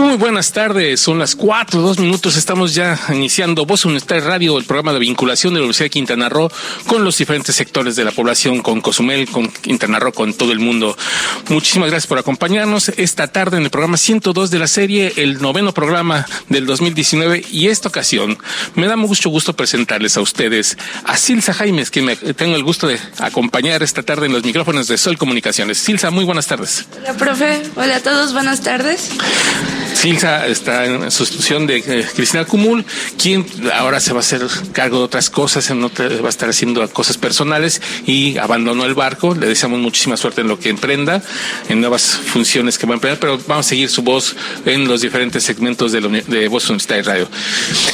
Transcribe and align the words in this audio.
Muy 0.00 0.16
buenas 0.16 0.50
tardes, 0.52 0.98
son 0.98 1.18
las 1.18 1.36
cuatro, 1.36 1.82
dos 1.82 1.98
minutos, 1.98 2.36
estamos 2.36 2.74
ya 2.74 2.98
iniciando 3.10 3.66
Voz 3.66 3.84
Universitaria 3.84 4.24
Radio, 4.24 4.56
el 4.56 4.64
programa 4.64 4.94
de 4.94 4.98
vinculación 4.98 5.52
de 5.52 5.60
la 5.60 5.64
Universidad 5.64 5.84
de 5.84 5.90
Quintana 5.90 6.30
Roo 6.30 6.50
con 6.86 7.04
los 7.04 7.18
diferentes 7.18 7.54
sectores 7.54 7.96
de 7.96 8.04
la 8.04 8.10
población, 8.10 8.62
con 8.62 8.80
Cozumel, 8.80 9.28
con 9.28 9.48
Quintana 9.48 9.98
Roo, 9.98 10.12
con 10.12 10.32
todo 10.32 10.52
el 10.52 10.58
mundo. 10.58 10.96
Muchísimas 11.50 11.90
gracias 11.90 12.06
por 12.06 12.18
acompañarnos 12.18 12.88
esta 12.96 13.26
tarde 13.28 13.58
en 13.58 13.64
el 13.64 13.70
programa 13.70 13.98
102 13.98 14.50
de 14.50 14.58
la 14.58 14.68
serie, 14.68 15.12
el 15.16 15.42
noveno 15.42 15.74
programa 15.74 16.24
del 16.48 16.64
2019 16.64 17.44
y 17.50 17.68
esta 17.68 17.90
ocasión 17.90 18.38
me 18.76 18.86
da 18.86 18.96
mucho 18.96 19.28
gusto 19.28 19.52
presentarles 19.52 20.16
a 20.16 20.22
ustedes 20.22 20.78
a 21.04 21.18
Silsa 21.18 21.52
Jaimes, 21.52 21.90
que 21.90 22.00
me 22.00 22.16
tengo 22.16 22.56
el 22.56 22.64
gusto 22.64 22.88
de 22.88 22.98
acompañar 23.18 23.82
esta 23.82 24.02
tarde 24.02 24.26
en 24.26 24.32
los 24.32 24.44
micrófonos 24.44 24.88
de 24.88 24.96
Sol 24.96 25.18
Comunicaciones. 25.18 25.76
Silsa, 25.76 26.10
muy 26.10 26.24
buenas 26.24 26.46
tardes. 26.46 26.86
Hola, 26.98 27.12
profe. 27.18 27.62
Hola 27.76 27.96
a 27.96 28.00
todos, 28.00 28.32
buenas 28.32 28.62
tardes. 28.62 29.10
Silsa 29.94 30.46
está 30.46 30.86
en 30.86 31.10
sustitución 31.10 31.66
de 31.66 31.78
eh, 31.78 32.06
Cristina 32.14 32.44
Cumul, 32.44 32.84
quien 33.18 33.46
ahora 33.74 34.00
se 34.00 34.12
va 34.12 34.18
a 34.18 34.20
hacer 34.20 34.42
cargo 34.72 34.98
de 34.98 35.04
otras 35.04 35.30
cosas, 35.30 35.70
no 35.70 35.90
va 35.90 36.26
a 36.26 36.28
estar 36.28 36.48
haciendo 36.48 36.86
cosas 36.90 37.18
personales 37.18 37.80
y 38.06 38.38
abandonó 38.38 38.84
el 38.84 38.94
barco. 38.94 39.34
Le 39.34 39.46
deseamos 39.46 39.80
muchísima 39.80 40.16
suerte 40.16 40.40
en 40.40 40.48
lo 40.48 40.58
que 40.58 40.68
emprenda, 40.68 41.22
en 41.68 41.80
nuevas 41.80 42.02
funciones 42.02 42.78
que 42.78 42.86
va 42.86 42.94
a 42.94 42.96
emprender, 42.96 43.20
pero 43.20 43.38
vamos 43.46 43.66
a 43.66 43.68
seguir 43.68 43.88
su 43.88 44.02
voz 44.02 44.36
en 44.64 44.88
los 44.88 45.00
diferentes 45.00 45.44
segmentos 45.44 45.92
de, 45.92 46.00
de 46.00 46.48
Voz 46.48 46.68
Universitaria 46.68 47.02
Radio. 47.02 47.28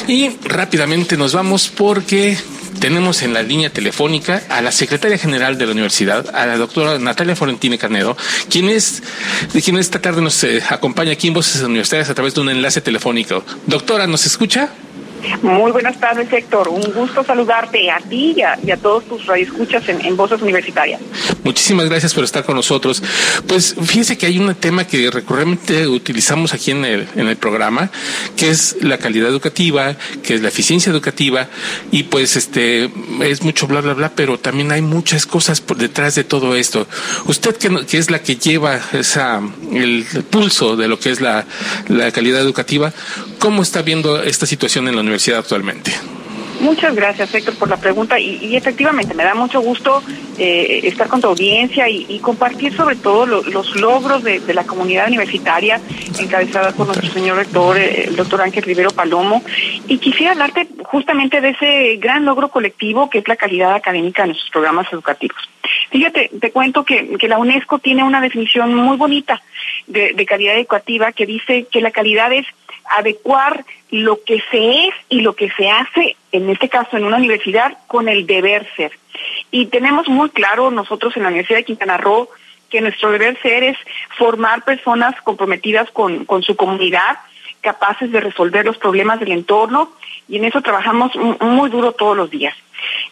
Y 0.07 0.29
rápidamente 0.43 1.17
nos 1.17 1.33
vamos 1.33 1.67
porque 1.67 2.37
tenemos 2.79 3.21
en 3.21 3.33
la 3.33 3.43
línea 3.43 3.69
telefónica 3.69 4.43
a 4.49 4.61
la 4.61 4.71
secretaria 4.71 5.17
general 5.17 5.57
de 5.57 5.65
la 5.65 5.71
universidad, 5.71 6.35
a 6.35 6.45
la 6.45 6.57
doctora 6.57 6.99
Natalia 6.99 7.35
Florentine 7.35 7.77
Canedo, 7.77 8.15
quien 8.49 8.69
es, 8.69 9.03
quien 9.63 9.77
esta 9.77 10.01
tarde 10.01 10.21
nos 10.21 10.43
eh, 10.43 10.61
acompaña 10.69 11.11
aquí 11.11 11.27
en 11.27 11.33
Voces 11.33 11.61
Universitarias 11.61 12.09
a 12.09 12.15
través 12.15 12.33
de 12.33 12.41
un 12.41 12.49
enlace 12.49 12.81
telefónico. 12.81 13.43
Doctora, 13.65 14.07
¿nos 14.07 14.25
escucha? 14.25 14.69
Muy 15.41 15.71
buenas 15.71 15.99
tardes, 15.99 16.31
Héctor. 16.31 16.69
Un 16.69 16.93
gusto 16.93 17.23
saludarte 17.23 17.89
a 17.91 17.99
ti 17.99 18.35
y 18.35 18.41
a, 18.71 18.77
todos 18.77 19.05
tus 19.05 19.25
radioescuchas 19.25 19.87
en, 19.89 20.05
en 20.05 20.15
Voces 20.15 20.41
Universitarias. 20.41 21.01
Muchísimas 21.43 21.89
gracias 21.89 22.13
por 22.13 22.23
estar 22.23 22.43
con 22.43 22.55
nosotros. 22.55 23.01
Pues 23.47 23.75
fíjese 23.81 24.17
que 24.17 24.25
hay 24.25 24.37
un 24.37 24.53
tema 24.55 24.85
que 24.85 25.09
recurrentemente 25.09 25.87
utilizamos 25.87 26.53
aquí 26.53 26.71
en 26.71 26.85
el, 26.85 27.07
en 27.15 27.27
el 27.27 27.37
programa, 27.37 27.89
que 28.35 28.49
es 28.49 28.77
la 28.81 28.97
calidad 28.97 29.29
educativa, 29.29 29.95
que 30.23 30.35
es 30.35 30.41
la 30.41 30.49
eficiencia 30.49 30.91
educativa, 30.91 31.47
y 31.91 32.03
pues 32.03 32.35
este 32.35 32.89
es 33.21 33.41
mucho 33.41 33.67
bla 33.67 33.81
bla 33.81 33.93
bla, 33.93 34.11
pero 34.15 34.39
también 34.39 34.71
hay 34.71 34.81
muchas 34.81 35.25
cosas 35.25 35.61
por 35.61 35.77
detrás 35.77 36.15
de 36.15 36.23
todo 36.23 36.55
esto. 36.55 36.87
Usted 37.25 37.55
que, 37.57 37.85
que 37.85 37.97
es 37.97 38.11
la 38.11 38.19
que 38.19 38.35
lleva 38.35 38.79
esa 38.93 39.41
el 39.73 40.05
pulso 40.29 40.75
de 40.75 40.87
lo 40.87 40.99
que 40.99 41.11
es 41.11 41.21
la, 41.21 41.45
la 41.87 42.11
calidad 42.11 42.41
educativa, 42.41 42.93
¿cómo 43.39 43.61
está 43.61 43.81
viendo 43.81 44.21
esta 44.21 44.45
situación 44.45 44.87
en 44.87 44.95
la 44.95 45.03
universidad 45.07 45.39
actualmente? 45.39 45.91
Muchas 46.59 46.95
gracias, 46.95 47.33
Héctor, 47.33 47.55
por 47.55 47.69
la 47.69 47.77
pregunta. 47.77 48.19
Y, 48.19 48.55
efectivamente, 48.55 49.13
me 49.13 49.23
da 49.23 49.35
mucho 49.35 49.61
gusto 49.61 50.01
eh, 50.37 50.81
estar 50.83 51.07
con 51.07 51.21
tu 51.21 51.27
audiencia 51.27 51.87
y, 51.87 52.19
compartir 52.19 52.75
sobre 52.75 52.95
todo 52.95 53.25
los 53.25 53.75
logros 53.75 54.23
de, 54.23 54.41
la 54.53 54.65
comunidad 54.65 55.07
universitaria 55.07 55.79
encabezada 56.19 56.71
por 56.71 56.87
nuestro 56.87 57.09
señor 57.11 57.37
rector, 57.37 57.77
eh, 57.77 58.05
el 58.07 58.15
doctor 58.15 58.41
Ángel 58.41 58.63
Rivero 58.63 58.89
Palomo. 58.89 59.43
Y 59.87 59.99
quisiera 59.99 60.31
hablarte 60.31 60.67
justamente 60.83 61.41
de 61.41 61.49
ese 61.49 61.97
gran 61.97 62.25
logro 62.25 62.49
colectivo 62.49 63.09
que 63.09 63.19
es 63.19 63.27
la 63.27 63.35
calidad 63.35 63.75
académica 63.75 64.23
de 64.23 64.29
nuestros 64.29 64.49
programas 64.49 64.91
educativos. 64.91 65.37
Fíjate, 65.91 66.31
te 66.39 66.51
cuento 66.51 66.83
que, 66.83 67.17
la 67.27 67.37
UNESCO 67.37 67.79
tiene 67.79 68.03
una 68.03 68.21
definición 68.21 68.73
muy 68.73 68.97
bonita 68.97 69.41
de 69.87 70.25
calidad 70.25 70.55
educativa 70.55 71.11
que 71.11 71.25
dice 71.25 71.65
que 71.71 71.81
la 71.81 71.91
calidad 71.91 72.31
es 72.33 72.45
adecuar 72.89 73.65
lo 73.89 74.23
que 74.23 74.41
se 74.51 74.87
es 74.87 74.93
y 75.09 75.21
lo 75.21 75.33
que 75.33 75.49
se 75.51 75.69
hace, 75.69 76.15
en 76.31 76.49
este 76.49 76.69
caso 76.69 76.97
en 76.97 77.05
una 77.05 77.17
universidad, 77.17 77.77
con 77.87 78.09
el 78.09 78.27
deber 78.27 78.67
ser. 78.75 78.91
Y 79.51 79.67
tenemos 79.67 80.07
muy 80.07 80.29
claro 80.29 80.71
nosotros 80.71 81.15
en 81.15 81.23
la 81.23 81.29
Universidad 81.29 81.59
de 81.59 81.65
Quintana 81.65 81.97
Roo 81.97 82.29
que 82.69 82.81
nuestro 82.81 83.11
deber 83.11 83.39
ser 83.41 83.63
es 83.63 83.77
formar 84.17 84.65
personas 84.65 85.19
comprometidas 85.21 85.89
con, 85.91 86.25
con 86.25 86.43
su 86.43 86.55
comunidad, 86.55 87.17
capaces 87.61 88.11
de 88.11 88.19
resolver 88.19 88.65
los 88.65 88.77
problemas 88.77 89.19
del 89.19 89.31
entorno, 89.31 89.91
y 90.27 90.37
en 90.37 90.45
eso 90.45 90.61
trabajamos 90.61 91.13
muy 91.39 91.69
duro 91.69 91.93
todos 91.93 92.17
los 92.17 92.29
días. 92.29 92.55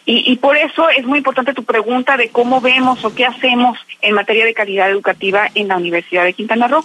Y, 0.08 0.36
por 0.36 0.56
eso 0.56 0.88
es 0.88 1.04
muy 1.04 1.18
importante 1.18 1.52
tu 1.52 1.64
pregunta 1.64 2.16
de 2.16 2.28
cómo 2.28 2.60
vemos 2.60 3.04
o 3.04 3.12
qué 3.12 3.24
hacemos 3.24 3.76
en 4.02 4.14
materia 4.14 4.44
de 4.44 4.54
calidad 4.54 4.88
educativa 4.88 5.48
en 5.54 5.66
la 5.68 5.76
Universidad 5.76 6.24
de 6.24 6.32
Quintana 6.32 6.68
Roo. 6.68 6.84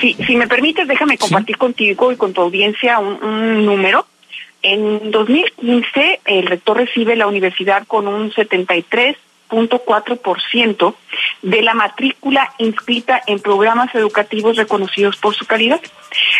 Si, 0.00 0.14
si 0.14 0.36
me 0.36 0.46
permites, 0.46 0.86
déjame 0.86 1.18
compartir 1.18 1.58
contigo 1.58 2.12
y 2.12 2.16
con 2.16 2.32
tu 2.32 2.42
audiencia 2.42 3.00
un, 3.00 3.22
un 3.24 3.66
número. 3.66 4.06
En 4.62 5.10
2015, 5.10 6.20
el 6.24 6.46
rector 6.46 6.76
recibe 6.76 7.16
la 7.16 7.26
universidad 7.26 7.86
con 7.86 8.06
un 8.06 8.32
73 8.32 9.16
ciento 10.50 10.96
de 11.42 11.62
la 11.62 11.74
matrícula 11.74 12.52
inscrita 12.58 13.20
en 13.26 13.40
programas 13.40 13.92
educativos 13.94 14.56
reconocidos 14.56 15.16
por 15.16 15.34
su 15.34 15.46
calidad. 15.46 15.80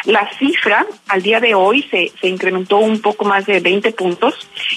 La 0.05 0.31
cifra 0.39 0.87
al 1.09 1.23
día 1.23 1.41
de 1.41 1.55
hoy 1.55 1.83
se, 1.91 2.13
se 2.21 2.29
incrementó 2.29 2.77
un 2.79 3.01
poco 3.01 3.25
más 3.25 3.47
de 3.47 3.59
20 3.61 3.93
puntos, 3.93 4.35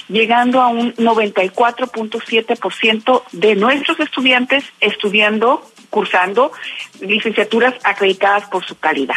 llegando 0.09 0.61
a 0.61 0.67
un 0.67 0.93
94.7% 0.95 3.23
de 3.31 3.55
nuestros 3.55 3.99
estudiantes 3.99 4.63
estudiando, 4.79 5.63
cursando 5.89 6.51
licenciaturas 6.99 7.73
acreditadas 7.83 8.47
por 8.49 8.63
su 8.65 8.77
calidad. 8.77 9.15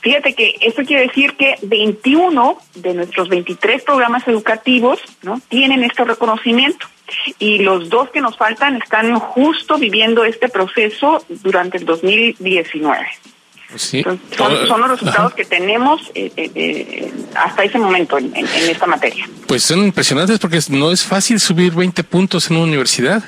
Fíjate 0.00 0.34
que 0.34 0.56
esto 0.60 0.82
quiere 0.84 1.06
decir 1.08 1.34
que 1.36 1.56
21 1.62 2.58
de 2.74 2.94
nuestros 2.94 3.28
23 3.28 3.82
programas 3.82 4.26
educativos 4.28 5.00
¿no? 5.22 5.40
tienen 5.48 5.82
este 5.84 6.04
reconocimiento 6.04 6.86
y 7.38 7.58
los 7.58 7.88
dos 7.88 8.10
que 8.10 8.20
nos 8.20 8.36
faltan 8.36 8.76
están 8.76 9.18
justo 9.18 9.78
viviendo 9.78 10.24
este 10.24 10.48
proceso 10.48 11.24
durante 11.28 11.78
el 11.78 11.84
2019. 11.84 13.06
Sí. 13.76 14.02
son, 14.02 14.80
los 14.80 14.90
resultados 14.90 15.34
que 15.34 15.44
tenemos 15.44 16.00
eh, 16.14 16.32
eh, 16.36 16.50
eh, 16.54 17.12
hasta 17.34 17.64
ese 17.64 17.78
momento 17.78 18.16
en, 18.16 18.34
en, 18.34 18.46
esta 18.46 18.86
materia. 18.86 19.28
Pues 19.46 19.62
son 19.62 19.80
impresionantes 19.80 20.38
porque 20.38 20.58
no 20.70 20.90
es 20.90 21.04
fácil 21.04 21.38
subir 21.38 21.74
20 21.74 22.02
puntos 22.04 22.50
en 22.50 22.56
una 22.56 22.64
universidad. 22.64 23.22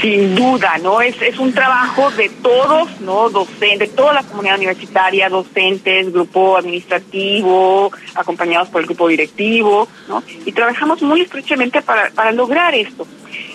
Sin 0.00 0.34
duda, 0.34 0.78
¿no? 0.78 1.00
Es, 1.00 1.20
es 1.22 1.38
un 1.38 1.52
trabajo 1.52 2.10
de 2.10 2.28
todos, 2.28 3.00
¿no? 3.00 3.30
Docentes, 3.30 3.78
de 3.78 3.88
toda 3.88 4.12
la 4.12 4.22
comunidad 4.22 4.56
universitaria, 4.56 5.28
docentes, 5.28 6.12
grupo 6.12 6.56
administrativo, 6.56 7.90
acompañados 8.14 8.68
por 8.68 8.82
el 8.82 8.86
grupo 8.86 9.08
directivo, 9.08 9.88
¿no? 10.08 10.22
Y 10.44 10.52
trabajamos 10.52 11.02
muy 11.02 11.22
estrechamente 11.22 11.82
para, 11.82 12.10
para 12.10 12.32
lograr 12.32 12.74
esto. 12.74 13.06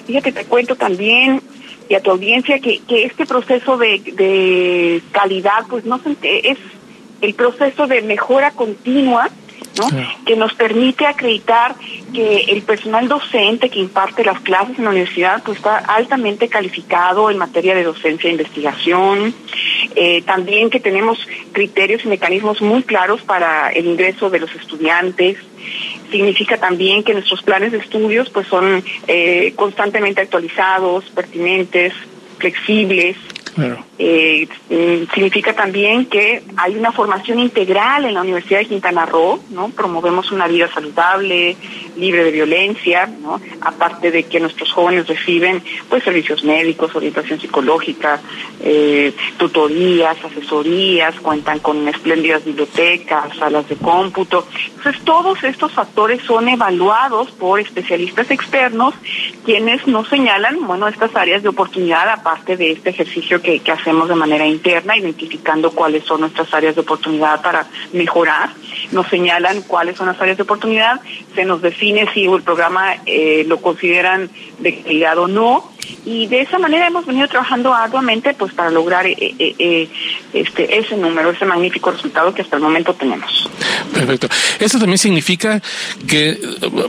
Fíjate, 0.05 0.31
te 0.31 0.45
cuento 0.45 0.75
también 0.75 1.41
y 1.87 1.95
a 1.95 2.01
tu 2.01 2.11
audiencia 2.11 2.59
que, 2.59 2.79
que 2.79 3.05
este 3.05 3.25
proceso 3.25 3.77
de, 3.77 3.99
de 3.99 5.01
calidad, 5.11 5.65
pues 5.69 5.85
no 5.85 5.99
es 6.21 6.57
el 7.21 7.33
proceso 7.35 7.87
de 7.87 8.01
mejora 8.01 8.51
continua 8.51 9.29
que 10.25 10.35
nos 10.35 10.53
permite 10.53 11.05
acreditar 11.05 11.75
que 12.13 12.45
el 12.49 12.61
personal 12.61 13.07
docente 13.07 13.69
que 13.69 13.79
imparte 13.79 14.23
las 14.23 14.39
clases 14.41 14.77
en 14.77 14.85
la 14.85 14.91
universidad 14.91 15.41
pues 15.43 15.57
está 15.57 15.77
altamente 15.77 16.47
calificado 16.47 17.31
en 17.31 17.37
materia 17.37 17.73
de 17.75 17.83
docencia 17.83 18.29
e 18.29 18.31
investigación, 18.31 19.33
eh, 19.95 20.21
también 20.23 20.69
que 20.69 20.79
tenemos 20.79 21.17
criterios 21.51 22.05
y 22.05 22.07
mecanismos 22.07 22.61
muy 22.61 22.83
claros 22.83 23.21
para 23.21 23.69
el 23.69 23.87
ingreso 23.87 24.29
de 24.29 24.39
los 24.39 24.53
estudiantes, 24.55 25.37
significa 26.11 26.57
también 26.57 27.03
que 27.03 27.13
nuestros 27.13 27.41
planes 27.41 27.71
de 27.71 27.79
estudios 27.79 28.29
pues 28.29 28.47
son 28.47 28.83
eh, 29.07 29.53
constantemente 29.55 30.21
actualizados, 30.21 31.05
pertinentes, 31.05 31.93
flexibles. 32.37 33.17
Eh, 33.99 34.47
mm, 34.69 35.13
significa 35.13 35.53
también 35.53 36.05
que 36.05 36.43
hay 36.57 36.75
una 36.75 36.91
formación 36.91 37.39
integral 37.39 38.05
en 38.05 38.15
la 38.15 38.21
Universidad 38.21 38.59
de 38.59 38.65
Quintana 38.65 39.05
Roo, 39.05 39.39
¿no? 39.51 39.69
Promovemos 39.69 40.31
una 40.31 40.47
vida 40.47 40.67
saludable, 40.73 41.55
libre 41.95 42.23
de 42.23 42.31
violencia, 42.31 43.05
¿no? 43.05 43.39
Aparte 43.61 44.09
de 44.11 44.23
que 44.23 44.39
nuestros 44.39 44.71
jóvenes 44.71 45.07
reciben 45.07 45.61
pues 45.87 46.03
servicios 46.03 46.43
médicos, 46.43 46.95
orientación 46.95 47.39
psicológica, 47.39 48.19
eh, 48.61 49.13
tutorías, 49.37 50.17
asesorías, 50.23 51.19
cuentan 51.19 51.59
con 51.59 51.87
espléndidas 51.87 52.43
bibliotecas, 52.43 53.37
salas 53.37 53.69
de 53.69 53.75
cómputo. 53.75 54.47
Entonces 54.75 55.03
todos 55.03 55.43
estos 55.43 55.71
factores 55.71 56.23
son 56.23 56.49
evaluados 56.49 57.29
por 57.31 57.59
especialistas 57.59 58.31
externos 58.31 58.95
quienes 59.45 59.85
nos 59.87 60.07
señalan, 60.07 60.65
bueno, 60.65 60.87
estas 60.87 61.15
áreas 61.15 61.43
de 61.43 61.49
oportunidad 61.49 62.09
aparte 62.09 62.57
de 62.57 62.71
este 62.71 62.89
ejercicio 62.89 63.32
que, 63.41 63.59
que 63.59 63.71
hacemos 63.71 64.07
de 64.09 64.15
manera 64.15 64.45
interna, 64.45 64.97
identificando 64.97 65.71
cuáles 65.71 66.03
son 66.03 66.21
nuestras 66.21 66.53
áreas 66.53 66.75
de 66.75 66.81
oportunidad 66.81 67.41
para 67.41 67.65
mejorar. 67.93 68.49
Nos 68.93 69.07
señalan 69.07 69.61
cuáles 69.63 69.97
son 69.97 70.07
las 70.07 70.21
áreas 70.21 70.37
de 70.37 70.43
oportunidad, 70.43 71.01
se 71.35 71.43
nos 71.43 71.61
define 71.61 72.07
si 72.13 72.25
el 72.25 72.41
programa 72.41 72.95
eh, 73.05 73.43
lo 73.47 73.59
consideran 73.61 74.29
de 74.59 74.81
calidad 74.81 75.17
o 75.17 75.27
no, 75.27 75.73
y 76.05 76.27
de 76.27 76.41
esa 76.41 76.59
manera 76.59 76.87
hemos 76.87 77.05
venido 77.05 77.27
trabajando 77.27 77.73
arduamente 77.73 78.33
pues 78.33 78.53
para 78.53 78.69
lograr 78.69 79.05
eh, 79.05 79.15
eh, 79.19 79.55
eh, 79.57 79.89
este 80.33 80.77
ese 80.77 80.97
número, 80.97 81.31
ese 81.31 81.45
magnífico 81.45 81.91
resultado 81.91 82.33
que 82.33 82.41
hasta 82.41 82.57
el 82.57 82.61
momento 82.61 82.93
tenemos. 82.93 83.49
Perfecto. 83.93 84.27
Esto 84.59 84.79
también 84.79 84.97
significa 84.97 85.61
que 86.07 86.39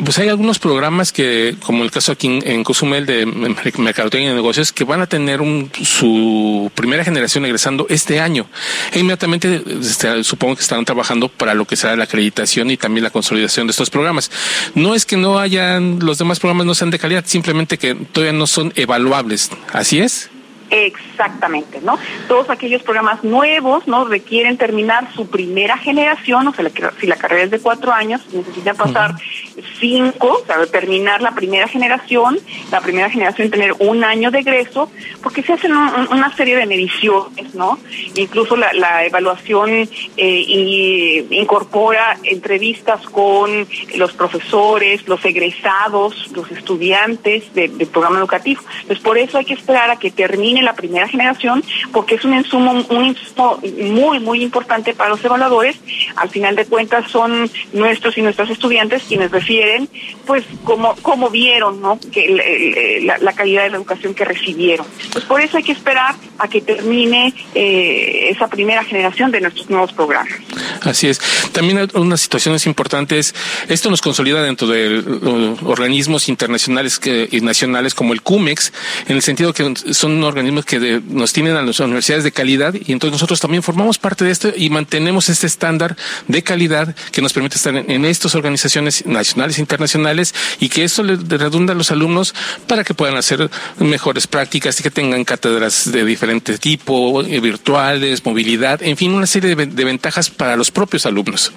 pues 0.05 0.19
hay 0.19 0.29
algunos 0.29 0.59
programas 0.59 1.13
que, 1.13 1.55
como 1.65 1.85
el 1.85 1.91
caso 1.91 2.13
aquí 2.13 2.27
en, 2.27 2.49
en 2.49 2.65
Cozumel 2.65 3.07
de 3.07 3.27
Mercadotecnia 3.27 4.33
y 4.33 4.35
Negocios, 4.35 4.73
que 4.73 4.85
van 4.85 5.01
a 5.01 5.07
tener 5.07 5.41
un, 5.41 5.71
su 5.83 6.71
primera 6.75 7.05
generación 7.05 7.45
egresando 7.45 7.87
este 7.89 8.21
año. 8.21 8.47
E 8.93 9.01
inmediatamente 9.01 9.63
este, 9.81 10.25
supongo 10.25 10.57
que 10.57 10.63
estarán 10.63 10.85
trabajando 10.85 11.29
para 11.29 11.55
lo 11.55 11.67
que 11.67 11.77
será 11.77 11.94
la 11.97 12.05
acreditación 12.05 12.71
y 12.71 12.77
también 12.77 13.05
la 13.05 13.11
consolidación 13.11 13.67
de 13.67 13.73
estos 13.73 13.91
programas. 13.91 14.31
No 14.75 14.95
es 14.95 15.07
que 15.07 15.17
no 15.17 15.39
hayan, 15.39 15.99
los 16.01 16.19
demás 16.19 16.41
programas 16.41 16.67
no 16.67 16.75
sean 16.75 16.91
de 16.91 16.99
calidad, 16.99 17.25
simplemente 17.27 17.79
que 17.79 17.95
todavía 17.95 18.33
no 18.33 18.47
son 18.47 18.73
evaluables. 18.77 19.51
¿Así 19.73 20.01
es? 20.01 20.31
Exactamente, 20.71 21.81
¿no? 21.83 21.99
Todos 22.29 22.51
aquellos 22.51 22.83
programas 22.83 23.23
nuevos, 23.23 23.87
¿no? 23.87 24.05
Requieren 24.05 24.57
terminar 24.57 25.13
su 25.15 25.29
primera 25.29 25.77
generación, 25.77 26.49
o 26.49 26.55
sea, 26.55 26.65
si 27.01 27.07
la 27.07 27.17
carrera 27.17 27.45
es 27.45 27.51
de 27.51 27.61
cuatro 27.61 27.93
años, 27.93 28.23
necesitan 28.33 28.77
pasar 28.77 29.13
uh 29.13 29.15
-huh. 29.15 29.65
cinco, 29.79 30.41
o 30.43 30.47
sea, 30.47 30.67
terminar 30.67 31.23
la 31.23 31.33
primera 31.33 31.69
generación, 31.69 32.39
la 32.71 32.81
primera 32.81 33.11
generación 33.11 33.51
tener 33.51 33.75
un 33.79 34.05
año 34.05 34.31
de 34.31 34.41
egreso, 34.41 34.91
porque 35.23 35.43
se 35.43 35.53
hacen 35.53 35.73
un, 35.77 36.09
una 36.11 36.35
serie 36.35 36.57
de 36.57 36.67
mediciones, 36.67 37.55
¿no? 37.55 37.79
Incluso 38.15 38.57
la, 38.57 38.73
la 38.73 39.05
evaluación 39.05 39.71
eh, 39.71 39.89
y 40.17 41.27
incorpora 41.31 42.17
entrevistas 42.23 43.01
con 43.07 43.67
los 43.97 44.13
profesores, 44.13 45.07
los 45.09 45.25
egresados, 45.25 46.31
los 46.33 46.51
estudiantes 46.51 47.53
del 47.55 47.77
de 47.79 47.87
programa 47.87 48.19
educativo. 48.19 48.63
Entonces, 48.83 49.01
por 49.01 49.19
eso 49.19 49.39
hay 49.39 49.45
que 49.45 49.55
esperar 49.55 49.91
a 49.91 49.97
que 49.97 50.11
termine 50.11 50.54
la 50.63 50.75
primera 50.75 51.09
generación 51.09 51.65
porque 51.93 52.17
es 52.17 52.25
un 52.25 52.35
insumo, 52.35 52.73
un 52.89 53.05
insumo 53.05 53.61
muy, 53.63 54.19
muy 54.21 54.43
importante 54.43 54.95
para 54.95 55.11
los 55.11 55.25
evaluadores. 55.25 55.77
Al 56.17 56.29
final 56.29 56.57
de 56.57 56.67
cuentas 56.67 57.11
son 57.11 57.51
nuestros 57.73 58.17
y 58.19 58.23
nuestras 58.23 58.51
estudiantes 58.51 59.05
quienes 59.05 59.31
refieren, 59.31 59.89
pues, 60.27 60.45
cómo, 60.65 60.95
cómo 61.03 61.31
vieron, 61.31 61.81
¿no? 61.81 61.99
Que 62.13 63.03
la, 63.05 63.19
la, 63.19 63.33
calidad 63.33 63.65
de 63.65 63.71
la 63.71 63.77
educación 63.77 64.15
que 64.15 64.25
recibieron. 64.25 64.87
Pues 65.13 65.25
por 65.25 65.41
eso 65.41 65.57
hay 65.57 65.63
que 65.63 65.73
esperar 65.73 66.15
a 66.39 66.49
que 66.49 66.61
termine 66.61 67.33
eh, 67.55 68.29
esa 68.31 68.49
primera 68.49 68.85
generación 68.85 69.31
de 69.31 69.41
nuestros 69.41 69.69
nuevos 69.71 69.93
programas. 69.93 70.35
Así 70.83 71.09
es. 71.09 71.21
También 71.53 71.89
unas 71.95 72.21
situaciones 72.21 72.67
importantes. 72.67 73.35
Esto 73.69 73.91
nos 73.91 74.01
consolida 74.01 74.43
dentro 74.43 74.69
de 74.69 74.99
uh, 74.99 75.57
organismos 75.65 76.29
internacionales 76.29 76.99
que, 76.99 77.29
y 77.31 77.41
nacionales 77.41 77.95
como 77.95 78.13
el 78.13 78.23
CUMEX, 78.23 78.73
en 79.09 79.17
el 79.17 79.23
sentido 79.23 79.53
que 79.53 79.75
son 79.93 80.23
organismos 80.23 80.44
que 80.67 81.03
nos 81.09 81.33
tienen 81.33 81.57
a 81.57 81.63
las 81.63 81.81
universidades 81.81 82.25
de 82.25 82.33
calidad 82.33 82.75
y 82.75 82.93
entonces 82.93 83.13
nosotros 83.13 83.41
también 83.41 83.63
formamos 83.63 83.99
parte 83.99 84.25
de 84.25 84.31
esto 84.31 84.53
y 84.55 84.71
mantenemos 84.71 85.29
este 85.29 85.47
estándar 85.47 85.97
de 86.29 86.43
calidad 86.43 86.95
que 87.13 87.23
nos 87.23 87.33
permite 87.33 87.57
estar 87.57 87.75
en, 87.75 88.05
estas 88.05 88.35
organizaciones 88.35 89.07
nacionales 89.07 89.59
e 89.59 89.61
internacionales 89.61 90.35
y 90.61 90.69
que 90.69 90.85
esto 90.85 91.03
le 91.03 91.17
redunda 91.17 91.73
a 91.73 91.77
los 91.77 91.91
alumnos 91.91 92.35
para 92.67 92.85
que 92.85 92.95
puedan 92.95 93.17
hacer 93.17 93.51
mejores 93.79 94.27
prácticas 94.27 94.79
y 94.81 94.83
que 94.83 94.91
tengan 94.91 95.25
cátedras 95.25 95.91
de 95.91 96.05
diferente 96.05 96.59
tipo, 96.59 97.23
virtuales, 97.23 98.25
movilidad, 98.25 98.83
en 98.83 98.97
fin, 98.97 99.13
una 99.13 99.27
serie 99.27 99.55
de 99.55 99.85
ventajas 99.85 100.31
para 100.31 100.57
los 100.57 100.71
propios 100.71 101.07
alumnos. 101.07 101.53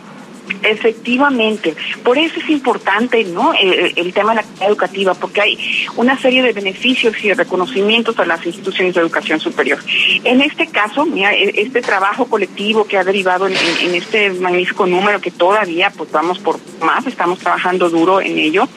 Efectivamente, 0.64 1.76
por 2.04 2.18
eso 2.18 2.40
es 2.40 2.50
importante, 2.50 3.24
¿no? 3.26 3.54
El, 3.54 3.94
el, 3.96 4.14
tema 4.14 4.32
de 4.32 4.38
la 4.38 4.44
calidad 4.44 4.70
educativa, 4.70 5.14
porque 5.14 5.42
hay 5.42 5.86
una 5.96 6.18
serie 6.18 6.42
de 6.42 6.54
beneficios 6.54 7.14
y 7.24 7.30
de 7.30 7.36
reconocimientos 7.36 8.18
a 8.20 8.26
las 8.26 8.46
instituciones 8.46 8.96
de 8.96 9.02
educación 9.02 9.40
superior. 9.40 9.80
En 10.24 10.42
este 10.42 10.68
caso, 10.68 11.06
mira, 11.06 11.34
este 11.34 11.82
trabajo 11.82 12.26
colectivo 12.26 12.86
que 12.86 12.98
ha 12.98 13.04
derivado 13.04 13.48
en, 13.48 13.56
este 13.94 14.32
magnífico 14.32 14.86
número 14.86 15.22
que 15.22 15.32
todavía, 15.32 15.92
pues 15.96 16.12
vamos 16.12 16.40
por 16.40 16.60
más, 16.82 17.06
estamos 17.08 17.40
trabajando 17.40 17.90
duro 17.90 18.22
en 18.22 18.38
ello, 18.38 18.68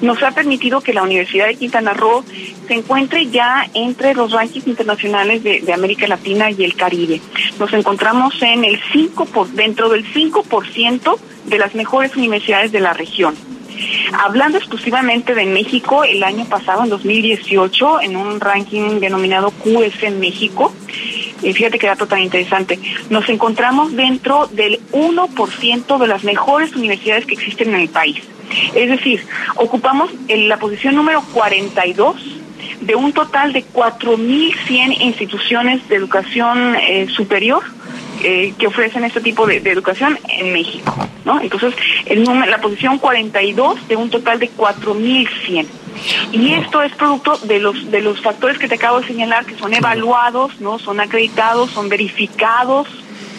nos 0.00 0.22
ha 0.22 0.32
permitido 0.32 0.80
que 0.80 0.92
la 0.92 1.02
Universidad 1.02 1.46
de 1.46 1.56
Quintana 1.56 1.92
Roo 1.92 2.24
se 2.66 2.74
encuentre 2.74 3.26
ya 3.28 3.68
entre 3.74 4.14
los 4.14 4.32
rankings 4.32 4.66
internacionales 4.66 5.42
de, 5.42 5.60
de 5.60 5.72
América 5.72 6.06
Latina 6.06 6.50
y 6.50 6.64
el 6.64 6.74
Caribe. 6.74 7.20
Nos 7.58 7.72
encontramos 7.72 8.34
en 8.42 8.64
el 8.64 8.80
5 8.92 9.26
por 9.26 9.48
dentro 9.48 9.88
del 9.88 10.04
5% 10.12 11.15
de 11.46 11.58
las 11.58 11.74
mejores 11.74 12.16
universidades 12.16 12.72
de 12.72 12.80
la 12.80 12.92
región. 12.92 13.34
Hablando 14.24 14.58
exclusivamente 14.58 15.34
de 15.34 15.44
México, 15.46 16.04
el 16.04 16.22
año 16.22 16.46
pasado, 16.46 16.84
en 16.84 16.88
2018, 16.88 18.00
en 18.00 18.16
un 18.16 18.40
ranking 18.40 19.00
denominado 19.00 19.50
QS 19.50 20.02
en 20.02 20.20
México, 20.20 20.72
y 21.42 21.52
fíjate 21.52 21.78
qué 21.78 21.86
dato 21.86 22.06
tan 22.06 22.20
interesante, 22.20 22.78
nos 23.10 23.28
encontramos 23.28 23.94
dentro 23.94 24.46
del 24.46 24.80
1% 24.92 25.98
de 25.98 26.06
las 26.06 26.24
mejores 26.24 26.74
universidades 26.74 27.26
que 27.26 27.34
existen 27.34 27.74
en 27.74 27.80
el 27.80 27.88
país. 27.88 28.16
Es 28.74 28.88
decir, 28.88 29.26
ocupamos 29.56 30.10
la 30.28 30.56
posición 30.56 30.94
número 30.94 31.22
42 31.32 32.16
de 32.80 32.94
un 32.94 33.12
total 33.12 33.52
de 33.52 33.64
4.100 33.64 35.00
instituciones 35.00 35.86
de 35.88 35.96
educación 35.96 36.76
eh, 36.76 37.08
superior 37.08 37.62
eh, 38.22 38.54
que 38.58 38.66
ofrecen 38.66 39.04
este 39.04 39.20
tipo 39.20 39.46
de, 39.46 39.60
de, 39.60 39.70
educación 39.70 40.18
en 40.28 40.52
México, 40.52 40.94
¿no? 41.24 41.40
Entonces, 41.40 41.74
el 42.06 42.24
número, 42.24 42.50
la 42.50 42.60
posición 42.60 42.98
42 42.98 43.88
de 43.88 43.96
un 43.96 44.10
total 44.10 44.38
de 44.38 44.50
4.100. 44.50 45.66
Y 46.32 46.54
esto 46.54 46.82
es 46.82 46.94
producto 46.94 47.38
de 47.38 47.58
los 47.58 47.90
de 47.90 48.00
los 48.00 48.20
factores 48.20 48.58
que 48.58 48.68
te 48.68 48.74
acabo 48.74 49.00
de 49.00 49.06
señalar 49.06 49.46
que 49.46 49.56
son 49.56 49.74
evaluados, 49.74 50.60
¿no? 50.60 50.78
Son 50.78 51.00
acreditados, 51.00 51.70
son 51.70 51.88
verificados, 51.88 52.88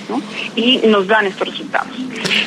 ¿no? 0.09 0.21
Y 0.55 0.77
nos 0.87 1.07
dan 1.07 1.27
estos 1.27 1.47
resultados. 1.49 1.91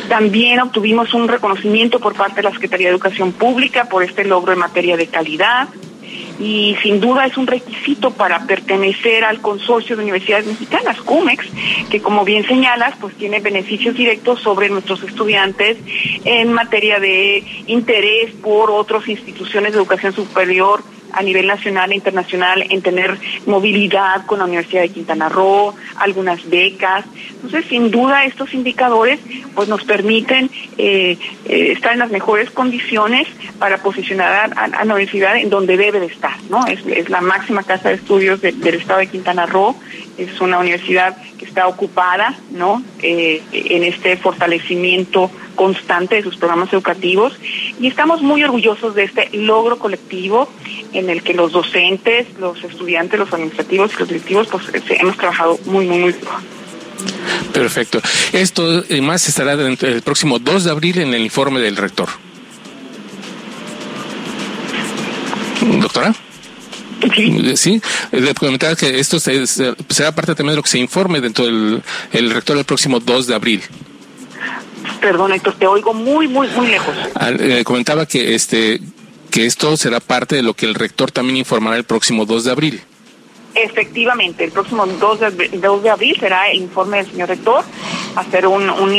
También 0.09 0.61
obtuvimos 0.61 1.15
un 1.15 1.29
reconocimiento 1.29 2.01
por 2.01 2.15
parte 2.15 2.37
de 2.37 2.43
la 2.43 2.53
Secretaría 2.53 2.89
de 2.89 2.95
Educación 2.95 3.33
Pública 3.33 3.85
por 3.85 4.03
este 4.03 4.25
logro 4.25 4.53
en 4.53 4.59
materia 4.59 4.97
de 4.97 5.07
calidad 5.07 5.69
y 6.41 6.75
sin 6.83 7.01
duda 7.01 7.27
es 7.27 7.37
un 7.37 7.47
requisito 7.47 8.13
para 8.13 8.47
pertenecer 8.47 9.25
al 9.25 9.41
consorcio 9.41 9.95
de 9.95 10.03
universidades 10.03 10.47
mexicanas, 10.47 11.01
CUMEX, 11.03 11.47
que 11.91 12.01
como 12.01 12.25
bien 12.25 12.47
señalas, 12.47 12.95
pues 12.99 13.15
tiene 13.17 13.41
beneficios 13.41 13.95
directos 13.95 14.41
sobre 14.41 14.71
nuestros 14.71 15.03
estudiantes 15.03 15.77
en 16.25 16.53
materia 16.53 16.99
de 16.99 17.45
interés 17.67 18.33
por 18.43 18.71
otras 18.71 19.07
instituciones 19.07 19.73
de 19.73 19.79
educación 19.79 20.15
superior 20.15 20.83
a 21.13 21.23
nivel 21.23 21.47
nacional 21.47 21.93
e 21.93 21.97
internacional 21.97 22.65
en 22.69 22.83
tener 22.83 23.19
movilidad 23.47 24.27
con 24.27 24.39
la 24.39 24.45
Universidad 24.45 24.83
de 24.83 24.91
Quintana 24.91 25.29
Roo, 25.29 25.75
algunas 25.97 26.49
becas. 26.49 27.05
Entonces, 27.31 27.67
sin 27.67 27.91
duda, 27.91 28.25
estos 28.25 28.55
indicadores 28.55 29.21
pues 29.55 29.69
nos 29.69 29.85
permiten 29.85 30.51
eh, 30.79 31.17
eh, 31.47 31.73
estar 31.73 31.93
en 31.93 32.01
las 32.01 32.11
mejores 32.11 32.51
condiciones 32.51 33.27
para 33.59 33.79
posicionar 33.79 34.53
a, 34.57 34.65
a, 34.65 34.85
la 34.85 34.95
universidad 34.95 35.37
en 35.37 35.51
donde 35.51 35.77
debe 35.77 36.01
de 36.01 36.07
estar, 36.07 36.37
¿no? 36.49 36.67
Es, 36.67 36.85
es 36.87 37.09
la 37.09 37.21
máxima 37.21 37.63
casa 37.63 37.89
de 37.89 37.97
estudios 37.97 38.41
de, 38.41 38.53
del 38.53 38.77
estado 38.77 39.01
de 39.01 39.07
Quintana 39.09 39.47
Roo, 39.47 39.77
es 40.19 40.41
una 40.41 40.59
universidad 40.59 41.17
que 41.39 41.45
está 41.45 41.67
ocupada, 41.67 42.35
¿no? 42.51 42.83
Eh, 43.03 43.43
en 43.53 43.85
este 43.85 44.17
fortalecimiento 44.17 45.31
constante 45.55 46.17
de 46.17 46.23
sus 46.23 46.37
programas 46.37 46.73
educativos 46.73 47.33
y 47.81 47.87
estamos 47.87 48.23
muy 48.23 48.43
orgullosos 48.45 48.95
de 48.95 49.05
este 49.05 49.29
logro 49.33 49.79
colectivo 49.79 50.49
en 50.93 51.11
el 51.11 51.23
que 51.23 51.35
los 51.35 51.53
docentes, 51.53 52.27
los 52.39 52.63
estudiantes, 52.65 53.19
los 53.19 53.33
administrativos 53.33 53.93
y 53.95 53.99
los 53.99 54.09
directivos 54.09 54.49
pues 54.49 54.65
hemos 54.91 55.17
trabajado 55.17 55.59
muy, 55.67 55.87
muy, 55.87 55.99
muy 55.99 56.13
duro. 56.13 56.31
Perfecto. 57.53 58.01
Esto 58.33 58.85
y 58.89 59.01
más 59.01 59.29
estará 59.29 59.53
el 59.53 60.03
próximo 60.03 60.39
2 60.39 60.65
de 60.65 60.71
abril 60.71 60.99
en 60.99 61.15
el 61.15 61.23
informe 61.23 61.61
del 61.61 61.77
rector. 61.77 62.09
Doctora. 65.81 66.15
Sí. 67.15 67.57
sí, 67.57 67.83
le 68.13 68.35
comentaba 68.35 68.77
que 68.77 69.01
esto 69.01 69.19
será 69.19 70.15
parte 70.15 70.35
también 70.35 70.53
de 70.53 70.57
lo 70.57 70.63
que 70.63 70.69
se 70.69 70.79
informe 70.79 71.23
dentro 71.23 71.47
del 71.47 71.83
el 72.13 72.31
rector 72.31 72.59
el 72.59 72.65
próximo 72.65 73.01
2 73.01 73.27
de 73.27 73.35
abril. 73.35 73.63
Perdón, 75.01 75.33
Héctor, 75.33 75.55
te 75.59 75.67
oigo 75.67 75.95
muy, 75.95 76.29
muy, 76.29 76.49
muy 76.49 76.69
lejos. 76.69 76.95
Eh, 77.39 77.63
comentaba 77.65 78.07
que 78.07 78.35
este 78.35 78.81
que 79.31 79.47
esto 79.47 79.77
será 79.77 80.01
parte 80.01 80.37
de 80.37 80.43
lo 80.43 80.55
que 80.55 80.67
el 80.67 80.75
rector 80.75 81.13
también 81.13 81.37
informará 81.37 81.77
el 81.77 81.85
próximo 81.85 82.27
2 82.27 82.45
de 82.45 82.51
abril. 82.51 82.83
Efectivamente, 83.55 84.45
el 84.45 84.53
próximo 84.53 84.87
2 84.87 85.21
de, 85.21 85.49
2 85.55 85.83
de 85.83 85.91
abril 85.91 86.17
será 86.19 86.51
el 86.51 86.63
informe 86.63 86.99
del 86.99 87.11
señor 87.11 87.29
rector, 87.29 87.65
hacer 88.17 88.47
un, 88.47 88.69
un, 88.71 88.95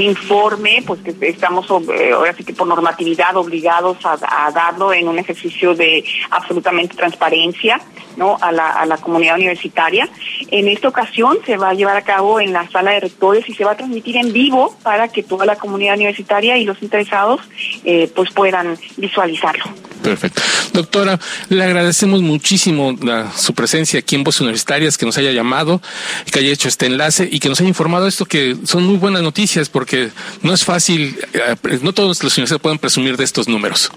informe, 0.00 0.82
pues 0.86 1.00
que 1.00 1.14
estamos 1.28 1.66
eh, 1.90 2.12
ahora 2.12 2.32
sí 2.34 2.44
que 2.44 2.52
por 2.52 2.66
normatividad 2.66 3.36
obligados 3.36 3.98
a, 4.04 4.50
darlo 4.52 4.92
en 4.92 5.08
un 5.08 5.18
ejercicio 5.18 5.74
de 5.74 6.04
absolutamente 6.30 6.96
transparencia 6.96 7.80
no 8.16 8.38
a 8.40 8.50
la, 8.50 8.70
a 8.70 8.86
la 8.86 8.96
comunidad 8.96 9.36
universitaria. 9.36 10.08
En 10.50 10.68
esta 10.68 10.88
ocasión 10.88 11.38
se 11.44 11.56
va 11.56 11.70
a 11.70 11.74
llevar 11.74 11.96
a 11.96 12.02
cabo 12.02 12.40
en 12.40 12.52
la 12.52 12.68
sala 12.70 12.92
de 12.92 13.00
rectores 13.00 13.48
y 13.48 13.54
se 13.54 13.64
va 13.64 13.72
a 13.72 13.76
transmitir 13.76 14.16
en 14.16 14.32
vivo 14.32 14.74
para 14.82 15.08
que 15.08 15.22
toda 15.22 15.44
la 15.44 15.56
comunidad 15.56 15.96
universitaria 15.96 16.56
y 16.56 16.64
los 16.64 16.82
interesados 16.82 17.40
eh, 17.84 18.10
pues 18.14 18.32
puedan 18.32 18.78
visualizarlo. 18.96 19.64
Perfecto. 20.06 20.40
Doctora, 20.72 21.18
le 21.48 21.64
agradecemos 21.64 22.22
muchísimo 22.22 22.96
su 23.36 23.54
presencia 23.54 23.98
aquí 23.98 24.14
en 24.14 24.22
Voces 24.22 24.42
Universitarias, 24.42 24.96
que 24.96 25.04
nos 25.04 25.18
haya 25.18 25.32
llamado, 25.32 25.82
que 26.30 26.38
haya 26.38 26.52
hecho 26.52 26.68
este 26.68 26.86
enlace 26.86 27.28
y 27.30 27.40
que 27.40 27.48
nos 27.48 27.60
haya 27.60 27.68
informado 27.68 28.06
esto, 28.06 28.24
que 28.24 28.56
son 28.64 28.84
muy 28.84 28.98
buenas 28.98 29.22
noticias, 29.22 29.68
porque 29.68 30.10
no 30.42 30.54
es 30.54 30.64
fácil, 30.64 31.18
eh, 31.32 31.56
no 31.82 31.92
todos 31.92 32.22
los 32.22 32.36
universidades 32.36 32.62
pueden 32.62 32.78
presumir 32.78 33.16
de 33.16 33.24
estos 33.24 33.48
números. 33.48 33.90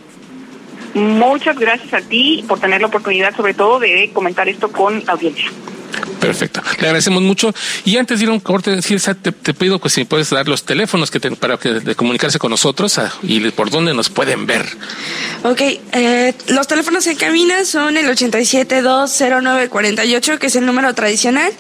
Muchas 0.95 1.59
gracias 1.59 1.93
a 1.93 2.01
ti 2.01 2.43
por 2.47 2.59
tener 2.59 2.81
la 2.81 2.87
oportunidad, 2.87 3.35
sobre 3.35 3.53
todo, 3.53 3.79
de 3.79 4.09
comentar 4.11 4.49
esto 4.49 4.71
con 4.71 5.05
la 5.05 5.13
audiencia. 5.13 5.51
Perfecto. 6.19 6.61
Le 6.79 6.87
agradecemos 6.87 7.23
mucho. 7.23 7.53
Y 7.85 7.97
antes 7.97 8.19
de 8.19 8.25
ir 8.25 8.29
a 8.29 8.33
un 8.33 8.39
corte, 8.39 8.81
Cirsa, 8.81 9.15
te, 9.15 9.31
te 9.31 9.53
pido 9.53 9.79
que 9.79 9.89
si 9.89 10.03
puedes 10.03 10.29
dar 10.29 10.47
los 10.47 10.63
teléfonos 10.63 11.09
que 11.11 11.19
para 11.19 11.57
que, 11.57 11.95
comunicarse 11.95 12.39
con 12.39 12.49
nosotros 12.51 12.97
ah, 12.97 13.13
y 13.23 13.39
por 13.51 13.69
dónde 13.69 13.93
nos 13.93 14.09
pueden 14.09 14.45
ver. 14.45 14.65
Ok, 15.43 15.61
eh, 15.61 16.33
los 16.47 16.67
teléfonos 16.67 17.07
en 17.07 17.15
cabina 17.15 17.63
son 17.65 17.95
el 17.97 18.07
87-209-48, 18.07 20.37
que 20.37 20.47
es 20.47 20.55
el 20.55 20.65
número 20.65 20.93
tradicional. 20.93 21.51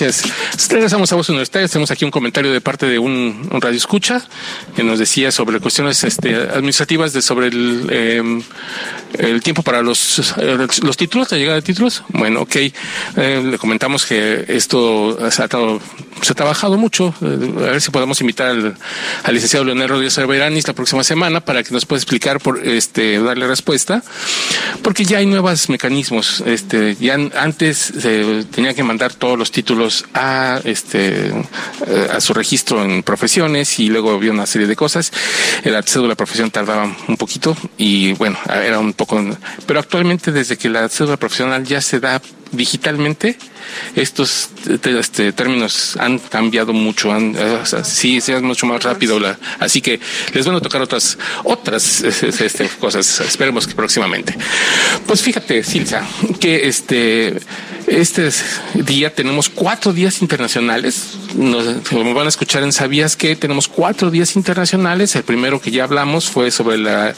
Gracias. 0.00 0.70
Regresamos 0.70 1.12
a 1.12 1.16
Voz 1.16 1.28
Universitaria. 1.28 1.68
Tenemos 1.68 1.90
aquí 1.90 2.06
un 2.06 2.10
comentario 2.10 2.50
de 2.52 2.62
parte 2.62 2.86
de 2.86 2.98
un, 2.98 3.50
radio 3.60 3.76
escucha 3.76 4.26
que 4.74 4.82
nos 4.82 4.98
decía 4.98 5.30
sobre 5.30 5.60
cuestiones 5.60 6.02
este, 6.04 6.34
administrativas 6.34 7.12
de 7.12 7.20
sobre 7.20 7.48
el, 7.48 7.86
em, 7.90 8.42
el 9.18 9.42
tiempo 9.42 9.62
para 9.62 9.82
los, 9.82 10.34
los 10.82 10.96
títulos, 10.96 11.30
la 11.30 11.36
llegada 11.36 11.56
de 11.56 11.62
títulos. 11.62 12.02
Bueno, 12.08 12.40
ok. 12.40 12.56
Eh, 12.56 12.72
le 13.44 13.58
comentamos 13.58 14.06
que 14.06 14.46
esto 14.48 15.18
ha, 15.20 15.58
se 16.22 16.32
ha 16.32 16.34
trabajado 16.34 16.76
mucho. 16.78 17.14
Eh, 17.22 17.54
a 17.58 17.70
ver 17.72 17.80
si 17.80 17.90
podemos 17.90 18.20
invitar 18.20 18.48
al, 18.48 18.76
al 19.24 19.34
licenciado 19.34 19.64
Leonel 19.64 19.88
Rodríguez 19.88 20.18
Arberanis 20.18 20.66
la 20.66 20.74
próxima 20.74 21.04
semana 21.04 21.40
para 21.40 21.62
que 21.62 21.72
nos 21.72 21.86
pueda 21.86 21.98
explicar, 21.98 22.40
por 22.40 22.66
este, 22.66 23.20
darle 23.20 23.46
respuesta. 23.46 24.02
Porque 24.82 25.04
ya 25.04 25.18
hay 25.18 25.26
nuevos 25.26 25.68
mecanismos. 25.68 26.42
Este, 26.46 26.96
ya 26.96 27.14
antes 27.36 27.78
se 27.78 28.44
tenía 28.50 28.74
que 28.74 28.82
mandar 28.82 29.14
todos 29.14 29.38
los 29.38 29.50
títulos 29.50 30.04
a, 30.14 30.60
este, 30.64 31.28
eh, 31.28 32.08
a 32.12 32.20
su 32.20 32.34
registro 32.34 32.82
en 32.84 33.02
profesiones 33.02 33.78
y 33.78 33.88
luego 33.88 34.12
había 34.12 34.32
una 34.32 34.46
serie 34.46 34.66
de 34.66 34.76
cosas. 34.76 35.12
El 35.64 35.82
cédula 35.84 36.10
de 36.10 36.16
profesión 36.16 36.50
tardaba 36.50 36.94
un 37.08 37.16
poquito 37.16 37.56
y 37.76 38.12
bueno, 38.12 38.38
era 38.48 38.78
un 38.78 38.92
poco, 38.92 39.20
pero 39.66 39.80
actualmente 39.80 40.32
desde 40.32 40.56
que 40.56 40.68
la 40.68 40.88
cédula 40.88 41.16
profesional 41.16 41.64
ya 41.64 41.80
se 41.80 42.00
da 42.00 42.20
digitalmente, 42.52 43.36
estos 43.94 44.50
este, 44.66 45.32
términos 45.32 45.96
han 45.98 46.18
cambiado 46.18 46.72
mucho, 46.72 47.12
han, 47.12 47.34
eh, 47.36 47.58
sí, 47.84 48.18
es 48.18 48.42
mucho 48.42 48.66
más 48.66 48.82
rápido. 48.82 49.18
La, 49.18 49.38
así 49.58 49.80
que 49.80 50.00
les 50.34 50.46
van 50.46 50.56
a 50.56 50.60
tocar 50.60 50.82
otras, 50.82 51.18
otras 51.44 52.02
este, 52.02 52.68
cosas, 52.80 53.20
esperemos 53.20 53.66
que 53.66 53.74
próximamente. 53.74 54.34
Pues 55.06 55.22
fíjate, 55.22 55.62
Silsa, 55.62 56.06
que 56.40 56.68
este, 56.68 57.38
este 57.86 58.30
día 58.74 59.14
tenemos 59.14 59.48
cuatro 59.48 59.92
días 59.92 60.22
internacionales. 60.22 61.14
Nos, 61.34 61.88
como 61.88 62.14
van 62.14 62.26
a 62.26 62.28
escuchar 62.28 62.62
en 62.62 62.72
Sabías 62.72 63.16
que 63.16 63.36
tenemos 63.36 63.68
cuatro 63.68 64.10
días 64.10 64.36
internacionales. 64.36 65.14
El 65.16 65.22
primero 65.22 65.60
que 65.60 65.70
ya 65.70 65.84
hablamos 65.84 66.28
fue 66.28 66.50
sobre 66.50 66.78
la, 66.78 67.14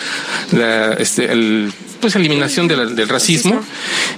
la 0.52 0.92
este, 0.94 1.32
el 1.32 1.72
pues 2.02 2.16
eliminación 2.16 2.66
del 2.66 3.08
racismo 3.08 3.62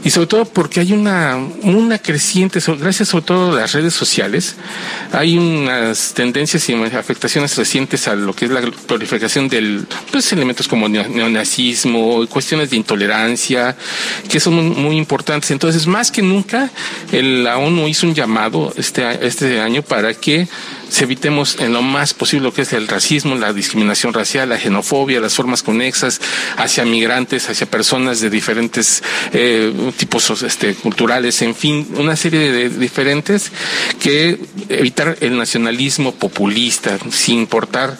y 0.02 0.10
sobre 0.10 0.26
todo 0.26 0.44
porque 0.46 0.80
hay 0.80 0.92
una, 0.94 1.36
una 1.62 1.98
creciente, 1.98 2.58
gracias 2.78 3.10
sobre 3.10 3.26
todo 3.26 3.52
a 3.52 3.60
las 3.60 3.72
redes 3.74 3.92
sociales, 3.92 4.56
hay 5.12 5.36
unas 5.36 6.14
tendencias 6.14 6.66
y 6.68 6.74
afectaciones 6.74 7.56
recientes 7.56 8.08
a 8.08 8.14
lo 8.14 8.34
que 8.34 8.46
es 8.46 8.50
la 8.50 8.62
proliferación 8.86 9.48
del, 9.48 9.86
pues 10.10 10.32
elementos 10.32 10.66
como 10.66 10.88
neonazismo, 10.88 12.26
cuestiones 12.26 12.70
de 12.70 12.76
intolerancia, 12.76 13.76
que 14.30 14.40
son 14.40 14.54
muy, 14.80 14.94
importantes. 14.96 15.50
Entonces, 15.50 15.86
más 15.86 16.10
que 16.10 16.22
nunca, 16.22 16.70
la 17.12 17.58
ONU 17.58 17.86
hizo 17.88 18.06
un 18.06 18.14
llamado 18.14 18.72
este, 18.76 19.26
este 19.26 19.60
año 19.60 19.82
para 19.82 20.14
que 20.14 20.48
se 20.88 21.04
evitemos 21.04 21.56
en 21.60 21.72
lo 21.72 21.82
más 21.82 22.14
posible 22.14 22.44
lo 22.44 22.54
que 22.54 22.62
es 22.62 22.72
el 22.72 22.88
racismo, 22.88 23.34
la 23.34 23.52
discriminación 23.52 24.12
racial, 24.12 24.48
la 24.48 24.58
xenofobia, 24.58 25.20
las 25.20 25.34
formas 25.34 25.62
conexas 25.62 26.20
hacia 26.56 26.84
migrantes, 26.84 27.48
hacia 27.48 27.66
personas 27.66 28.20
de 28.20 28.30
diferentes 28.30 29.02
eh, 29.32 29.72
tipos 29.96 30.42
este, 30.42 30.74
culturales, 30.74 31.42
en 31.42 31.54
fin, 31.54 31.86
una 31.96 32.16
serie 32.16 32.52
de 32.52 32.68
diferentes 32.68 33.50
que 34.00 34.38
evitar 34.68 35.16
el 35.20 35.36
nacionalismo 35.36 36.14
populista, 36.14 36.98
sin 37.10 37.40
importar, 37.40 37.98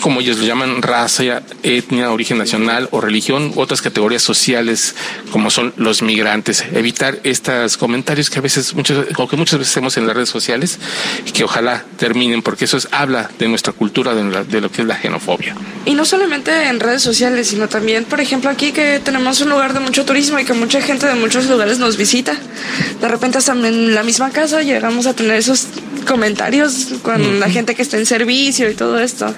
como 0.00 0.20
ellos 0.20 0.38
lo 0.38 0.46
llaman, 0.46 0.82
raza, 0.82 1.42
etnia, 1.62 2.10
origen 2.10 2.38
nacional 2.38 2.88
o 2.92 3.00
religión, 3.00 3.52
otras 3.56 3.82
categorías 3.82 4.22
sociales 4.22 4.94
como 5.32 5.50
son 5.50 5.72
los 5.76 6.02
migrantes. 6.02 6.64
Evitar 6.72 7.20
estos 7.24 7.76
comentarios 7.76 8.30
que 8.30 8.38
a 8.38 8.42
veces, 8.42 8.74
muchos, 8.74 9.06
o 9.16 9.28
que 9.28 9.36
muchas 9.36 9.58
veces 9.58 9.72
hacemos 9.72 9.96
en 9.96 10.06
las 10.06 10.16
redes 10.16 10.28
sociales, 10.28 10.78
que 11.32 11.44
ojalá 11.44 11.84
terminen, 12.10 12.42
porque 12.42 12.64
eso 12.64 12.76
es, 12.76 12.88
habla 12.90 13.30
de 13.38 13.46
nuestra 13.46 13.72
cultura, 13.72 14.14
de, 14.14 14.44
de 14.44 14.60
lo 14.60 14.68
que 14.68 14.82
es 14.82 14.88
la 14.88 14.96
xenofobia. 15.00 15.54
Y 15.86 15.94
no 15.94 16.04
solamente 16.04 16.50
en 16.68 16.80
redes 16.80 17.02
sociales, 17.02 17.46
sino 17.46 17.68
también, 17.68 18.04
por 18.04 18.20
ejemplo, 18.20 18.50
aquí 18.50 18.72
que 18.72 18.98
tenemos 18.98 19.40
un 19.40 19.50
lugar 19.50 19.74
de 19.74 19.80
mucho 19.80 20.04
turismo 20.04 20.40
y 20.40 20.44
que 20.44 20.52
mucha 20.52 20.80
gente 20.80 21.06
de 21.06 21.14
muchos 21.14 21.46
lugares 21.46 21.78
nos 21.78 21.96
visita. 21.96 22.36
De 23.00 23.06
repente, 23.06 23.38
hasta 23.38 23.52
en 23.52 23.94
la 23.94 24.02
misma 24.02 24.30
casa 24.30 24.60
llegamos 24.62 25.06
a 25.06 25.14
tener 25.14 25.36
esos 25.36 25.68
comentarios 26.06 26.88
con 27.02 27.38
la 27.38 27.48
gente 27.48 27.74
que 27.74 27.82
está 27.82 27.96
en 27.96 28.06
servicio 28.06 28.68
y 28.68 28.74
todo 28.74 28.98
esto. 28.98 29.32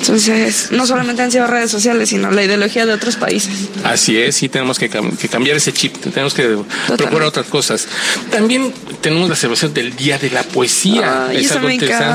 Entonces, 0.00 0.68
no 0.70 0.86
solamente 0.86 1.22
han 1.22 1.30
sido 1.30 1.46
redes 1.46 1.70
sociales, 1.70 2.08
sino 2.08 2.30
la 2.30 2.42
ideología 2.42 2.86
de 2.86 2.94
otros 2.94 3.16
países. 3.16 3.68
Así 3.84 4.16
es, 4.16 4.36
sí 4.36 4.48
tenemos 4.48 4.78
que, 4.78 4.88
cambiar 4.88 5.56
ese 5.56 5.72
chip, 5.72 5.96
tenemos 5.98 6.32
que 6.32 6.56
procurar 6.96 7.28
otras 7.28 7.46
cosas. 7.46 7.86
También 8.30 8.72
tenemos 9.02 9.28
la 9.28 9.36
celebración 9.36 9.74
del 9.74 9.94
Día 9.94 10.18
de 10.18 10.30
la 10.30 10.42
Poesía. 10.42 11.28
es 11.32 11.52
algo 11.52 11.68
interesante. 11.68 12.13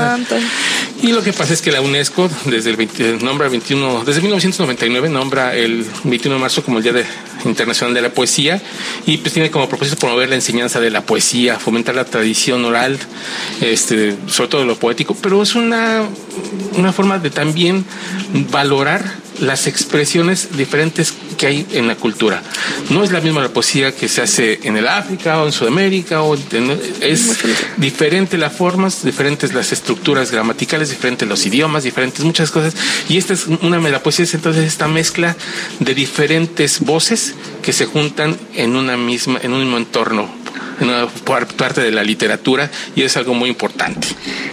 Y 1.02 1.12
lo 1.12 1.22
que 1.22 1.32
pasa 1.32 1.54
es 1.54 1.62
que 1.62 1.72
la 1.72 1.80
UNESCO 1.80 2.30
desde 2.44 2.70
el 2.70 2.76
20, 2.76 3.18
nombra 3.22 3.48
21, 3.48 4.04
desde 4.04 4.20
1999 4.20 5.08
nombra 5.08 5.56
el 5.56 5.86
21 6.04 6.34
de 6.34 6.40
marzo 6.40 6.62
como 6.62 6.78
el 6.78 6.82
Día 6.82 6.92
de, 6.92 7.06
Internacional 7.44 7.94
de 7.94 8.02
la 8.02 8.10
Poesía 8.10 8.60
y 9.06 9.18
pues 9.18 9.32
tiene 9.32 9.50
como 9.50 9.68
propósito 9.68 9.96
promover 9.96 10.28
la 10.28 10.34
enseñanza 10.34 10.78
de 10.80 10.90
la 10.90 11.02
poesía, 11.02 11.58
fomentar 11.58 11.94
la 11.94 12.04
tradición 12.04 12.64
oral, 12.64 12.98
este, 13.60 14.16
sobre 14.26 14.48
todo 14.48 14.64
lo 14.64 14.76
poético, 14.76 15.14
pero 15.14 15.42
es 15.42 15.54
una, 15.54 16.02
una 16.76 16.92
forma 16.92 17.18
de 17.18 17.30
también 17.30 17.84
valorar 18.50 19.02
las 19.40 19.66
expresiones 19.66 20.56
diferentes 20.56 21.14
que 21.36 21.46
hay 21.46 21.66
en 21.72 21.88
la 21.88 21.96
cultura. 21.96 22.42
No 22.90 23.02
es 23.02 23.12
la 23.12 23.20
misma 23.20 23.40
la 23.40 23.48
poesía 23.48 23.92
que 23.92 24.08
se 24.08 24.22
hace 24.22 24.60
en 24.64 24.76
el 24.76 24.86
África 24.86 25.40
o 25.42 25.46
en 25.46 25.52
Sudamérica, 25.52 26.22
o 26.22 26.36
es 27.00 27.38
diferente 27.78 28.38
las 28.38 28.52
formas, 28.52 29.04
diferentes 29.04 29.54
las 29.54 29.72
estructuras 29.72 30.30
gramaticales, 30.30 30.90
diferentes 30.90 31.28
los 31.28 31.44
idiomas, 31.46 31.84
diferentes 31.84 32.24
muchas 32.24 32.50
cosas. 32.50 32.74
Y 33.08 33.16
esta 33.16 33.32
es 33.32 33.46
una 33.46 33.78
de 33.78 33.90
la 33.90 34.02
poesía 34.02 34.24
es 34.24 34.34
entonces 34.34 34.64
esta 34.66 34.88
mezcla 34.88 35.36
de 35.78 35.94
diferentes 35.94 36.80
voces 36.80 37.34
que 37.62 37.72
se 37.72 37.86
juntan 37.86 38.36
en 38.54 38.76
una 38.76 38.96
misma, 38.96 39.40
en 39.42 39.52
un 39.52 39.60
mismo 39.60 39.78
entorno 39.78 40.40
en 40.80 40.88
una 40.88 41.06
parte 41.08 41.82
de 41.82 41.90
la 41.90 42.02
literatura 42.02 42.70
y 42.96 43.02
es 43.02 43.16
algo 43.16 43.34
muy 43.34 43.50
importante. 43.50 44.08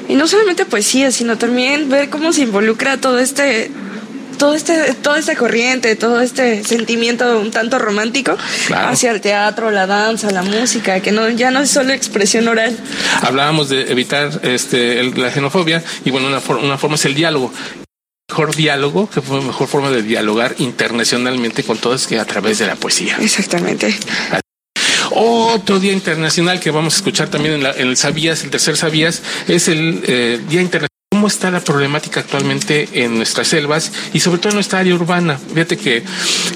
Y 0.10 0.16
no 0.16 0.28
solamente 0.28 0.66
poesía, 0.66 1.10
sino 1.12 1.38
también 1.38 1.90
ver 1.90 2.10
cómo 2.10 2.34
se 2.34 2.42
involucra 2.42 2.98
todo 2.98 3.20
este 3.20 3.72
todo 4.38 4.54
este, 4.54 4.94
toda 4.96 5.20
esta 5.20 5.36
corriente, 5.36 5.96
todo 5.96 6.22
este 6.22 6.64
sentimiento 6.64 7.40
un 7.40 7.52
tanto 7.52 7.80
romántico 7.80 8.38
hacia 8.74 9.12
el 9.12 9.22
teatro, 9.22 9.72
la 9.72 9.88
danza, 9.88 10.32
la 10.32 10.44
música, 10.44 11.00
que 11.00 11.12
no, 11.12 11.30
ya 11.30 11.52
no 11.52 11.62
es 11.62 11.70
solo 11.70 11.94
expresión 11.94 12.48
oral. 12.48 12.78
Hablábamos 13.22 13.70
de 13.70 13.92
evitar 13.92 14.40
este, 14.44 15.04
la 15.16 15.32
xenofobia 15.32 15.84
y 16.06 16.12
bueno, 16.12 16.28
una, 16.28 16.42
una 16.60 16.78
forma 16.78 16.96
es 16.96 17.06
el 17.06 17.16
diálogo 17.16 17.52
mejor 18.30 18.56
diálogo, 18.56 19.10
que 19.10 19.22
fue 19.22 19.40
la 19.40 19.46
mejor 19.46 19.68
forma 19.68 19.90
de 19.90 20.04
dialogar 20.04 20.56
internacionalmente 20.58 21.64
con 21.64 21.78
todos 21.78 22.08
que 22.08 22.20
a 22.20 22.26
través 22.26 22.60
de 22.60 22.68
la 22.68 22.76
poesía. 22.76 23.18
Exactamente. 23.22 23.96
Otro 25.12 25.80
día 25.80 25.94
internacional 25.94 26.60
que 26.60 26.70
vamos 26.70 26.96
a 26.96 26.98
escuchar 26.98 27.30
también 27.30 27.66
en, 27.66 27.88
el 27.88 27.98
Sabías, 27.98 28.44
el 28.44 28.50
tercer 28.50 28.76
Sabías, 28.76 29.22
es 29.48 29.70
el 29.70 30.04
eh, 30.06 30.40
Día 30.50 30.62
Internacional 30.62 30.97
cómo 31.18 31.26
está 31.30 31.50
la 31.50 31.62
problemática 31.62 32.20
actualmente 32.20 32.90
en 32.94 33.18
nuestras 33.18 33.48
selvas 33.48 33.92
y 34.14 34.20
sobre 34.20 34.38
todo 34.38 34.50
en 34.50 34.58
nuestra 34.58 34.78
área 34.78 34.94
urbana. 34.94 35.40
Fíjate 35.52 35.76
que 35.76 36.04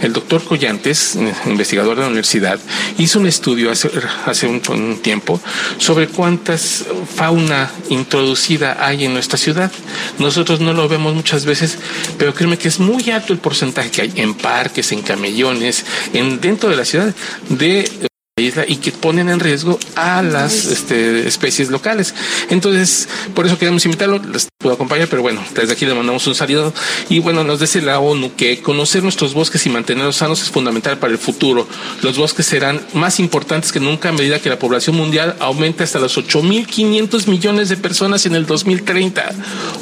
el 0.03 0.13
doctor 0.13 0.43
Collantes, 0.43 1.17
investigador 1.47 1.95
de 1.95 2.03
la 2.03 2.09
universidad, 2.09 2.59
hizo 2.99 3.19
un 3.19 3.25
estudio 3.25 3.71
hace, 3.71 3.89
hace 4.27 4.45
un, 4.45 4.61
un, 4.69 4.99
tiempo 4.99 5.41
sobre 5.79 6.09
cuántas 6.09 6.85
fauna 7.15 7.71
introducida 7.89 8.77
hay 8.85 9.05
en 9.05 9.13
nuestra 9.13 9.39
ciudad. 9.39 9.71
Nosotros 10.19 10.59
no 10.59 10.73
lo 10.73 10.87
vemos 10.87 11.15
muchas 11.15 11.43
veces, 11.43 11.79
pero 12.19 12.35
créeme 12.35 12.59
que 12.59 12.67
es 12.67 12.79
muy 12.79 13.09
alto 13.09 13.33
el 13.33 13.39
porcentaje 13.39 13.89
que 13.89 14.01
hay 14.03 14.13
en 14.17 14.35
parques, 14.35 14.91
en 14.91 15.01
camellones, 15.01 15.85
en 16.13 16.39
dentro 16.39 16.69
de 16.69 16.75
la 16.75 16.85
ciudad 16.85 17.15
de 17.49 18.10
isla 18.41 18.65
y 18.67 18.77
que 18.77 18.91
ponen 18.91 19.29
en 19.29 19.39
riesgo 19.39 19.79
a 19.95 20.21
las 20.21 20.65
este, 20.65 21.27
especies 21.27 21.69
locales. 21.69 22.13
Entonces, 22.49 23.07
por 23.33 23.45
eso 23.45 23.57
queremos 23.57 23.85
invitarlo, 23.85 24.19
les 24.19 24.47
puedo 24.57 24.75
acompañar, 24.75 25.07
pero 25.07 25.21
bueno, 25.21 25.43
desde 25.55 25.73
aquí 25.73 25.85
le 25.85 25.93
mandamos 25.93 26.25
un 26.27 26.35
saludo. 26.35 26.73
Y 27.09 27.19
bueno, 27.19 27.43
nos 27.43 27.59
dice 27.59 27.81
la 27.81 27.99
ONU 27.99 28.35
que 28.35 28.61
conocer 28.61 29.03
nuestros 29.03 29.33
bosques 29.33 29.65
y 29.65 29.69
mantenerlos 29.69 30.17
sanos 30.17 30.41
es 30.41 30.49
fundamental 30.49 30.97
para 30.97 31.13
el 31.13 31.19
futuro. 31.19 31.67
Los 32.01 32.17
bosques 32.17 32.45
serán 32.45 32.81
más 32.93 33.19
importantes 33.19 33.71
que 33.71 33.79
nunca 33.79 34.09
a 34.09 34.11
medida 34.11 34.39
que 34.39 34.49
la 34.49 34.59
población 34.59 34.95
mundial 34.95 35.35
aumente 35.39 35.83
hasta 35.83 35.99
los 35.99 36.17
8.500 36.17 37.27
millones 37.27 37.69
de 37.69 37.77
personas 37.77 38.25
en 38.25 38.35
el 38.35 38.45
2030. 38.45 39.31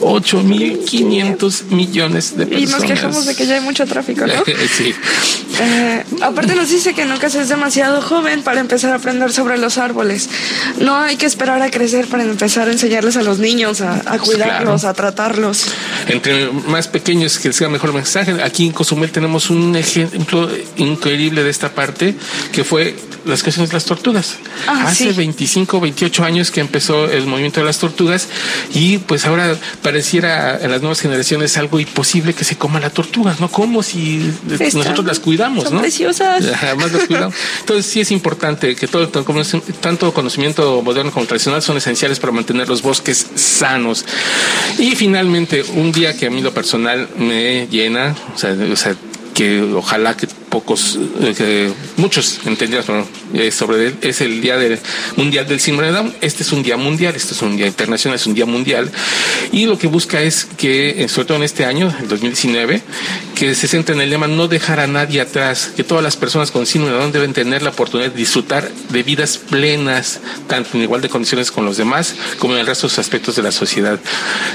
8.500 0.02 1.64
millones 1.70 2.38
de 2.38 2.46
personas. 2.46 2.70
Y 2.70 2.74
nos 2.74 2.84
quejamos 2.84 3.26
de 3.26 3.36
que 3.36 3.46
ya 3.46 3.56
hay 3.56 3.62
mucho 3.62 3.86
tráfico, 3.86 4.26
¿no? 4.28 4.44
sí. 4.78 4.94
Eh, 5.60 6.04
aparte 6.22 6.56
nos 6.56 6.70
dice 6.70 6.94
que 6.94 7.06
nunca 7.06 7.30
se 7.30 7.40
es 7.40 7.50
demasiado 7.50 8.02
joven 8.02 8.44
para 8.50 8.62
empezar 8.62 8.92
a 8.94 8.96
aprender 8.96 9.32
sobre 9.32 9.60
los 9.60 9.78
árboles. 9.78 10.28
No 10.80 10.96
hay 10.98 11.18
que 11.18 11.28
esperar 11.28 11.62
a 11.62 11.70
crecer 11.70 12.08
para 12.08 12.24
empezar 12.24 12.68
a 12.68 12.72
enseñarles 12.72 13.16
a 13.16 13.22
los 13.22 13.38
niños, 13.38 13.80
a, 13.82 14.18
cuidarlos, 14.18 14.86
a 14.86 14.94
tratarlos. 14.96 15.68
Entre 16.08 16.50
más 16.52 16.88
pequeños 16.88 17.38
que 17.38 17.54
sea 17.54 17.70
mejor 17.70 17.94
mensaje. 17.94 18.42
Aquí 18.42 18.66
en 18.66 18.72
Cozumel 18.72 19.12
tenemos 19.12 19.52
un 19.52 19.76
ejemplo 19.76 20.50
increíble 20.78 21.44
de 21.44 21.50
esta 21.52 21.76
parte 21.76 22.16
que 22.52 22.64
fue 22.64 22.96
las 23.26 23.44
cuestiones 23.44 23.70
de 23.70 23.76
las 23.76 23.86
tortugas. 23.86 24.38
Ah, 24.68 24.86
Hace 24.88 25.14
25, 25.14 25.80
28 25.80 26.24
años 26.24 26.52
que 26.52 26.62
empezó 26.62 27.10
el 27.10 27.26
movimiento 27.26 27.60
de 27.60 27.66
las 27.66 27.80
tortugas 27.80 28.28
y 28.74 28.98
pues 29.00 29.26
ahora 29.26 29.56
pareciera 29.82 30.60
en 30.62 30.72
las 30.72 30.82
nuevas 30.82 31.00
generaciones 31.00 31.58
algo 31.58 31.80
imposible 31.80 32.34
que 32.34 32.44
se 32.44 32.58
coma 32.58 32.80
la 32.80 32.90
tortuga, 32.90 33.36
¿no? 33.40 33.50
Como 33.50 33.84
si 33.84 34.32
nosotros 34.48 35.06
las 35.06 35.20
cuidamos, 35.20 35.66
son 35.66 35.76
¿no? 35.76 35.82
preciosas. 35.82 36.46
Además 36.62 36.92
las 36.92 37.08
cuidamos. 37.08 37.36
Entonces 37.60 37.86
sí 37.86 38.02
es 38.02 38.12
importante 38.12 38.76
que 38.76 38.88
todo 38.88 39.10
tanto 39.10 40.14
conocimiento 40.14 40.82
moderno 40.82 41.12
como 41.12 41.26
tradicional 41.26 41.62
son 41.62 41.78
esenciales 41.78 42.20
para 42.20 42.34
mantener 42.34 42.68
los 42.68 42.82
bosques 42.82 43.28
sanos. 43.36 44.06
Y 44.78 44.96
finalmente, 44.96 45.64
un 45.76 45.92
día 45.92 46.16
que 46.16 46.28
a 46.28 46.30
mí 46.30 46.42
lo 46.42 46.54
personal 46.54 47.10
me 47.18 47.68
llena, 47.68 48.16
o 48.36 48.38
sea, 48.38 48.56
o 48.72 48.76
sea 48.76 48.96
que 49.34 49.62
ojalá 49.62 50.18
que 50.18 50.28
pocos, 50.50 50.98
eh, 51.22 51.72
muchos 51.98 52.40
entendían 52.46 52.84
eh, 53.34 53.52
sobre 53.52 53.88
él, 53.88 53.96
es 54.02 54.22
el 54.22 54.42
Día 54.42 54.58
del 54.58 54.80
Mundial 55.16 55.48
del 55.48 55.60
Síndrome 55.60 55.92
de 55.92 55.98
Down. 55.98 56.16
Este 56.22 56.44
es 56.44 56.52
un 56.52 56.64
día 56.64 56.78
mundial, 56.78 57.16
este 57.16 57.34
es 57.34 57.42
un 57.42 57.56
día 57.56 57.68
internacional, 57.68 58.16
es 58.16 58.26
un 58.26 58.34
día 58.34 58.46
mundial. 58.46 58.92
Y 59.52 59.66
lo 59.66 59.78
que 59.78 59.88
busca 59.88 60.22
es 60.22 60.46
que, 60.58 61.04
eh, 61.04 61.10
sobre 61.10 61.28
todo 61.28 61.38
en 61.38 61.44
este 61.44 61.66
año, 61.66 61.94
el 62.02 62.08
2019, 62.08 62.82
que 63.36 63.56
se 63.56 63.68
centre 63.68 63.96
en 63.96 64.02
el 64.02 64.10
lema 64.10 64.28
no 64.28 64.48
dejar 64.48 64.80
a 64.80 64.88
nadie 64.88 65.22
atrás, 65.22 65.72
que 65.76 65.84
todas 65.84 66.04
las 66.04 66.18
personas 66.18 66.52
con 66.52 66.66
síndrome 66.66 66.96
de 66.96 67.02
Down 67.02 67.12
deben 67.12 67.34
tener 67.34 67.62
la 67.62 67.70
oportunidad 67.70 68.12
de 68.12 68.18
disfrutar 68.18 68.70
de 68.90 69.04
vidas 69.04 69.38
plenas, 69.38 70.20
tanto 70.48 70.72
en 70.74 70.84
igual 70.84 71.02
de 71.02 71.10
condiciones 71.10 71.52
con 71.52 71.66
los 71.66 71.78
demás, 71.78 72.16
como 72.40 72.56
en 72.56 72.62
el 72.62 72.68
resto 72.68 72.88
de 72.88 72.92
los 72.92 73.00
aspectos 73.00 73.36
de 73.36 73.44
la 73.44 73.52
sociedad. 73.52 74.00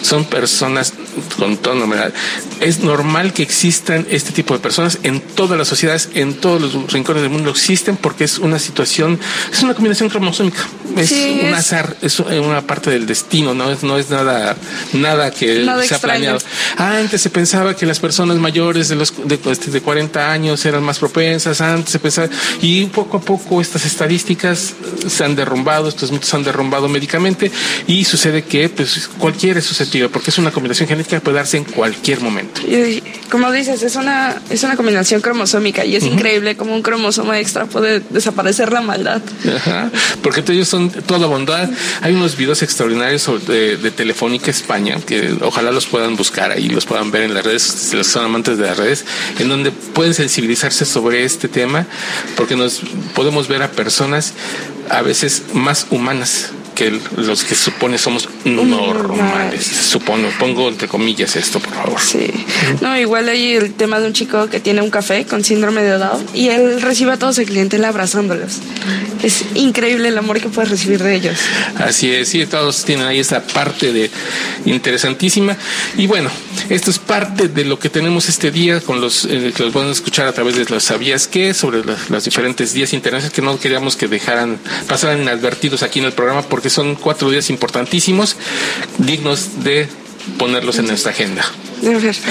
Son 0.03 0.25
personas 0.25 0.93
con 1.39 1.79
normalidad. 1.79 2.13
Es 2.61 2.81
normal 2.81 3.33
que 3.33 3.43
existan 3.43 4.07
este 4.11 4.33
tipo 4.33 4.55
de 4.55 4.61
personas 4.61 4.99
en 5.03 5.21
toda 5.21 5.57
la 5.57 5.65
sociedad 5.65 5.84
en 6.15 6.35
todos 6.35 6.61
los 6.61 6.93
rincones 6.93 7.23
del 7.23 7.31
mundo 7.31 7.51
existen 7.51 7.97
porque 7.97 8.25
es 8.25 8.39
una 8.39 8.59
situación, 8.59 9.19
es 9.53 9.63
una 9.63 9.75
combinación 9.75 10.09
cromosómica, 10.09 10.63
es 10.97 11.13
un 11.13 11.55
azar, 11.55 11.97
es 12.03 12.19
una 12.21 12.63
parte 12.63 12.91
del 12.91 13.07
destino, 13.07 13.55
no 13.55 13.71
es, 13.71 13.83
no 13.83 13.99
es 13.99 14.11
nada, 14.11 14.57
nada 14.93 15.31
que 15.31 15.67
se 15.87 15.95
ha 15.95 15.99
planeado. 15.99 16.39
Antes 16.77 17.23
se 17.23 17.31
pensaba 17.31 17.75
que 17.75 17.87
las 17.87 18.01
personas 18.01 18.37
mayores 18.37 18.89
de 18.89 18.97
los 18.97 19.13
de, 19.25 19.39
pues, 19.39 19.73
de 19.73 19.81
40 19.81 20.31
años 20.31 20.65
eran 20.65 20.83
más 20.83 20.99
propensas, 20.99 21.61
antes 21.61 21.93
se 21.93 21.99
pensaba, 21.99 22.29
y 22.61 22.87
poco 22.87 23.19
a 23.19 23.21
poco 23.21 23.61
estas 23.61 23.85
estadísticas 23.85 24.75
se 25.07 25.25
han 25.25 25.37
derrumbado, 25.37 25.89
estos 25.89 26.11
mitos 26.11 26.29
se 26.29 26.37
han 26.37 26.45
derrumbado 26.45 26.89
médicamente, 26.89 27.51
y 27.87 28.05
sucede 28.05 28.43
que 28.43 28.69
pues 28.69 29.09
cualquiera 29.19 29.59
es 29.59 29.67
susceptible, 29.67 30.09
porque 30.09 30.31
es 30.31 30.39
una 30.39 30.51
combinación 30.51 30.89
genética 30.89 31.17
que 31.17 31.21
puede 31.21 31.37
darse 31.37 31.57
en 31.57 31.65
cualquier 31.65 32.21
momento. 32.21 32.61
Y, 32.63 33.03
como 33.31 33.51
dices, 33.53 33.83
es 33.83 33.97
una, 33.97 34.41
es 34.51 34.63
una 34.63 34.77
combinación 34.77 35.21
cromosómica 35.21 35.74
y 35.83 35.97
es 35.97 36.05
increíble 36.05 36.57
como 36.57 36.75
un 36.75 36.83
cromosoma 36.83 37.41
extra 37.41 37.67
puede 37.67 38.01
desaparecer 38.11 38.73
la 38.73 38.83
maldad. 38.83 39.23
Ajá, 39.57 39.91
porque 40.23 40.45
ellos 40.53 40.69
son 40.69 40.91
toda 40.91 41.27
bondad. 41.27 41.71
Hay 42.03 42.13
unos 42.15 42.37
videos 42.37 42.63
extraordinarios 42.63 43.27
de, 43.47 43.77
de, 43.77 43.91
Telefónica 43.91 44.51
España, 44.51 44.99
que 45.07 45.37
ojalá 45.41 45.71
los 45.71 45.87
puedan 45.87 46.17
buscar 46.17 46.51
ahí, 46.51 46.69
los 46.69 46.85
puedan 46.85 47.11
ver 47.11 47.23
en 47.23 47.35
las 47.35 47.45
redes, 47.45 47.63
si 47.63 47.97
los 47.97 48.07
son 48.07 48.25
amantes 48.25 48.59
de 48.59 48.67
las 48.67 48.77
redes, 48.77 49.05
en 49.39 49.49
donde 49.49 49.71
pueden 49.71 50.15
sensibilizarse 50.15 50.85
sobre 50.85 51.25
este 51.25 51.49
tema, 51.49 51.87
porque 52.37 52.57
nos 52.57 52.83
podemos 53.15 53.49
ver 53.49 53.63
a 53.63 53.71
personas 53.71 54.35
a 54.91 55.03
veces 55.03 55.45
más 55.55 55.87
humanas 55.91 56.51
que 56.75 56.99
los 57.17 57.45
que 57.45 57.55
supone 57.55 57.99
somos 57.99 58.29
normales. 58.45 59.65
Supongo, 59.65 60.29
pongo 60.39 60.69
entre 60.69 60.89
comillas 60.89 61.37
esto, 61.37 61.61
por 61.61 61.73
favor. 61.73 62.01
Sí. 62.01 62.31
No, 62.81 62.99
igual 62.99 63.29
hay 63.29 63.55
el 63.55 63.75
tema 63.75 64.01
de 64.01 64.09
un 64.09 64.13
chico 64.13 64.49
que 64.49 64.61
tiene 64.61 64.83
un 64.83 64.91
café 64.91 65.25
con 65.25 65.45
síndrome 65.45 65.83
de 65.83 65.99
Down 65.99 66.27
y 66.35 66.49
él 66.49 66.83
recibe 66.83 67.13
a 67.13 67.19
todos 67.19 67.39
el 67.39 67.47
cliente 67.47 67.79
abrazándolos. 67.85 68.59
Es 69.23 69.45
increíble 69.55 70.09
el 70.09 70.19
amor 70.19 70.41
que 70.41 70.49
puede 70.49 70.69
recibir 70.69 71.03
de 71.03 71.15
ellos. 71.15 71.39
Así 71.77 72.11
es, 72.13 72.29
sí, 72.29 72.45
todos 72.47 72.85
tienen 72.85 73.07
ahí 73.07 73.21
esa 73.21 73.43
parte 73.43 73.93
de 73.93 74.11
interesantísima. 74.65 75.57
Y 75.97 76.07
bueno, 76.07 76.31
esto 76.69 76.91
es 76.91 76.99
parte 76.99 77.49
de 77.49 77.65
lo 77.65 77.79
que 77.79 77.89
tenemos 77.89 78.29
este 78.29 78.51
día 78.51 78.81
con 78.81 79.01
los 79.01 79.25
eh, 79.25 79.53
que 79.57 79.63
los 79.63 79.73
van 79.73 79.89
a 79.89 79.93
escuchar 79.93 80.27
a 80.27 80.33
través 80.33 80.57
de 80.57 80.65
los 80.65 80.85
sabías 80.85 81.27
qué 81.27 81.55
sobre 81.55 81.83
los 81.85 82.25
diferentes 82.25 82.73
días 82.73 82.93
internacionales 82.93 83.35
que 83.35 83.43
no 83.43 83.59
queríamos 83.59 83.97
que 83.97 84.09
dejaran 84.09 84.59
pasaran 84.89 85.23
inadvertidos 85.23 85.83
aquí 85.83 85.99
en 85.99 86.07
el 86.07 86.13
programa 86.13 86.43
porque 86.43 86.64
que 86.65 86.71
son 86.71 86.95
cuatro 86.95 87.31
días 87.31 87.51
importantísimos, 87.51 88.37
dignos 88.97 89.63
de 89.65 89.87
ponerlos 90.39 90.79
en 90.79 90.87
nuestra 90.87 91.11
agenda. 91.11 91.45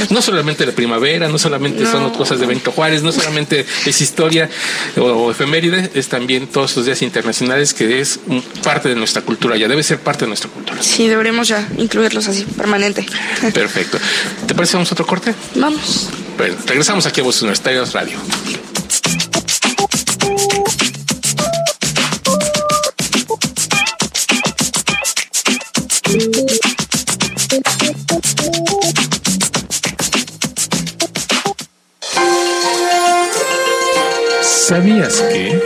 No 0.10 0.24
solamente 0.24 0.66
la 0.66 0.72
primavera, 0.72 1.28
no 1.28 1.38
solamente 1.38 1.86
son 1.86 2.10
cosas 2.10 2.40
de 2.40 2.48
Benito 2.48 2.72
Juárez, 2.72 3.04
no 3.04 3.12
solamente 3.12 3.64
es 3.86 4.02
historia 4.02 4.50
o, 4.98 5.30
efeméride, 5.30 5.92
es 5.94 6.08
también 6.08 6.48
todos 6.48 6.76
los 6.76 6.88
días 6.88 7.04
internacionales 7.04 7.76
que 7.76 8.02
es 8.02 8.20
parte 8.64 8.90
de 8.90 8.96
nuestra 8.96 9.22
cultura, 9.22 9.56
ya 9.56 9.68
debe 9.68 9.84
ser 9.84 10.00
parte 10.00 10.22
de 10.22 10.30
nuestra 10.30 10.50
cultura. 10.50 10.82
Sí, 10.82 11.08
deberemos 11.08 11.48
ya 11.48 11.68
incluirlos 11.78 12.28
así, 12.28 12.44
permanente. 12.58 13.06
Perfecto. 13.54 14.00
¿Te 14.48 14.56
parece 14.56 14.78
vamos 14.78 14.90
a 14.90 14.96
otro 14.96 15.06
corte? 15.06 15.36
Vamos. 15.54 16.10
Bueno, 16.40 16.56
regresamos 16.66 17.06
aquí 17.06 17.22
a 17.22 17.24
Voces 17.24 17.44
Universitarias 17.44 17.94
Radio. 17.94 18.18
¿Sabías 34.74 35.22
que? 35.32 35.63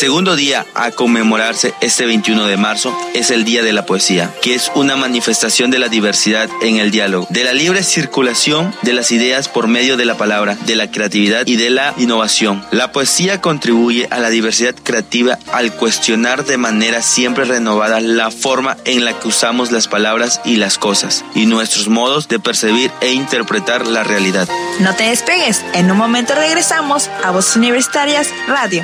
Segundo 0.00 0.34
día 0.34 0.64
a 0.74 0.92
conmemorarse 0.92 1.74
este 1.82 2.06
21 2.06 2.46
de 2.46 2.56
marzo 2.56 2.96
es 3.12 3.30
el 3.30 3.44
Día 3.44 3.62
de 3.62 3.74
la 3.74 3.84
Poesía, 3.84 4.34
que 4.40 4.54
es 4.54 4.72
una 4.74 4.96
manifestación 4.96 5.70
de 5.70 5.78
la 5.78 5.88
diversidad 5.88 6.48
en 6.62 6.78
el 6.78 6.90
diálogo, 6.90 7.26
de 7.28 7.44
la 7.44 7.52
libre 7.52 7.82
circulación 7.82 8.74
de 8.80 8.94
las 8.94 9.12
ideas 9.12 9.50
por 9.50 9.68
medio 9.68 9.98
de 9.98 10.06
la 10.06 10.16
palabra, 10.16 10.56
de 10.64 10.74
la 10.74 10.90
creatividad 10.90 11.46
y 11.46 11.56
de 11.56 11.68
la 11.68 11.92
innovación. 11.98 12.64
La 12.70 12.92
poesía 12.92 13.42
contribuye 13.42 14.08
a 14.10 14.20
la 14.20 14.30
diversidad 14.30 14.74
creativa 14.74 15.38
al 15.52 15.74
cuestionar 15.74 16.46
de 16.46 16.56
manera 16.56 17.02
siempre 17.02 17.44
renovada 17.44 18.00
la 18.00 18.30
forma 18.30 18.78
en 18.86 19.04
la 19.04 19.12
que 19.20 19.28
usamos 19.28 19.70
las 19.70 19.86
palabras 19.86 20.40
y 20.46 20.56
las 20.56 20.78
cosas, 20.78 21.26
y 21.34 21.44
nuestros 21.44 21.88
modos 21.88 22.26
de 22.26 22.40
percibir 22.40 22.90
e 23.02 23.12
interpretar 23.12 23.86
la 23.86 24.02
realidad. 24.02 24.48
No 24.78 24.96
te 24.96 25.10
despegues, 25.10 25.62
en 25.74 25.90
un 25.90 25.98
momento 25.98 26.34
regresamos 26.34 27.10
a 27.22 27.32
Voces 27.32 27.56
Universitarias 27.56 28.28
Radio. 28.48 28.82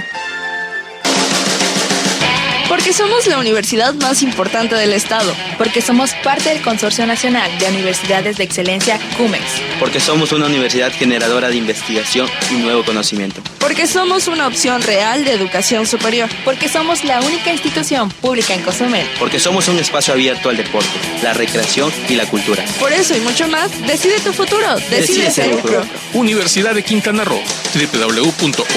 Porque 2.86 2.98
somos 2.98 3.26
la 3.26 3.38
universidad 3.38 3.94
más 3.94 4.22
importante 4.22 4.76
del 4.76 4.92
Estado. 4.92 5.34
Porque 5.58 5.82
somos 5.82 6.12
parte 6.22 6.50
del 6.50 6.62
Consorcio 6.62 7.04
Nacional 7.04 7.50
de 7.58 7.66
Universidades 7.66 8.36
de 8.36 8.44
Excelencia 8.44 9.00
CUMEX. 9.16 9.42
Porque 9.80 9.98
somos 9.98 10.30
una 10.30 10.46
universidad 10.46 10.92
generadora 10.92 11.48
de 11.48 11.56
investigación 11.56 12.28
y 12.48 12.54
nuevo 12.54 12.84
conocimiento. 12.84 13.42
Porque 13.58 13.88
somos 13.88 14.28
una 14.28 14.46
opción 14.46 14.82
real 14.82 15.24
de 15.24 15.32
educación 15.32 15.84
superior. 15.84 16.28
Porque 16.44 16.68
somos 16.68 17.02
la 17.02 17.20
única 17.22 17.50
institución 17.50 18.08
pública 18.08 18.54
en 18.54 18.62
Cozumel. 18.62 19.08
Porque 19.18 19.40
somos 19.40 19.66
un 19.66 19.80
espacio 19.80 20.14
abierto 20.14 20.48
al 20.48 20.56
deporte, 20.56 20.88
la 21.24 21.32
recreación 21.32 21.92
y 22.08 22.14
la 22.14 22.26
cultura. 22.26 22.64
Por 22.78 22.92
eso 22.92 23.16
y 23.16 23.20
mucho 23.20 23.48
más, 23.48 23.68
decide 23.84 24.20
tu 24.20 24.32
futuro. 24.32 24.76
Decide, 24.90 25.32
ser 25.32 25.52
UCRO. 25.54 25.82
Universidad 26.14 26.72
de 26.72 26.84
Quintana 26.84 27.24
Roo. 27.24 27.42
www.ucro.mx 27.74 28.76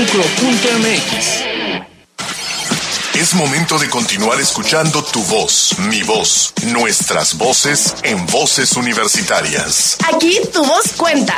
es 3.19 3.33
momento 3.33 3.77
de 3.77 3.89
continuar 3.89 4.39
escuchando 4.39 5.03
tu 5.03 5.21
voz, 5.23 5.77
mi 5.89 6.03
voz, 6.03 6.53
nuestras 6.67 7.37
voces 7.37 7.93
en 8.03 8.25
voces 8.27 8.77
universitarias. 8.77 9.97
Aquí 10.13 10.39
tu 10.53 10.63
voz 10.63 10.93
cuenta. 10.95 11.35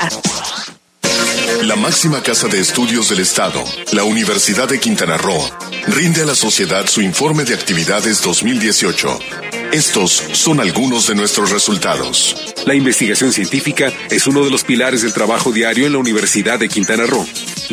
La 1.64 1.76
máxima 1.76 2.22
casa 2.22 2.48
de 2.48 2.60
estudios 2.60 3.10
del 3.10 3.22
Estado, 3.22 3.64
la 3.94 4.04
Universidad 4.04 4.70
de 4.70 4.80
Quintana 4.80 5.18
Roo, 5.18 5.44
rinde 5.88 6.22
a 6.22 6.26
la 6.26 6.36
sociedad 6.36 6.86
su 6.86 7.02
informe 7.02 7.46
de 7.46 7.56
actividades 7.56 8.22
2018. 8.22 9.61
Estos 9.72 10.22
son 10.34 10.60
algunos 10.60 11.08
de 11.08 11.16
nuestros 11.16 11.50
resultados. 11.50 12.36
La 12.66 12.76
investigación 12.76 13.32
científica 13.32 13.92
es 14.10 14.28
uno 14.28 14.44
de 14.44 14.52
los 14.52 14.66
pilares 14.66 15.02
del 15.02 15.14
trabajo 15.14 15.54
diario 15.54 15.88
en 15.88 15.94
la 15.94 16.00
Universidad 16.00 16.60
de 16.60 16.68
Quintana 16.68 17.06
Roo. 17.06 17.26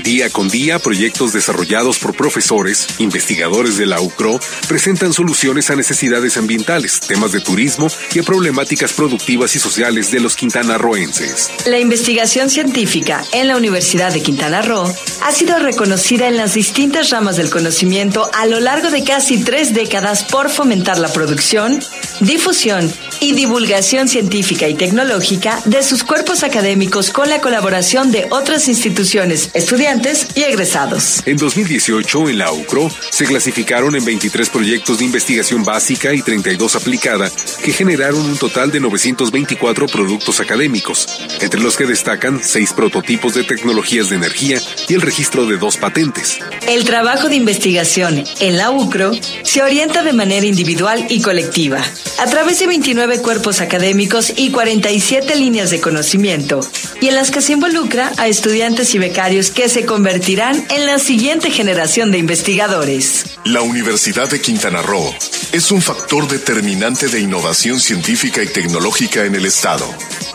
Día 0.02 0.30
con 0.30 0.48
día, 0.48 0.78
proyectos 0.78 1.32
desarrollados 1.32 1.98
por 1.98 2.14
profesores, 2.14 2.86
investigadores 2.98 3.76
de 3.78 3.86
la 3.86 4.00
UCRO, 4.00 4.38
presentan 4.68 5.12
soluciones 5.12 5.70
a 5.70 5.76
necesidades 5.76 6.36
ambientales, 6.36 7.00
temas 7.00 7.32
de 7.32 7.40
turismo 7.40 7.88
y 8.14 8.20
a 8.20 8.22
problemáticas 8.22 8.92
productivas 8.92 9.56
y 9.56 9.58
sociales 9.58 10.12
de 10.12 10.20
los 10.20 10.36
quintanarroenses. 10.36 11.50
La 11.66 11.80
investigación 11.80 12.48
científica 12.48 13.24
en 13.32 13.48
la 13.48 13.56
Universidad 13.56 14.12
de 14.12 14.22
Quintana 14.22 14.62
Roo 14.62 14.84
ha 15.22 15.32
sido 15.32 15.58
reconocida 15.58 16.28
en 16.28 16.36
las 16.36 16.54
distintas 16.54 17.10
ramas 17.10 17.36
del 17.36 17.50
conocimiento 17.50 18.30
a 18.34 18.46
lo 18.46 18.60
largo 18.60 18.90
de 18.90 19.02
casi 19.02 19.42
tres 19.42 19.74
décadas 19.74 20.22
por 20.22 20.48
fomentar 20.48 20.98
la 20.98 21.12
producción, 21.12 21.80
difusión 22.20 22.90
y 23.20 23.32
divulgación 23.32 24.08
científica 24.08 24.68
y 24.68 24.74
tecnológica 24.74 25.60
de 25.64 25.82
sus 25.82 26.04
cuerpos 26.04 26.42
académicos 26.42 27.10
con 27.10 27.28
la 27.28 27.40
colaboración 27.40 28.12
de 28.12 28.26
otras 28.30 28.68
instituciones, 28.68 29.50
estudiantes 29.54 30.28
y 30.34 30.42
egresados. 30.42 31.22
En 31.26 31.36
2018, 31.36 32.28
en 32.28 32.38
la 32.38 32.52
UCRO, 32.52 32.90
se 33.10 33.24
clasificaron 33.24 33.96
en 33.96 34.04
23 34.04 34.48
proyectos 34.50 34.98
de 34.98 35.04
investigación 35.04 35.64
básica 35.64 36.14
y 36.14 36.22
32 36.22 36.76
aplicada, 36.76 37.30
que 37.64 37.72
generaron 37.72 38.24
un 38.24 38.36
total 38.36 38.70
de 38.70 38.80
924 38.80 39.86
productos 39.86 40.40
académicos, 40.40 41.08
entre 41.40 41.60
los 41.60 41.76
que 41.76 41.86
destacan 41.86 42.40
seis 42.42 42.72
prototipos 42.72 43.34
de 43.34 43.44
tecnologías 43.44 44.10
de 44.10 44.16
energía 44.16 44.60
y 44.88 44.94
el 44.94 45.00
registro 45.00 45.46
de 45.46 45.56
dos 45.56 45.76
patentes. 45.76 46.38
El 46.66 46.84
trabajo 46.84 47.28
de 47.28 47.36
investigación 47.36 48.24
en 48.40 48.56
la 48.56 48.70
UCRO 48.70 49.12
se 49.42 49.62
orienta 49.62 50.02
de 50.02 50.12
manera 50.12 50.46
individual 50.46 51.06
y 51.08 51.20
colectiva, 51.22 51.77
a 52.18 52.26
través 52.26 52.58
de 52.58 52.66
29 52.66 53.20
cuerpos 53.20 53.60
académicos 53.60 54.32
y 54.36 54.50
47 54.50 55.36
líneas 55.36 55.70
de 55.70 55.80
conocimiento, 55.80 56.60
y 57.00 57.08
en 57.08 57.14
las 57.14 57.30
que 57.30 57.40
se 57.40 57.52
involucra 57.52 58.12
a 58.16 58.28
estudiantes 58.28 58.94
y 58.94 58.98
becarios 58.98 59.50
que 59.50 59.68
se 59.68 59.84
convertirán 59.84 60.64
en 60.70 60.86
la 60.86 60.98
siguiente 60.98 61.50
generación 61.50 62.10
de 62.10 62.18
investigadores. 62.18 63.24
La 63.44 63.62
Universidad 63.62 64.28
de 64.28 64.40
Quintana 64.40 64.82
Roo 64.82 65.14
es 65.52 65.70
un 65.70 65.80
factor 65.80 66.28
determinante 66.28 67.08
de 67.08 67.20
innovación 67.20 67.80
científica 67.80 68.42
y 68.42 68.46
tecnológica 68.46 69.24
en 69.24 69.34
el 69.34 69.46
Estado. 69.46 69.88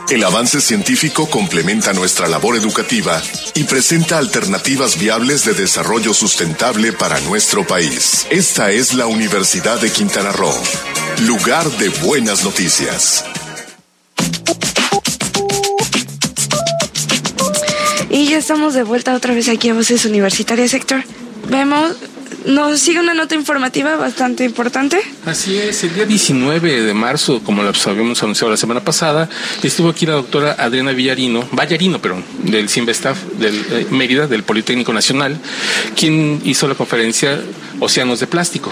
El 0.10 0.24
avance 0.24 0.62
científico 0.62 1.30
complementa 1.30 1.94
nuestra 1.94 2.28
labor 2.28 2.56
educativa 2.56 3.22
y 3.56 3.64
presenta 3.64 4.18
alternativas 4.18 5.00
viables 5.00 5.46
de 5.46 5.54
desarrollo 5.54 6.14
sustentable 6.14 6.92
para 6.92 7.20
nuestro 7.22 7.66
país. 7.66 8.28
Esta 8.30 8.72
es 8.72 8.94
la 8.94 9.08
Universidad 9.08 9.80
de 9.80 9.92
Quintana 9.92 10.32
Roo, 10.32 10.54
lugar 11.26 11.70
de 11.78 11.90
buenas 12.06 12.44
noticias. 12.44 13.26
Y 18.10 18.28
ya 18.28 18.38
estamos 18.38 18.76
de 18.76 18.84
vuelta 18.84 19.16
otra 19.16 19.34
vez 19.34 19.50
aquí 19.50 19.70
a 19.70 19.74
Voces 19.74 20.06
Universitarias, 20.06 20.74
Héctor. 20.74 21.04
Vemos 21.50 21.96
nos 22.46 22.80
sigue 22.80 23.00
una 23.00 23.14
nota 23.14 23.36
informativa 23.36 23.96
bastante 23.96 24.44
importante. 24.44 25.00
Así 25.26 25.58
es, 25.58 25.84
el 25.84 25.94
día 25.96 26.06
19 26.06 26.82
de 26.82 26.94
marzo, 26.94 27.42
como 27.44 27.64
lo 27.64 27.72
habíamos 27.86 28.22
anunciado 28.22 28.52
la 28.52 28.58
semana 28.58 28.82
pasada, 28.82 29.30
estuvo 29.62 29.90
aquí 29.90 30.06
la 30.06 30.14
doctora 30.14 30.56
Adriana 30.60 30.92
Villarino, 30.92 31.48
Vallarino, 31.52 32.00
perdón, 32.00 32.24
del 32.40 32.70
CIMBESTAF 32.70 33.18
del 33.40 33.56
eh, 33.72 33.88
Mérida, 33.92 34.28
del 34.28 34.44
Politécnico 34.44 34.94
Nacional, 34.94 35.38
quien 35.96 36.42
hizo 36.44 36.68
la 36.68 36.76
conferencia 36.76 37.40
Océanos 37.80 38.20
de 38.20 38.28
Plástico. 38.28 38.72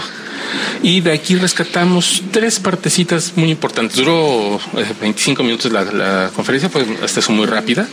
Y 0.82 1.00
de 1.00 1.12
aquí 1.12 1.36
rescatamos 1.36 2.22
tres 2.30 2.58
partecitas 2.58 3.32
muy 3.36 3.50
importantes. 3.50 3.96
Duró 3.96 4.60
25 5.00 5.42
minutos 5.42 5.72
la, 5.72 6.30
conferencia, 6.34 6.68
fue 6.68 6.86
hasta 7.02 7.20
eso 7.20 7.32
muy 7.32 7.46
rápida. 7.46 7.86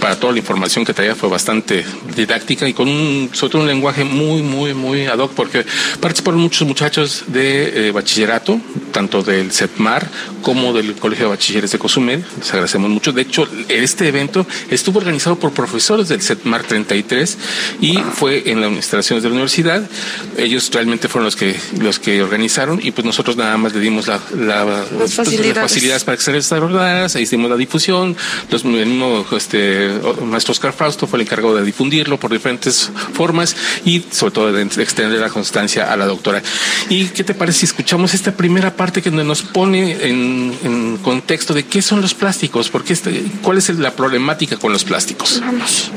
Para 0.00 0.18
toda 0.18 0.32
la 0.32 0.38
información 0.38 0.84
que 0.84 0.94
traía 0.94 1.14
fue 1.14 1.28
bastante 1.28 1.84
didáctica 2.14 2.68
y 2.68 2.72
con 2.72 2.88
un, 2.88 3.30
sobre 3.32 3.58
un 3.58 3.66
lenguaje 3.66 4.04
muy, 4.04 4.42
muy, 4.42 4.74
muy 4.74 5.06
ad 5.06 5.18
hoc, 5.18 5.32
porque 5.32 5.64
participaron 6.00 6.40
muchos 6.40 6.66
muchachos 6.66 7.24
de 7.28 7.90
bachillerato, 7.92 8.60
tanto 8.92 9.22
del 9.22 9.52
CEPMAR 9.52 10.08
como 10.42 10.72
del 10.72 10.94
Colegio 10.94 11.26
de 11.26 11.30
Bachilleres 11.30 11.72
de 11.72 11.78
Cozumel. 11.78 12.24
Les 12.38 12.50
agradecemos 12.50 12.90
mucho. 12.90 13.12
De 13.12 13.22
hecho, 13.22 13.48
este 13.68 14.08
evento 14.08 14.46
estuvo 14.70 14.98
organizado 14.98 15.36
por 15.36 15.52
profesores 15.52 16.08
del 16.08 16.22
CEPMAR 16.22 16.62
33 16.62 17.38
y 17.80 17.96
fue 17.96 18.50
en 18.50 18.60
las 18.60 18.70
instalaciones 18.72 19.22
de 19.22 19.28
la 19.28 19.34
universidad. 19.34 19.88
Ellos 20.36 20.70
realmente 20.72 21.08
fueron 21.08 21.26
los 21.26 21.36
que 21.36 21.56
los 21.80 21.98
que 21.98 22.22
organizaron 22.22 22.80
y 22.82 22.90
pues 22.90 23.04
nosotros 23.04 23.36
nada 23.36 23.56
más 23.56 23.72
le 23.74 23.80
dimos 23.80 24.06
la, 24.06 24.20
las, 24.34 25.14
facilidades. 25.14 26.04
para 26.04 26.16
que 26.16 26.22
se 26.22 26.32
desarrollaran, 26.32 27.10
hicimos 27.20 27.50
la 27.50 27.56
difusión, 27.56 28.16
los, 28.50 28.64
el 28.64 28.86
mismo 28.86 29.24
este, 29.36 29.90
maestro 30.24 30.52
Oscar 30.52 30.72
Fausto 30.72 31.06
fue 31.06 31.18
el 31.18 31.22
encargado 31.22 31.56
de 31.56 31.64
difundirlo 31.64 32.18
por 32.18 32.32
diferentes 32.32 32.90
formas 33.12 33.56
y 33.84 34.04
sobre 34.10 34.32
todo 34.32 34.52
de 34.52 34.62
extender 34.62 35.20
la 35.20 35.30
constancia 35.30 35.92
a 35.92 35.96
la 35.96 36.06
doctora. 36.06 36.42
¿Y 36.88 37.06
qué 37.06 37.24
te 37.24 37.34
parece 37.34 37.60
si 37.60 37.66
escuchamos 37.66 38.14
esta 38.14 38.32
primera 38.32 38.74
parte 38.74 39.02
que 39.02 39.10
nos 39.10 39.42
pone 39.42 39.92
en, 40.08 40.54
en 40.62 40.98
contexto 40.98 41.54
de 41.54 41.64
qué 41.64 41.82
son 41.82 42.00
los 42.00 42.14
plásticos? 42.14 42.68
Porque 42.70 42.92
este, 42.92 43.24
¿Cuál 43.42 43.58
es 43.58 43.68
la 43.78 43.92
problemática 43.92 44.56
con 44.56 44.72
los 44.72 44.84
plásticos? 44.84 45.40
Vamos 45.40 45.90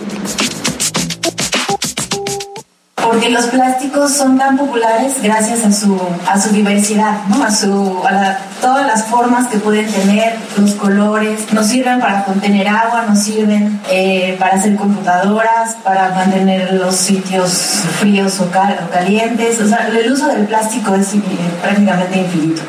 porque 3.20 3.34
los 3.34 3.48
plásticos 3.48 4.14
son 4.14 4.38
tan 4.38 4.58
populares 4.58 5.22
gracias 5.22 5.66
a 5.66 5.74
su, 5.74 6.00
a 6.26 6.40
su 6.40 6.52
diversidad, 6.52 7.18
¿no? 7.28 7.44
a, 7.44 7.52
su, 7.52 8.02
a 8.08 8.38
todas 8.62 8.88
las 8.88 9.06
formas 9.08 9.48
que 9.48 9.58
pueden 9.58 9.92
tener, 9.92 10.38
los 10.58 10.74
colores, 10.76 11.52
nos 11.52 11.68
sirven 11.68 12.00
para 12.00 12.24
contener 12.24 12.70
agua, 12.70 13.04
nos 13.10 13.20
sirven 13.20 13.82
eh, 13.92 14.38
para 14.40 14.56
hacer 14.56 14.78
computadoras, 14.78 15.76
para 15.84 16.12
mantener 16.12 16.74
los 16.76 16.96
sitios 16.96 17.52
fríos 18.00 18.40
o, 18.40 18.50
calientes, 18.50 19.60
o 19.60 19.68
sea, 19.68 19.90
el 19.90 20.12
uso 20.12 20.28
del 20.28 20.46
plástico 20.46 20.96
es 20.96 21.14
eh, 21.14 21.22
prácticamente 21.62 22.20
infinito. 22.20 22.62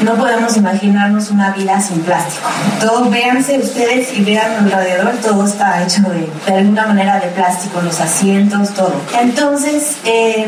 ¿no? 0.00 0.14
podemos 0.14 0.56
imaginarnos 0.56 1.30
una 1.30 1.50
vida 1.50 1.80
sin 1.80 2.00
plástico. 2.00 2.48
Todo, 2.80 3.10
véanse 3.10 3.58
ustedes 3.58 4.16
y 4.16 4.22
vean 4.22 4.52
alrededor, 4.64 5.14
todo 5.22 5.44
está 5.46 5.82
hecho 5.82 6.02
de, 6.02 6.30
de 6.46 6.58
alguna 6.58 6.86
manera 6.86 7.18
de 7.18 7.28
plástico, 7.28 7.80
los 7.80 8.00
asientos, 8.00 8.70
todo. 8.74 8.94
Entonces, 9.18 9.95
eh, 10.04 10.46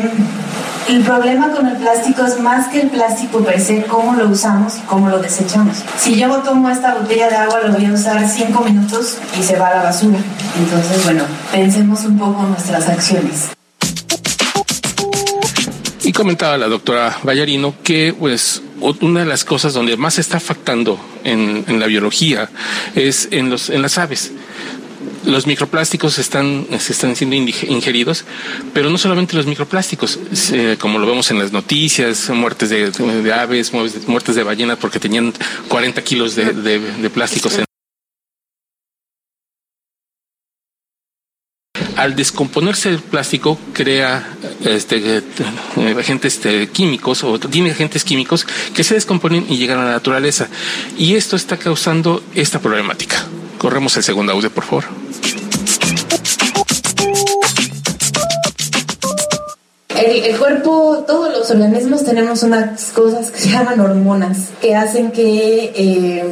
el 0.89 1.03
problema 1.03 1.51
con 1.51 1.67
el 1.67 1.77
plástico 1.77 2.25
es 2.25 2.39
más 2.39 2.67
que 2.69 2.81
el 2.81 2.89
plástico 2.89 3.43
per 3.43 3.61
se, 3.61 3.83
cómo 3.83 4.15
lo 4.15 4.27
usamos 4.27 4.77
y 4.77 4.81
cómo 4.81 5.09
lo 5.09 5.19
desechamos. 5.19 5.77
Si 5.97 6.19
yo 6.19 6.29
tomo 6.37 6.69
esta 6.69 6.95
botella 6.95 7.29
de 7.29 7.35
agua, 7.35 7.59
lo 7.61 7.73
voy 7.73 7.85
a 7.85 7.93
usar 7.93 8.27
cinco 8.27 8.63
minutos 8.63 9.17
y 9.39 9.43
se 9.43 9.57
va 9.57 9.67
a 9.67 9.75
la 9.75 9.83
basura. 9.83 10.17
Entonces, 10.57 11.03
bueno, 11.03 11.23
pensemos 11.51 12.05
un 12.05 12.17
poco 12.17 12.41
nuestras 12.43 12.89
acciones. 12.89 13.49
Y 16.01 16.11
comentaba 16.11 16.57
la 16.57 16.67
doctora 16.67 17.19
Vallarino 17.23 17.75
que, 17.83 18.15
pues, 18.17 18.63
una 19.01 19.19
de 19.19 19.25
las 19.27 19.43
cosas 19.45 19.73
donde 19.73 19.95
más 19.95 20.15
se 20.15 20.21
está 20.21 20.37
afectando 20.37 20.99
en, 21.23 21.65
en 21.67 21.79
la 21.79 21.85
biología 21.85 22.49
es 22.95 23.27
en, 23.31 23.51
los, 23.51 23.69
en 23.69 23.83
las 23.83 23.97
aves 23.99 24.31
los 25.25 25.47
microplásticos 25.47 26.17
están, 26.17 26.67
se 26.79 26.93
están 26.93 27.15
siendo 27.15 27.35
ingeridos, 27.35 28.25
pero 28.73 28.89
no 28.89 28.97
solamente 28.97 29.35
los 29.35 29.45
microplásticos, 29.45 30.19
como 30.79 30.99
lo 30.99 31.07
vemos 31.07 31.31
en 31.31 31.39
las 31.39 31.51
noticias, 31.51 32.29
muertes 32.29 32.69
de, 32.69 33.33
aves, 33.33 33.73
muertes 33.73 34.35
de 34.35 34.43
ballenas 34.43 34.77
porque 34.77 34.99
tenían 34.99 35.33
40 35.67 36.01
kilos 36.03 36.35
de, 36.35 36.53
de 36.53 37.09
plásticos. 37.09 37.59
al 41.99 42.15
descomponerse 42.15 42.89
el 42.89 42.99
plástico 42.99 43.59
crea 43.73 44.37
este, 44.63 45.17
eh, 45.17 45.95
agentes 45.99 46.35
este, 46.35 46.69
químicos 46.69 47.25
o 47.25 47.37
tiene 47.39 47.71
agentes 47.71 48.05
químicos 48.05 48.47
que 48.73 48.85
se 48.85 48.93
descomponen 48.93 49.45
y 49.49 49.57
llegan 49.57 49.79
a 49.79 49.83
la 49.83 49.91
naturaleza. 49.91 50.47
Y 50.97 51.15
esto 51.15 51.35
está 51.35 51.57
causando 51.57 52.23
esta 52.33 52.59
problemática. 52.59 53.25
Corremos 53.59 53.95
el 53.97 54.03
segundo 54.03 54.31
audio, 54.31 54.49
por 54.49 54.63
favor. 54.63 54.85
El, 59.97 60.37
cuerpo, 60.37 61.03
todos 61.05 61.37
los 61.37 61.51
organismos 61.51 62.05
tenemos 62.05 62.41
unas 62.43 62.85
cosas 62.93 63.31
que 63.31 63.39
se 63.39 63.49
llaman 63.49 63.81
hormonas, 63.81 64.47
que 64.61 64.77
hacen 64.77 65.11
que, 65.11 65.73
eh, 65.75 66.23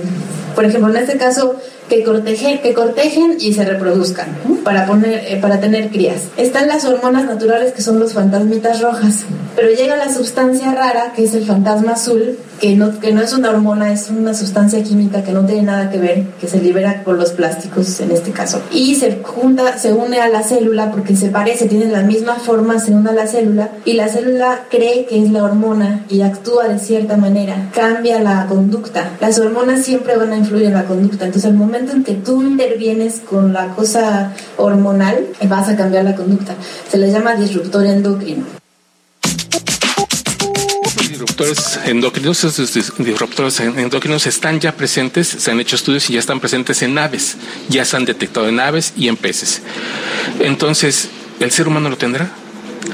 por 0.56 0.64
ejemplo, 0.64 0.90
en 0.90 0.96
este 1.04 1.18
caso, 1.18 1.58
que 1.90 2.04
cortejen, 2.04 2.60
que 2.60 2.74
cortejen 2.74 3.38
y 3.40 3.54
se 3.54 3.64
reproduzcan 3.64 4.28
para, 4.64 4.86
poner, 4.86 5.24
eh, 5.28 5.40
para 5.42 5.60
tener 5.60 5.90
crías. 5.90 6.24
Están 6.38 6.68
las 6.68 6.86
hormonas 6.86 7.26
naturales 7.26 7.74
que 7.74 7.82
son 7.82 8.00
los 8.00 8.14
fantasmitas 8.14 8.82
rojas, 8.82 9.26
pero 9.56 9.70
llega 9.70 9.96
la 9.96 10.14
sustancia 10.14 10.74
rara 10.74 11.14
que 11.16 11.24
es 11.24 11.34
el 11.34 11.46
fantasma 11.46 11.94
azul, 11.94 12.38
que 12.60 12.76
no, 12.76 13.00
que 13.00 13.14
no 13.14 13.22
es 13.22 13.34
una 13.34 13.52
hormona, 13.52 13.94
es 13.94 14.10
una 14.10 14.34
sustancia 14.34 14.84
química 14.84 15.24
que 15.24 15.32
no 15.32 15.46
tiene 15.46 15.64
nada 15.64 15.90
que 15.90 16.00
ver, 16.00 16.24
que 16.42 16.48
se 16.48 16.60
libera 16.60 17.04
por 17.04 17.18
los 17.18 17.32
plásticos 17.32 18.00
en 18.02 18.12
este 18.12 18.32
caso. 18.32 18.62
Y 18.72 18.96
se 18.96 19.20
junta, 19.24 19.78
se 19.78 19.94
une 19.94 20.20
a 20.20 20.28
la 20.28 20.44
célula 20.44 20.92
porque 20.92 21.16
se 21.16 21.30
parece, 21.30 21.68
tiene 21.68 21.86
la 21.86 22.02
misma 22.02 22.36
forma, 22.36 22.80
se 22.80 22.92
une 22.92 23.10
a 23.10 23.14
la 23.14 23.28
célula 23.28 23.70
y 23.86 23.94
la 23.94 24.10
célula 24.10 24.66
cree 24.70 25.06
que 25.06 25.24
es 25.24 25.32
la 25.32 25.44
hormona 25.44 26.06
y 26.10 26.22
actúa 26.22 26.68
de 26.68 26.80
cierta 26.80 27.16
manera, 27.16 27.70
cambia 27.74 28.20
la 28.20 28.48
conducta. 28.48 29.12
Las 29.22 29.40
hormonas 29.40 29.84
siempre 29.84 30.18
van 30.18 30.34
a 30.34 30.38
influir 30.38 30.66
en 30.66 30.74
la 30.74 30.86
conducta, 30.86 31.26
entonces 31.26 31.50
el 31.50 31.58
momento 31.58 31.77
en 31.78 32.04
que 32.04 32.14
tú 32.14 32.42
intervienes 32.42 33.20
con 33.20 33.54
la 33.54 33.76
cosa 33.76 34.34
hormonal, 34.58 35.28
vas 35.48 35.70
a 35.70 35.76
cambiar 35.76 36.04
la 36.04 36.16
conducta. 36.16 36.56
Se 36.90 36.98
le 36.98 37.12
llama 37.12 37.36
disruptor 37.36 37.86
endocrino 37.86 38.46
disruptores 41.18 41.80
endocrinos, 41.86 42.44
esos 42.44 42.74
disruptores 42.98 43.60
endocrinos 43.60 44.28
están 44.28 44.60
ya 44.60 44.72
presentes, 44.72 45.28
se 45.28 45.52
han 45.52 45.60
hecho 45.60 45.76
estudios 45.76 46.10
y 46.10 46.14
ya 46.14 46.20
están 46.20 46.40
presentes 46.40 46.82
en 46.82 46.98
aves, 46.98 47.38
ya 47.70 47.86
se 47.86 47.98
han 47.98 48.06
detectado 48.06 48.48
en 48.48 48.60
aves 48.60 48.94
y 48.96 49.08
en 49.08 49.18
peces. 49.18 49.62
Entonces, 50.40 51.10
¿el 51.40 51.52
ser 51.52 51.68
humano 51.68 51.90
lo 51.90 51.98
tendrá? 51.98 52.32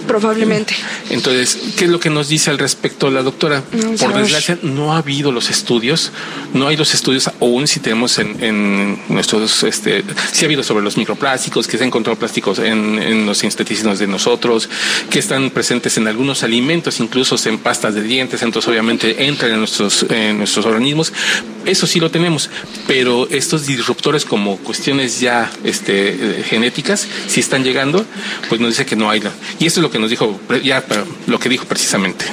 Probablemente. 0.07 0.75
Entonces, 1.09 1.57
¿qué 1.77 1.85
es 1.85 1.91
lo 1.91 1.99
que 1.99 2.09
nos 2.09 2.29
dice 2.29 2.49
al 2.49 2.57
respecto 2.57 3.09
la 3.09 3.23
doctora? 3.23 3.61
Por 3.61 4.13
desgracia, 4.13 4.57
no 4.61 4.93
ha 4.93 4.97
habido 4.97 5.31
los 5.31 5.49
estudios, 5.49 6.11
no 6.53 6.67
hay 6.67 6.77
los 6.77 6.93
estudios 6.93 7.29
aún 7.39 7.67
si 7.67 7.79
tenemos 7.79 8.19
en, 8.19 8.99
nuestros, 9.09 9.63
este, 9.63 10.03
sí 10.31 10.45
ha 10.45 10.47
habido 10.47 10.63
sobre 10.63 10.83
los 10.83 10.97
microplásticos, 10.97 11.67
que 11.67 11.77
se 11.77 11.83
han 11.83 11.87
encontrado 11.87 12.17
plásticos 12.17 12.59
en, 12.59 13.25
los 13.25 13.43
intestinos 13.43 13.99
de 13.99 14.07
nosotros, 14.07 14.69
que 15.09 15.19
están 15.19 15.49
presentes 15.49 15.97
en 15.97 16.07
algunos 16.07 16.43
alimentos, 16.43 16.99
incluso 16.99 17.35
en 17.47 17.57
pastas 17.57 17.95
de 17.95 18.03
dientes, 18.03 18.41
entonces 18.43 18.69
obviamente 18.69 19.25
entran 19.25 19.51
en 19.51 19.59
nuestros, 19.59 20.05
en 20.09 20.37
nuestros 20.37 20.65
organismos. 20.65 21.13
Eso 21.65 21.87
sí 21.87 21.99
lo 21.99 22.11
tenemos, 22.11 22.49
pero 22.87 23.27
estos 23.29 23.65
disruptores 23.65 24.25
como 24.25 24.57
cuestiones 24.57 25.19
ya 25.19 25.51
este, 25.63 26.43
genéticas, 26.45 27.07
si 27.27 27.39
están 27.39 27.63
llegando, 27.63 28.05
pues 28.49 28.59
nos 28.59 28.71
dice 28.71 28.85
que 28.85 28.95
no 28.95 29.09
hay. 29.09 29.23
Y 29.59 29.67
eso 29.67 29.81
es 29.83 29.89
lo 29.89 29.91
que 29.91 29.99
nos 29.99 30.09
dijo, 30.09 30.39
ya 30.63 30.81
lo 31.27 31.39
que 31.39 31.49
dijo 31.49 31.65
precisamente 31.65 32.25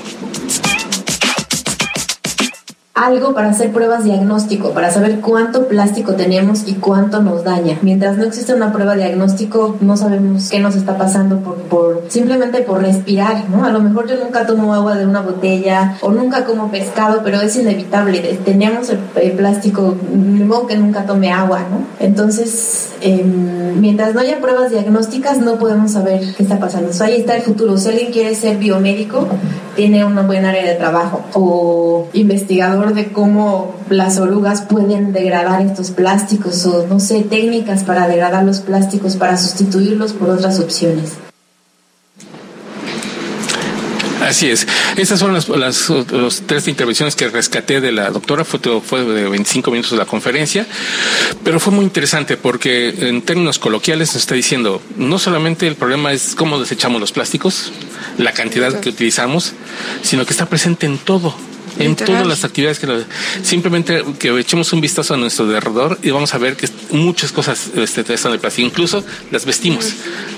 algo 3.00 3.34
para 3.34 3.48
hacer 3.48 3.72
pruebas 3.72 4.04
diagnóstico, 4.04 4.72
para 4.72 4.90
saber 4.90 5.20
cuánto 5.20 5.68
plástico 5.68 6.14
tenemos 6.14 6.68
y 6.68 6.74
cuánto 6.74 7.22
nos 7.22 7.44
daña. 7.44 7.78
Mientras 7.80 8.18
no 8.18 8.24
existe 8.24 8.54
una 8.54 8.72
prueba 8.72 8.94
diagnóstico, 8.94 9.76
no 9.80 9.96
sabemos 9.96 10.50
qué 10.50 10.60
nos 10.60 10.76
está 10.76 10.98
pasando 10.98 11.38
por, 11.38 11.56
por 11.62 12.04
simplemente 12.08 12.60
por 12.60 12.82
respirar, 12.82 13.48
¿no? 13.48 13.64
A 13.64 13.70
lo 13.70 13.80
mejor 13.80 14.06
yo 14.06 14.22
nunca 14.22 14.46
tomo 14.46 14.74
agua 14.74 14.96
de 14.96 15.06
una 15.06 15.22
botella 15.22 15.96
o 16.02 16.10
nunca 16.10 16.44
como 16.44 16.70
pescado, 16.70 17.22
pero 17.24 17.40
es 17.40 17.56
inevitable. 17.56 18.20
Tenemos 18.44 18.90
el, 18.90 19.32
plástico, 19.32 19.96
ni 20.12 20.44
modo 20.44 20.66
que 20.66 20.76
nunca 20.76 21.06
tome 21.06 21.32
agua, 21.32 21.60
¿no? 21.70 21.86
Entonces, 22.00 22.90
em, 23.00 23.80
mientras 23.80 24.14
no 24.14 24.20
haya 24.20 24.40
pruebas 24.40 24.70
diagnósticas, 24.70 25.38
no 25.38 25.58
podemos 25.58 25.92
saber 25.92 26.20
qué 26.36 26.42
está 26.42 26.58
pasando. 26.58 26.90
ahí 27.00 27.20
está 27.20 27.36
el 27.36 27.42
futuro. 27.42 27.78
Si 27.78 27.88
alguien 27.88 28.12
quiere 28.12 28.34
ser 28.34 28.58
biomédico, 28.58 29.26
tiene 29.74 30.04
una 30.04 30.22
buena 30.22 30.50
área 30.50 30.64
de 30.64 30.74
trabajo 30.74 31.24
o 31.32 32.08
investigador 32.12 32.89
de 32.94 33.12
cómo 33.12 33.74
las 33.88 34.18
orugas 34.18 34.62
pueden 34.62 35.12
degradar 35.12 35.62
estos 35.62 35.90
plásticos 35.90 36.64
o, 36.66 36.86
no 36.86 37.00
sé, 37.00 37.22
técnicas 37.22 37.84
para 37.84 38.08
degradar 38.08 38.44
los 38.44 38.60
plásticos, 38.60 39.16
para 39.16 39.36
sustituirlos 39.36 40.12
por 40.12 40.30
otras 40.30 40.58
opciones. 40.60 41.12
Así 44.20 44.48
es. 44.50 44.66
Estas 44.96 45.18
son 45.18 45.32
las, 45.32 45.48
las 45.48 46.42
tres 46.46 46.68
intervenciones 46.68 47.16
que 47.16 47.28
rescaté 47.28 47.80
de 47.80 47.90
la 47.90 48.10
doctora. 48.10 48.44
Fue, 48.44 48.60
fue 48.80 49.04
de 49.04 49.28
25 49.28 49.70
minutos 49.70 49.92
de 49.92 49.96
la 49.96 50.04
conferencia, 50.04 50.66
pero 51.42 51.58
fue 51.58 51.72
muy 51.72 51.84
interesante 51.84 52.36
porque 52.36 52.90
en 53.08 53.22
términos 53.22 53.58
coloquiales 53.58 54.08
nos 54.08 54.22
está 54.22 54.34
diciendo, 54.34 54.82
no 54.96 55.18
solamente 55.18 55.66
el 55.66 55.74
problema 55.74 56.12
es 56.12 56.34
cómo 56.34 56.60
desechamos 56.60 57.00
los 57.00 57.12
plásticos, 57.12 57.72
la 58.18 58.32
cantidad 58.32 58.78
que 58.78 58.90
utilizamos, 58.90 59.54
sino 60.02 60.24
que 60.24 60.32
está 60.32 60.46
presente 60.46 60.86
en 60.86 60.98
todo 60.98 61.34
en 61.78 61.96
todas 61.96 62.26
las 62.26 62.44
actividades 62.44 62.78
que 62.78 63.04
simplemente 63.42 64.04
que 64.18 64.38
echemos 64.38 64.72
un 64.72 64.80
vistazo 64.80 65.14
a 65.14 65.16
nuestro 65.16 65.44
alrededor 65.44 65.98
y 66.02 66.10
vamos 66.10 66.34
a 66.34 66.38
ver 66.38 66.56
que 66.56 66.68
muchas 66.90 67.32
cosas 67.32 67.70
este, 67.74 68.00
están 68.12 68.32
de 68.32 68.38
plástico, 68.38 68.66
incluso 68.66 69.04
las 69.30 69.44
vestimos. 69.44 69.92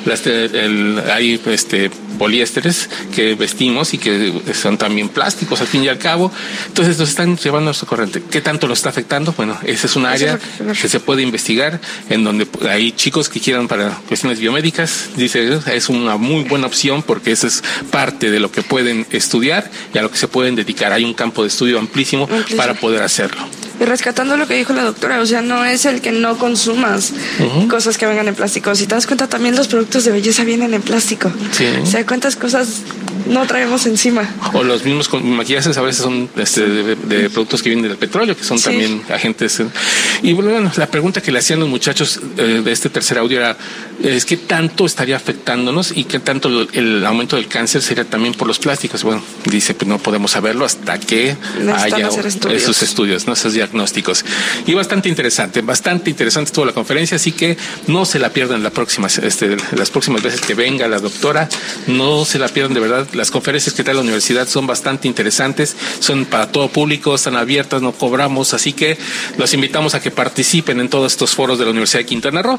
Las 0.04 0.22
hay 0.26 1.40
este 1.46 1.90
poliésteres 2.18 2.88
que 3.14 3.34
vestimos 3.34 3.94
y 3.94 3.98
que 3.98 4.32
son 4.54 4.78
también 4.78 5.08
plásticos 5.08 5.60
al 5.60 5.66
fin 5.66 5.82
y 5.84 5.88
al 5.88 5.98
cabo. 5.98 6.30
Entonces 6.68 6.98
nos 6.98 7.08
están 7.08 7.36
llevando 7.36 7.66
a 7.66 7.70
nuestra 7.70 7.88
corriente. 7.88 8.22
¿Qué 8.30 8.40
tanto 8.40 8.66
lo 8.66 8.74
está 8.74 8.90
afectando? 8.90 9.32
Bueno, 9.36 9.58
esa 9.64 9.86
es 9.86 9.96
un 9.96 10.06
área 10.06 10.38
que 10.80 10.88
se 10.88 11.00
puede 11.00 11.22
investigar 11.22 11.80
en 12.10 12.22
donde 12.24 12.46
hay 12.68 12.92
chicos 12.92 13.28
que 13.28 13.40
quieran 13.40 13.66
para 13.66 13.90
cuestiones 14.08 14.38
biomédicas. 14.38 15.10
Dice, 15.16 15.58
es 15.66 15.88
una 15.88 16.16
muy 16.16 16.44
buena 16.44 16.66
opción 16.66 17.02
porque 17.02 17.32
esa 17.32 17.46
es 17.46 17.62
parte 17.90 18.30
de 18.30 18.40
lo 18.40 18.52
que 18.52 18.62
pueden 18.62 19.06
estudiar 19.10 19.70
y 19.92 19.98
a 19.98 20.02
lo 20.02 20.10
que 20.10 20.18
se 20.18 20.28
pueden 20.28 20.54
dedicar. 20.54 20.92
Hay 20.92 21.04
un 21.04 21.14
campo 21.22 21.42
de 21.42 21.48
estudio 21.48 21.78
amplísimo. 21.78 22.28
para 22.56 22.74
poder 22.74 23.02
hacerlo 23.02 23.40
y 23.82 23.84
rescatando 23.84 24.36
lo 24.36 24.46
que 24.46 24.54
dijo 24.54 24.72
la 24.72 24.84
doctora, 24.84 25.20
o 25.20 25.26
sea, 25.26 25.42
no 25.42 25.64
es 25.64 25.86
el 25.86 26.00
que 26.00 26.12
no 26.12 26.38
consumas 26.38 27.12
cosas 27.68 27.98
que 27.98 28.06
vengan 28.06 28.28
en 28.28 28.34
plástico. 28.34 28.74
Si 28.74 28.86
te 28.86 28.94
das 28.94 29.06
cuenta, 29.06 29.28
también 29.28 29.56
los 29.56 29.66
productos 29.66 30.04
de 30.04 30.12
belleza 30.12 30.44
vienen 30.44 30.72
en 30.72 30.82
plástico. 30.82 31.32
Sí. 31.50 31.66
O 31.82 31.86
sea, 31.86 32.06
cuántas 32.06 32.36
cosas 32.36 32.82
no 33.26 33.46
traemos 33.46 33.86
encima. 33.86 34.28
O 34.52 34.62
los 34.62 34.84
mismos 34.84 35.10
maquillajes 35.22 35.76
a 35.76 35.82
veces 35.82 36.02
son 36.02 36.28
este, 36.36 36.66
de, 36.66 37.30
productos 37.30 37.62
que 37.62 37.70
vienen 37.70 37.88
del 37.88 37.98
petróleo, 37.98 38.36
que 38.36 38.44
son 38.44 38.60
también 38.60 39.02
agentes. 39.10 39.62
Y 40.22 40.32
bueno, 40.32 40.70
la 40.76 40.86
pregunta 40.86 41.20
que 41.20 41.32
le 41.32 41.38
hacían 41.38 41.60
los 41.60 41.68
muchachos 41.68 42.20
eh, 42.36 42.62
de 42.64 42.72
este 42.72 42.90
tercer 42.90 43.18
audio 43.18 43.38
era, 43.38 43.56
es 44.02 44.24
¿qué 44.24 44.36
tanto 44.36 44.86
estaría 44.86 45.16
afectándonos 45.16 45.92
y 45.96 46.04
qué 46.04 46.18
tanto 46.18 46.68
el 46.72 47.04
aumento 47.04 47.36
del 47.36 47.48
cáncer 47.48 47.82
sería 47.82 48.04
también 48.04 48.34
por 48.34 48.46
los 48.46 48.58
plásticos? 48.58 49.02
Bueno, 49.02 49.22
dice, 49.44 49.74
pues 49.74 49.88
no 49.88 49.98
podemos 49.98 50.32
saberlo 50.32 50.64
hasta 50.64 50.98
que 50.98 51.36
haya 51.74 52.08
esos 52.52 52.82
estudios, 52.82 53.26
¿no? 53.26 53.32
esos 53.32 53.52
diagnósticos. 53.72 54.24
Y 54.66 54.74
bastante 54.74 55.08
interesante, 55.08 55.62
bastante 55.62 56.10
interesante 56.10 56.52
toda 56.52 56.68
la 56.68 56.72
conferencia, 56.72 57.16
así 57.16 57.32
que 57.32 57.56
no 57.86 58.04
se 58.04 58.18
la 58.18 58.30
pierdan 58.30 58.62
la 58.62 58.70
próxima, 58.70 59.08
este, 59.08 59.56
las 59.76 59.90
próximas 59.90 60.22
veces 60.22 60.40
que 60.40 60.54
venga 60.54 60.86
la 60.88 60.98
doctora, 60.98 61.48
no 61.86 62.24
se 62.24 62.38
la 62.38 62.48
pierdan 62.48 62.74
de 62.74 62.80
verdad 62.80 63.08
las 63.14 63.30
conferencias 63.30 63.74
que 63.74 63.82
trae 63.82 63.94
la 63.94 64.02
universidad 64.02 64.46
son 64.46 64.66
bastante 64.66 65.08
interesantes, 65.08 65.76
son 66.00 66.26
para 66.26 66.52
todo 66.52 66.68
público, 66.68 67.14
están 67.14 67.36
abiertas, 67.36 67.82
no 67.82 67.92
cobramos, 67.92 68.54
así 68.54 68.72
que 68.72 68.98
los 69.38 69.54
invitamos 69.54 69.94
a 69.94 70.00
que 70.00 70.10
participen 70.10 70.80
en 70.80 70.88
todos 70.88 71.12
estos 71.12 71.32
foros 71.32 71.58
de 71.58 71.64
la 71.64 71.70
Universidad 71.70 72.00
de 72.00 72.06
Quintana 72.06 72.42
Roo. 72.42 72.58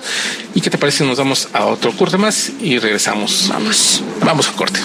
¿Y 0.56 0.62
qué 0.62 0.70
te 0.70 0.78
parece 0.78 1.06
nos 1.06 1.18
vamos 1.18 1.50
a 1.54 1.66
otro 1.66 1.92
corte 1.92 2.18
más 2.18 2.52
y 2.62 2.80
regresamos? 2.80 3.48
Vamos. 3.50 4.02
Vamos 4.22 4.48
a 4.48 4.54
corte. 4.54 4.80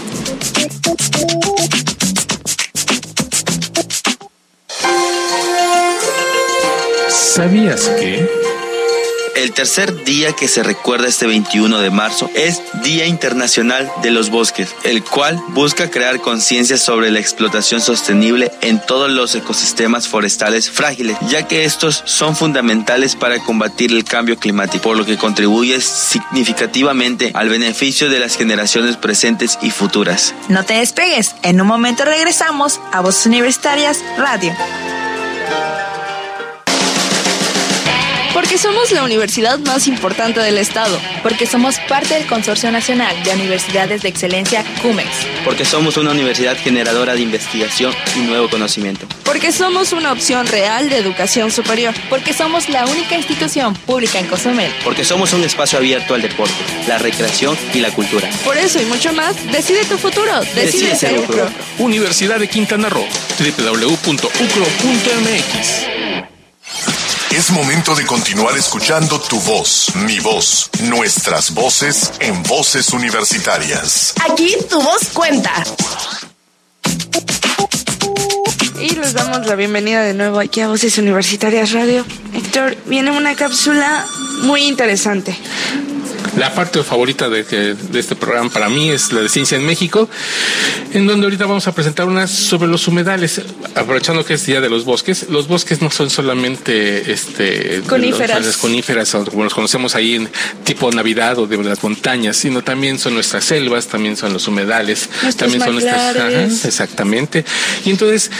¿Sabías 7.18 7.88
que... 7.88 8.28
El 9.34 9.52
tercer 9.52 10.04
día 10.04 10.32
que 10.32 10.46
se 10.48 10.62
recuerda 10.62 11.08
este 11.08 11.26
21 11.26 11.80
de 11.80 11.90
marzo 11.90 12.30
es 12.34 12.60
Día 12.82 13.06
Internacional 13.06 13.90
de 14.02 14.10
los 14.10 14.30
Bosques, 14.30 14.74
el 14.84 15.02
cual 15.04 15.40
busca 15.48 15.90
crear 15.90 16.20
conciencia 16.20 16.76
sobre 16.76 17.10
la 17.10 17.18
explotación 17.18 17.80
sostenible 17.80 18.52
en 18.62 18.80
todos 18.84 19.10
los 19.10 19.34
ecosistemas 19.34 20.08
forestales 20.08 20.70
frágiles, 20.70 21.16
ya 21.28 21.46
que 21.46 21.64
estos 21.64 22.02
son 22.04 22.36
fundamentales 22.36 23.16
para 23.16 23.38
combatir 23.40 23.92
el 23.92 24.04
cambio 24.04 24.38
climático, 24.38 24.82
por 24.82 24.96
lo 24.96 25.04
que 25.04 25.16
contribuye 25.16 25.80
significativamente 25.80 27.32
al 27.34 27.48
beneficio 27.48 28.08
de 28.10 28.20
las 28.20 28.36
generaciones 28.36 28.96
presentes 28.96 29.58
y 29.62 29.70
futuras. 29.70 30.34
No 30.48 30.64
te 30.64 30.74
despegues, 30.74 31.34
en 31.42 31.60
un 31.60 31.66
momento 31.66 32.04
regresamos 32.04 32.80
a 32.92 33.00
Voces 33.00 33.26
Universitarias 33.26 33.98
Radio. 34.16 34.52
Porque 38.38 38.56
somos 38.56 38.92
la 38.92 39.02
universidad 39.02 39.58
más 39.58 39.88
importante 39.88 40.38
del 40.38 40.58
Estado. 40.58 40.96
Porque 41.24 41.44
somos 41.44 41.80
parte 41.88 42.14
del 42.14 42.24
Consorcio 42.24 42.70
Nacional 42.70 43.20
de 43.24 43.32
Universidades 43.32 44.02
de 44.02 44.08
Excelencia 44.08 44.64
CUMEX. 44.80 45.08
Porque 45.44 45.64
somos 45.64 45.96
una 45.96 46.12
universidad 46.12 46.56
generadora 46.56 47.14
de 47.14 47.22
investigación 47.22 47.92
y 48.14 48.20
nuevo 48.20 48.48
conocimiento. 48.48 49.08
Porque 49.24 49.50
somos 49.50 49.92
una 49.92 50.12
opción 50.12 50.46
real 50.46 50.88
de 50.88 50.98
educación 50.98 51.50
superior. 51.50 51.92
Porque 52.08 52.32
somos 52.32 52.68
la 52.68 52.86
única 52.86 53.16
institución 53.16 53.74
pública 53.74 54.20
en 54.20 54.26
Cozumel. 54.28 54.72
Porque 54.84 55.04
somos 55.04 55.32
un 55.32 55.42
espacio 55.42 55.76
abierto 55.80 56.14
al 56.14 56.22
deporte, 56.22 56.54
la 56.86 56.98
recreación 56.98 57.58
y 57.74 57.80
la 57.80 57.90
cultura. 57.90 58.30
Por 58.44 58.56
eso 58.56 58.80
y 58.80 58.84
mucho 58.84 59.12
más, 59.14 59.34
decide 59.50 59.84
tu 59.84 59.98
futuro. 59.98 60.40
Decide, 60.54 60.94
ser 60.94 61.18
UCRO. 61.18 61.50
Universidad 61.78 62.38
de 62.38 62.46
Quintana 62.46 62.88
Roo. 62.88 63.04
www.ucro.mx 63.40 64.28
es 67.30 67.50
momento 67.50 67.94
de 67.94 68.06
continuar 68.06 68.56
escuchando 68.56 69.20
tu 69.20 69.38
voz, 69.40 69.94
mi 69.96 70.18
voz, 70.20 70.70
nuestras 70.84 71.52
voces 71.52 72.12
en 72.20 72.42
voces 72.44 72.90
universitarias. 72.90 74.14
Aquí 74.30 74.56
tu 74.68 74.80
voz 74.80 75.08
cuenta. 75.12 75.52
Y 78.80 78.90
les 78.94 79.12
damos 79.12 79.46
la 79.46 79.56
bienvenida 79.56 80.02
de 80.02 80.14
nuevo 80.14 80.38
aquí 80.38 80.60
a 80.60 80.68
Voces 80.68 80.96
Universitarias 80.98 81.72
Radio. 81.72 82.04
Héctor, 82.32 82.76
viene 82.86 83.10
una 83.10 83.34
cápsula 83.34 84.06
muy 84.42 84.62
interesante. 84.62 85.36
La 86.38 86.54
parte 86.54 86.82
favorita 86.84 87.28
de, 87.28 87.42
de, 87.42 87.98
este 87.98 88.14
programa 88.14 88.48
para 88.48 88.68
mí 88.68 88.90
es 88.90 89.12
la 89.12 89.20
de 89.20 89.28
Ciencia 89.28 89.58
en 89.58 89.66
México, 89.66 90.08
en 90.92 91.06
donde 91.06 91.26
ahorita 91.26 91.46
vamos 91.46 91.66
a 91.66 91.74
presentar 91.74 92.06
unas 92.06 92.30
sobre 92.30 92.68
los 92.68 92.86
humedales, 92.86 93.42
aprovechando 93.74 94.24
que 94.24 94.34
es 94.34 94.46
Día 94.46 94.60
de 94.60 94.70
los 94.70 94.84
Bosques. 94.84 95.28
Los 95.30 95.48
bosques 95.48 95.82
no 95.82 95.90
son 95.90 96.10
solamente 96.10 97.10
este, 97.10 97.82
coníferas, 97.88 98.44
las 98.44 98.56
coníferas 98.56 99.10
como 99.10 99.44
los 99.44 99.54
conocemos 99.54 99.96
ahí 99.96 100.14
en 100.14 100.28
tipo 100.64 100.90
Navidad 100.92 101.38
o 101.38 101.46
de 101.48 101.56
las 101.56 101.82
montañas, 101.82 102.36
sino 102.36 102.62
también 102.62 103.00
son 103.00 103.14
nuestras 103.14 103.44
selvas, 103.44 103.88
también 103.88 104.16
son 104.16 104.32
los 104.32 104.46
humedales, 104.46 105.08
también 105.36 105.60
son 105.60 105.72
nuestras... 105.72 106.64
exactamente. 106.64 107.44
Y 107.84 107.90
entonces, 107.90 108.30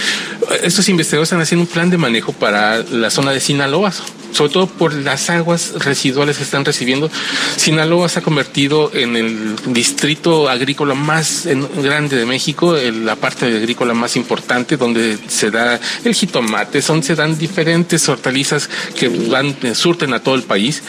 estos 0.62 0.88
investigadores 0.88 1.28
están 1.28 1.40
haciendo 1.40 1.64
un 1.64 1.68
plan 1.68 1.90
de 1.90 1.98
manejo 1.98 2.32
para 2.32 2.78
la 2.84 3.10
zona 3.10 3.32
de 3.32 3.40
Sinaloa, 3.40 3.92
sobre 4.32 4.52
todo 4.52 4.66
por 4.66 4.94
las 4.94 5.30
aguas 5.30 5.72
residuales 5.78 6.36
que 6.36 6.44
están 6.44 6.64
recibiendo. 6.64 7.10
Sinaloa 7.56 8.08
se 8.08 8.20
ha 8.20 8.22
convertido 8.22 8.90
en 8.94 9.16
el 9.16 9.56
distrito 9.66 10.48
agrícola 10.48 10.94
más 10.94 11.48
grande 11.82 12.16
de 12.16 12.26
México, 12.26 12.76
en 12.76 13.06
la 13.06 13.16
parte 13.16 13.46
agrícola 13.46 13.94
más 13.94 14.16
importante, 14.16 14.76
donde 14.76 15.18
se 15.28 15.50
da 15.50 15.80
el 16.04 16.14
jitomate, 16.14 16.80
donde 16.80 17.06
se 17.06 17.14
dan 17.14 17.38
diferentes 17.38 18.08
hortalizas 18.08 18.68
que 18.94 19.08
van, 19.08 19.56
surten 19.74 20.12
a 20.12 20.20
todo 20.20 20.34
el 20.34 20.42
país. 20.42 20.82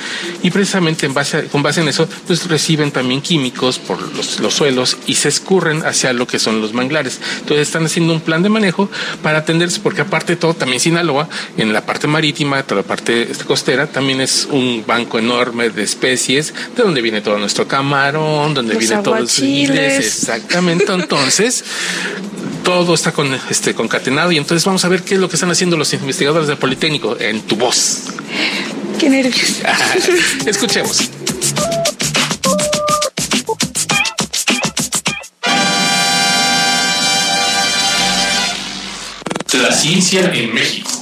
Y 0.43 0.51
precisamente 0.51 1.05
en 1.05 1.13
base 1.13 1.45
con 1.45 1.63
base 1.63 1.81
en 1.81 1.87
eso, 1.87 2.07
pues 2.27 2.47
reciben 2.47 2.91
también 2.91 3.21
químicos 3.21 3.79
por 3.79 4.01
los, 4.15 4.39
los 4.39 4.53
suelos 4.53 4.97
y 5.07 5.15
se 5.15 5.29
escurren 5.29 5.85
hacia 5.85 6.13
lo 6.13 6.27
que 6.27 6.39
son 6.39 6.61
los 6.61 6.73
manglares. 6.73 7.19
Entonces 7.39 7.67
están 7.67 7.85
haciendo 7.85 8.13
un 8.13 8.21
plan 8.21 8.43
de 8.43 8.49
manejo 8.49 8.89
para 9.23 9.39
atenderse, 9.39 9.79
porque 9.79 10.01
aparte 10.01 10.33
de 10.33 10.37
todo, 10.37 10.53
también 10.53 10.79
Sinaloa, 10.79 11.29
en 11.57 11.73
la 11.73 11.85
parte 11.85 12.07
marítima, 12.07 12.63
toda 12.63 12.81
la 12.81 12.87
parte 12.87 13.28
costera 13.45 13.87
también 13.87 14.21
es 14.21 14.47
un 14.51 14.83
banco 14.85 15.19
enorme 15.19 15.69
de 15.69 15.83
especies, 15.83 16.53
de 16.75 16.83
donde 16.83 17.01
viene 17.01 17.21
todo 17.21 17.37
nuestro 17.37 17.67
camarón, 17.67 18.53
donde 18.53 18.75
viene 18.75 18.97
todo 18.97 19.19
los 19.19 19.39
Exactamente. 19.39 20.91
Entonces, 20.91 21.63
todo 22.63 22.93
está 22.93 23.11
con, 23.11 23.33
este, 23.49 23.73
concatenado 23.73 24.31
y 24.31 24.37
entonces 24.37 24.65
vamos 24.65 24.85
a 24.85 24.89
ver 24.89 25.03
qué 25.03 25.15
es 25.15 25.19
lo 25.19 25.29
que 25.29 25.35
están 25.35 25.51
haciendo 25.51 25.77
los 25.77 25.93
investigadores 25.93 26.47
del 26.47 26.57
Politécnico 26.57 27.17
en 27.19 27.41
tu 27.41 27.55
voz. 27.55 28.03
Qué 28.99 29.09
nervios. 29.09 29.61
Escuchemos. 30.45 31.09
La 39.53 39.73
ciencia 39.73 40.31
en 40.33 40.53
México. 40.53 40.98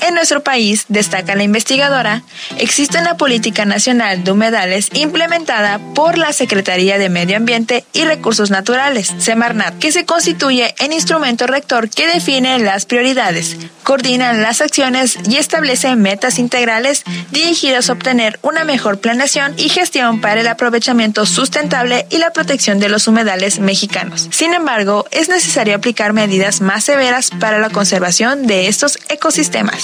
En 0.00 0.14
nuestro 0.14 0.42
país, 0.42 0.86
destaca 0.88 1.34
la 1.34 1.42
investigadora, 1.42 2.22
existe 2.58 2.98
una 2.98 3.16
política 3.16 3.64
nacional 3.64 4.24
de 4.24 4.32
humedales 4.32 4.88
implementada 4.94 5.78
por 5.94 6.18
la 6.18 6.32
Secretaría 6.32 6.98
de 6.98 7.08
Medio 7.08 7.36
Ambiente 7.36 7.84
y 7.92 8.04
Recursos 8.04 8.50
Naturales, 8.50 9.12
Semarnat, 9.18 9.78
que 9.78 9.92
se 9.92 10.04
constituye 10.04 10.74
en 10.78 10.92
instrumento 10.92 11.46
rector 11.46 11.88
que 11.90 12.06
define 12.06 12.58
las 12.58 12.86
prioridades, 12.86 13.56
coordina 13.82 14.32
las 14.32 14.60
acciones 14.60 15.18
y 15.28 15.36
establece 15.36 15.94
metas 15.96 16.38
integrales 16.38 17.04
dirigidas 17.30 17.88
a 17.88 17.92
obtener 17.92 18.38
una 18.42 18.64
mejor 18.64 19.00
planeación 19.00 19.54
y 19.56 19.68
gestión 19.68 20.20
para 20.20 20.40
el 20.40 20.48
aprovechamiento 20.48 21.26
sustentable 21.26 22.06
y 22.10 22.18
la 22.18 22.32
protección 22.32 22.78
de 22.78 22.88
los 22.88 23.08
humedales 23.08 23.58
mexicanos. 23.58 24.28
Sin 24.30 24.54
embargo, 24.54 25.06
es 25.10 25.28
necesario 25.28 25.74
aplicar 25.74 26.12
medidas 26.12 26.60
más 26.60 26.84
severas 26.84 27.30
para 27.40 27.58
la 27.58 27.70
conservación 27.70 28.46
de 28.46 28.68
estos 28.68 28.98
ecosistemas. 29.08 29.79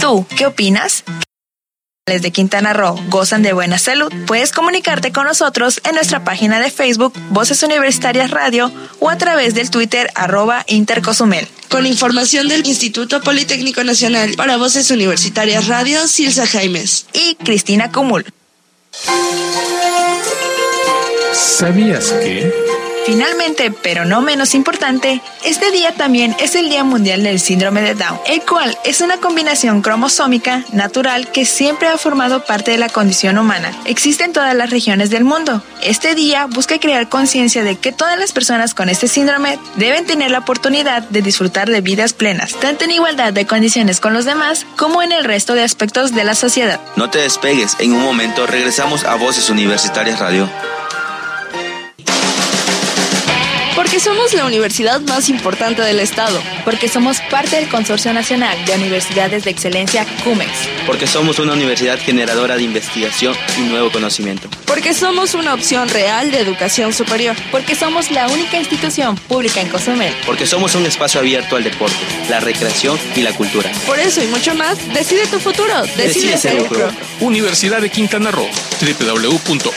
¿Tú 0.00 0.26
qué 0.36 0.46
opinas? 0.46 1.04
de 2.06 2.30
Quintana 2.30 2.72
Roo 2.72 2.96
gozan 3.08 3.42
de 3.42 3.52
buena 3.52 3.78
salud, 3.78 4.12
puedes 4.28 4.52
comunicarte 4.52 5.10
con 5.10 5.24
nosotros 5.24 5.80
en 5.82 5.96
nuestra 5.96 6.22
página 6.22 6.60
de 6.60 6.70
Facebook 6.70 7.12
Voces 7.30 7.64
Universitarias 7.64 8.30
Radio 8.30 8.70
o 9.00 9.10
a 9.10 9.18
través 9.18 9.54
del 9.54 9.70
Twitter 9.70 10.12
arroba 10.14 10.64
Intercosumel. 10.68 11.48
Con 11.68 11.84
información 11.84 12.46
del 12.46 12.64
Instituto 12.64 13.20
Politécnico 13.22 13.82
Nacional 13.82 14.34
para 14.36 14.56
Voces 14.56 14.88
Universitarias 14.92 15.66
Radio, 15.66 16.06
Silsa 16.06 16.46
Jaimes 16.46 17.06
y 17.12 17.34
Cristina 17.34 17.90
Cumul. 17.90 18.24
¿Sabías 21.32 22.12
que? 22.12 22.65
Finalmente, 23.06 23.70
pero 23.70 24.04
no 24.04 24.20
menos 24.20 24.52
importante, 24.56 25.22
este 25.44 25.70
día 25.70 25.94
también 25.94 26.34
es 26.40 26.56
el 26.56 26.68
Día 26.68 26.82
Mundial 26.82 27.22
del 27.22 27.38
Síndrome 27.38 27.80
de 27.80 27.94
Down, 27.94 28.18
el 28.26 28.42
cual 28.42 28.76
es 28.84 29.00
una 29.00 29.18
combinación 29.18 29.80
cromosómica 29.80 30.64
natural 30.72 31.30
que 31.30 31.46
siempre 31.46 31.86
ha 31.86 31.98
formado 31.98 32.44
parte 32.44 32.72
de 32.72 32.78
la 32.78 32.88
condición 32.88 33.38
humana. 33.38 33.70
Existe 33.84 34.24
en 34.24 34.32
todas 34.32 34.56
las 34.56 34.70
regiones 34.70 35.10
del 35.10 35.22
mundo. 35.22 35.62
Este 35.84 36.16
día 36.16 36.46
busca 36.46 36.80
crear 36.80 37.08
conciencia 37.08 37.62
de 37.62 37.76
que 37.76 37.92
todas 37.92 38.18
las 38.18 38.32
personas 38.32 38.74
con 38.74 38.88
este 38.88 39.06
síndrome 39.06 39.60
deben 39.76 40.04
tener 40.04 40.32
la 40.32 40.40
oportunidad 40.40 41.04
de 41.04 41.22
disfrutar 41.22 41.70
de 41.70 41.82
vidas 41.82 42.12
plenas, 42.12 42.54
tanto 42.54 42.86
en 42.86 42.90
igualdad 42.90 43.32
de 43.32 43.46
condiciones 43.46 44.00
con 44.00 44.14
los 44.14 44.24
demás 44.24 44.66
como 44.74 45.00
en 45.00 45.12
el 45.12 45.22
resto 45.22 45.54
de 45.54 45.62
aspectos 45.62 46.12
de 46.12 46.24
la 46.24 46.34
sociedad. 46.34 46.80
No 46.96 47.08
te 47.08 47.20
despegues, 47.20 47.76
en 47.78 47.92
un 47.92 48.02
momento 48.02 48.48
regresamos 48.48 49.04
a 49.04 49.14
Voces 49.14 49.48
Universitarias 49.48 50.18
Radio. 50.18 50.50
Porque 53.96 54.10
somos 54.10 54.34
la 54.34 54.44
universidad 54.44 55.00
más 55.00 55.30
importante 55.30 55.80
del 55.80 56.00
Estado. 56.00 56.38
Porque 56.66 56.86
somos 56.86 57.18
parte 57.30 57.56
del 57.56 57.66
Consorcio 57.66 58.12
Nacional 58.12 58.62
de 58.66 58.74
Universidades 58.74 59.44
de 59.44 59.50
Excelencia 59.50 60.04
CUMEX. 60.22 60.50
Porque 60.84 61.06
somos 61.06 61.38
una 61.38 61.54
universidad 61.54 61.98
generadora 61.98 62.58
de 62.58 62.62
investigación 62.64 63.34
y 63.56 63.62
nuevo 63.62 63.90
conocimiento. 63.90 64.50
Porque 64.66 64.92
somos 64.92 65.32
una 65.32 65.54
opción 65.54 65.88
real 65.88 66.30
de 66.30 66.40
educación 66.40 66.92
superior. 66.92 67.34
Porque 67.50 67.74
somos 67.74 68.10
la 68.10 68.28
única 68.28 68.58
institución 68.58 69.16
pública 69.16 69.62
en 69.62 69.70
Cozumel. 69.70 70.12
Porque 70.26 70.44
somos 70.44 70.74
un 70.74 70.84
espacio 70.84 71.20
abierto 71.20 71.56
al 71.56 71.64
deporte, 71.64 71.96
la 72.28 72.40
recreación 72.40 72.98
y 73.16 73.22
la 73.22 73.32
cultura. 73.32 73.72
Por 73.86 73.98
eso 73.98 74.22
y 74.22 74.26
mucho 74.26 74.54
más, 74.54 74.76
decide 74.92 75.26
tu 75.26 75.40
futuro. 75.40 75.72
Decide, 75.96 76.32
Decide 76.32 76.36
ser 76.36 76.60
UCRO. 76.60 76.90
Universidad 77.20 77.80
de 77.80 77.88
Quintana 77.88 78.30
Roo. 78.30 78.50
www.ucro.mx. 78.82 79.76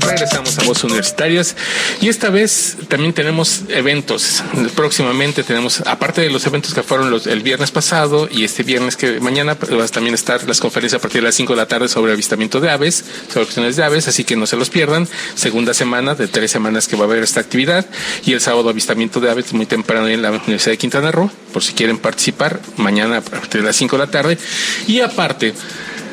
Regresamos 0.00 0.58
a 0.58 0.64
Voces 0.64 0.84
Universitarias 0.84 1.56
y 2.00 2.08
esta 2.08 2.30
vez 2.30 2.76
también 2.88 3.12
tenemos 3.12 3.62
eventos. 3.68 4.42
Próximamente 4.74 5.42
tenemos, 5.42 5.82
aparte 5.86 6.20
de 6.22 6.30
los 6.30 6.46
eventos 6.46 6.74
que 6.74 6.82
fueron 6.82 7.10
los, 7.10 7.26
el 7.26 7.42
viernes 7.42 7.70
pasado 7.70 8.28
y 8.30 8.44
este 8.44 8.62
viernes 8.62 8.96
que 8.96 9.20
mañana, 9.20 9.54
pues, 9.56 9.72
va 9.72 9.86
también 9.88 10.14
estar 10.14 10.46
las 10.46 10.60
conferencias 10.60 10.98
a 10.98 11.02
partir 11.02 11.20
de 11.20 11.26
las 11.26 11.34
5 11.34 11.52
de 11.52 11.56
la 11.56 11.66
tarde 11.66 11.88
sobre 11.88 12.12
avistamiento 12.12 12.60
de 12.60 12.70
aves, 12.70 13.04
sobre 13.28 13.46
cuestiones 13.46 13.76
de 13.76 13.84
aves, 13.84 14.08
así 14.08 14.24
que 14.24 14.36
no 14.36 14.46
se 14.46 14.56
los 14.56 14.70
pierdan. 14.70 15.08
Segunda 15.34 15.74
semana 15.74 16.14
de 16.14 16.28
tres 16.28 16.50
semanas 16.50 16.88
que 16.88 16.96
va 16.96 17.02
a 17.02 17.06
haber 17.06 17.22
esta 17.22 17.40
actividad 17.40 17.86
y 18.24 18.32
el 18.32 18.40
sábado 18.40 18.68
avistamiento 18.68 19.20
de 19.20 19.30
aves 19.30 19.52
muy 19.52 19.66
temprano 19.66 20.08
en 20.08 20.22
la 20.22 20.30
Universidad 20.30 20.72
de 20.72 20.78
Quintana 20.78 21.10
Roo, 21.10 21.30
por 21.52 21.62
si 21.62 21.72
quieren 21.72 21.98
participar, 21.98 22.60
mañana 22.76 23.18
a 23.18 23.20
partir 23.20 23.60
de 23.60 23.66
las 23.66 23.76
5 23.76 23.96
de 23.96 24.06
la 24.06 24.10
tarde. 24.10 24.38
Y 24.86 25.00
aparte, 25.00 25.54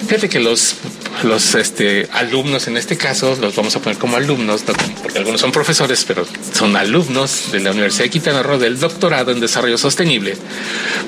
Fíjate 0.05 0.29
que 0.29 0.39
los, 0.39 0.75
los 1.23 1.55
este, 1.55 2.07
alumnos, 2.13 2.67
en 2.67 2.77
este 2.77 2.97
caso, 2.97 3.35
los 3.41 3.55
vamos 3.55 3.75
a 3.75 3.81
poner 3.81 3.97
como 3.97 4.15
alumnos, 4.17 4.63
porque 4.63 5.17
algunos 5.17 5.41
son 5.41 5.51
profesores, 5.51 6.05
pero 6.07 6.25
son 6.53 6.75
alumnos 6.75 7.51
de 7.51 7.59
la 7.59 7.71
Universidad 7.71 8.05
de 8.05 8.09
Quintana 8.09 8.43
Roo 8.43 8.57
del 8.57 8.79
doctorado 8.79 9.31
en 9.31 9.39
desarrollo 9.39 9.77
sostenible, 9.77 10.37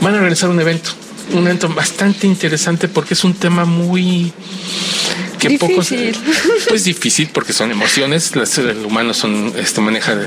van 0.02 0.16
a 0.16 0.20
realizar 0.20 0.50
un 0.50 0.60
evento. 0.60 0.92
Un 1.34 1.46
evento 1.46 1.70
bastante 1.70 2.28
interesante 2.28 2.88
porque 2.88 3.14
es 3.14 3.24
un 3.24 3.34
tema 3.34 3.66
muy 3.66 4.34
que 5.40 5.48
difícil. 5.48 6.12
pocos 6.12 6.68
pues 6.68 6.84
difícil 6.84 7.30
porque 7.34 7.54
son 7.54 7.72
emociones 7.72 8.36
las, 8.36 8.58
el 8.58 8.86
humano 8.86 9.14
son 9.14 9.54
este 9.58 9.82
maneja 9.82 10.18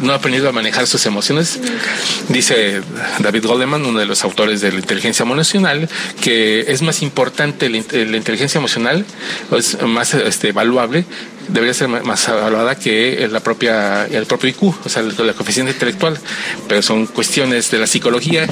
no 0.00 0.12
ha 0.12 0.16
aprendido 0.16 0.48
a 0.48 0.52
manejar 0.52 0.86
sus 0.86 1.06
emociones. 1.06 1.60
Dice 2.28 2.82
David 3.20 3.46
Goleman 3.46 3.84
uno 3.86 4.00
de 4.00 4.06
los 4.06 4.24
autores 4.24 4.60
de 4.60 4.72
la 4.72 4.78
inteligencia 4.78 5.22
emocional 5.22 5.88
que 6.20 6.64
es 6.68 6.82
más 6.82 7.02
importante 7.02 7.68
la, 7.68 7.80
la 7.92 8.16
inteligencia 8.16 8.58
emocional 8.58 9.04
es 9.56 9.80
más 9.82 10.14
este, 10.14 10.48
evaluable 10.48 11.04
debería 11.48 11.74
ser 11.74 11.88
más 11.88 12.28
evaluada 12.28 12.76
que 12.76 13.28
la 13.30 13.40
propia 13.40 14.06
el 14.06 14.26
propio 14.26 14.50
IQ 14.50 14.62
o 14.84 14.88
sea 14.88 15.02
la 15.02 15.32
coeficiente 15.32 15.72
intelectual. 15.72 16.18
Pero 16.68 16.82
son 16.82 17.06
cuestiones 17.06 17.70
de 17.70 17.78
la 17.78 17.86
psicología 17.86 18.46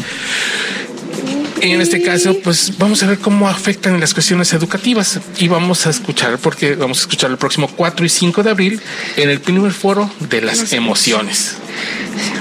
en 1.60 1.80
este 1.80 2.02
caso, 2.02 2.36
pues 2.42 2.72
vamos 2.78 3.02
a 3.02 3.06
ver 3.06 3.18
cómo 3.18 3.48
afectan 3.48 4.00
las 4.00 4.14
cuestiones 4.14 4.52
educativas. 4.52 5.20
Y 5.38 5.48
vamos 5.48 5.86
a 5.86 5.90
escuchar, 5.90 6.38
porque 6.38 6.74
vamos 6.74 6.98
a 6.98 7.00
escuchar 7.02 7.30
el 7.30 7.36
próximo 7.36 7.68
4 7.68 8.06
y 8.06 8.08
5 8.08 8.42
de 8.42 8.50
abril 8.50 8.80
en 9.16 9.30
el 9.30 9.40
primer 9.40 9.72
foro 9.72 10.10
de 10.28 10.42
las 10.42 10.72
emociones. 10.72 11.56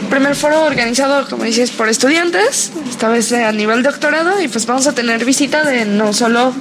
Primer 0.09 0.35
foro 0.35 0.63
organizado, 0.63 1.27
como 1.29 1.43
dices, 1.43 1.71
por 1.71 1.89
estudiantes, 1.89 2.71
esta 2.89 3.09
vez 3.09 3.31
a 3.33 3.51
nivel 3.51 3.83
doctorado, 3.83 4.41
y 4.41 4.47
pues 4.47 4.65
vamos 4.65 4.87
a 4.87 4.93
tener 4.93 5.25
visita 5.25 5.63
de 5.63 5.85
no 5.85 6.13
solo 6.13 6.53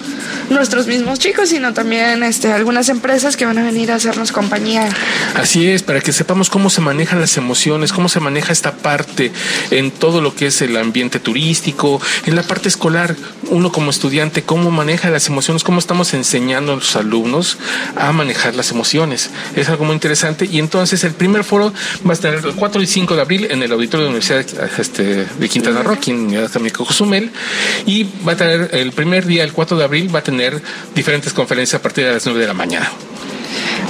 nuestros 0.50 0.86
mismos 0.86 1.18
chicos, 1.18 1.50
sino 1.50 1.72
también 1.72 2.22
este, 2.22 2.52
algunas 2.52 2.88
empresas 2.88 3.36
que 3.36 3.46
van 3.46 3.58
a 3.58 3.62
venir 3.62 3.92
a 3.92 3.96
hacernos 3.96 4.32
compañía. 4.32 4.88
Así 5.34 5.68
es, 5.68 5.82
para 5.82 6.00
que 6.00 6.12
sepamos 6.12 6.50
cómo 6.50 6.70
se 6.70 6.80
manejan 6.80 7.20
las 7.20 7.36
emociones, 7.36 7.92
cómo 7.92 8.08
se 8.08 8.20
maneja 8.20 8.52
esta 8.52 8.72
parte 8.72 9.32
en 9.70 9.90
todo 9.90 10.20
lo 10.20 10.34
que 10.34 10.46
es 10.46 10.62
el 10.62 10.76
ambiente 10.76 11.20
turístico, 11.20 12.00
en 12.26 12.36
la 12.36 12.42
parte 12.42 12.68
escolar, 12.68 13.16
uno 13.48 13.72
como 13.72 13.90
estudiante, 13.90 14.42
cómo 14.42 14.70
maneja 14.70 15.10
las 15.10 15.28
emociones, 15.28 15.62
cómo 15.62 15.78
estamos 15.78 16.14
enseñando 16.14 16.72
a 16.72 16.76
los 16.76 16.96
alumnos 16.96 17.58
a 17.96 18.12
manejar 18.12 18.54
las 18.54 18.70
emociones. 18.70 19.30
Es 19.54 19.68
algo 19.68 19.84
muy 19.84 19.94
interesante 19.94 20.48
y 20.50 20.58
entonces 20.58 21.04
el 21.04 21.12
primer 21.12 21.44
foro 21.44 21.72
va 22.06 22.10
a 22.10 22.14
estar 22.14 22.34
4 22.56 22.82
y 22.82 22.86
5 22.86 23.14
de 23.14 23.20
abril 23.20 23.46
en 23.50 23.62
el 23.62 23.72
auditorio 23.72 24.06
de 24.06 24.12
la 24.12 24.16
Universidad 24.18 24.80
este, 24.80 25.26
de 25.26 25.48
Quintana 25.48 25.82
Roo, 25.82 25.94
aquí 25.94 26.10
en 26.10 26.36
Académica 26.36 26.78
Cozumel, 26.78 27.30
y 27.86 28.06
va 28.26 28.32
a 28.32 28.36
tener 28.36 28.70
el 28.72 28.92
primer 28.92 29.26
día, 29.26 29.44
el 29.44 29.52
4 29.52 29.76
de 29.76 29.84
abril, 29.84 30.14
va 30.14 30.20
a 30.20 30.24
tener 30.24 30.60
diferentes 30.94 31.32
conferencias 31.32 31.78
a 31.78 31.82
partir 31.82 32.04
de 32.04 32.12
las 32.12 32.24
9 32.24 32.40
de 32.40 32.46
la 32.46 32.54
mañana. 32.54 32.90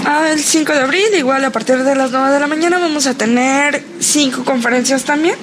Ah, 0.05 0.29
el 0.33 0.41
5 0.41 0.73
de 0.73 0.81
abril, 0.81 1.07
igual 1.17 1.45
a 1.45 1.51
partir 1.51 1.83
de 1.83 1.95
las 1.95 2.11
9 2.11 2.31
de 2.31 2.41
la 2.41 2.47
mañana, 2.47 2.79
vamos 2.79 3.07
a 3.07 3.15
tener 3.15 3.83
cinco 3.99 4.45
conferencias 4.45 5.05
también. 5.05 5.35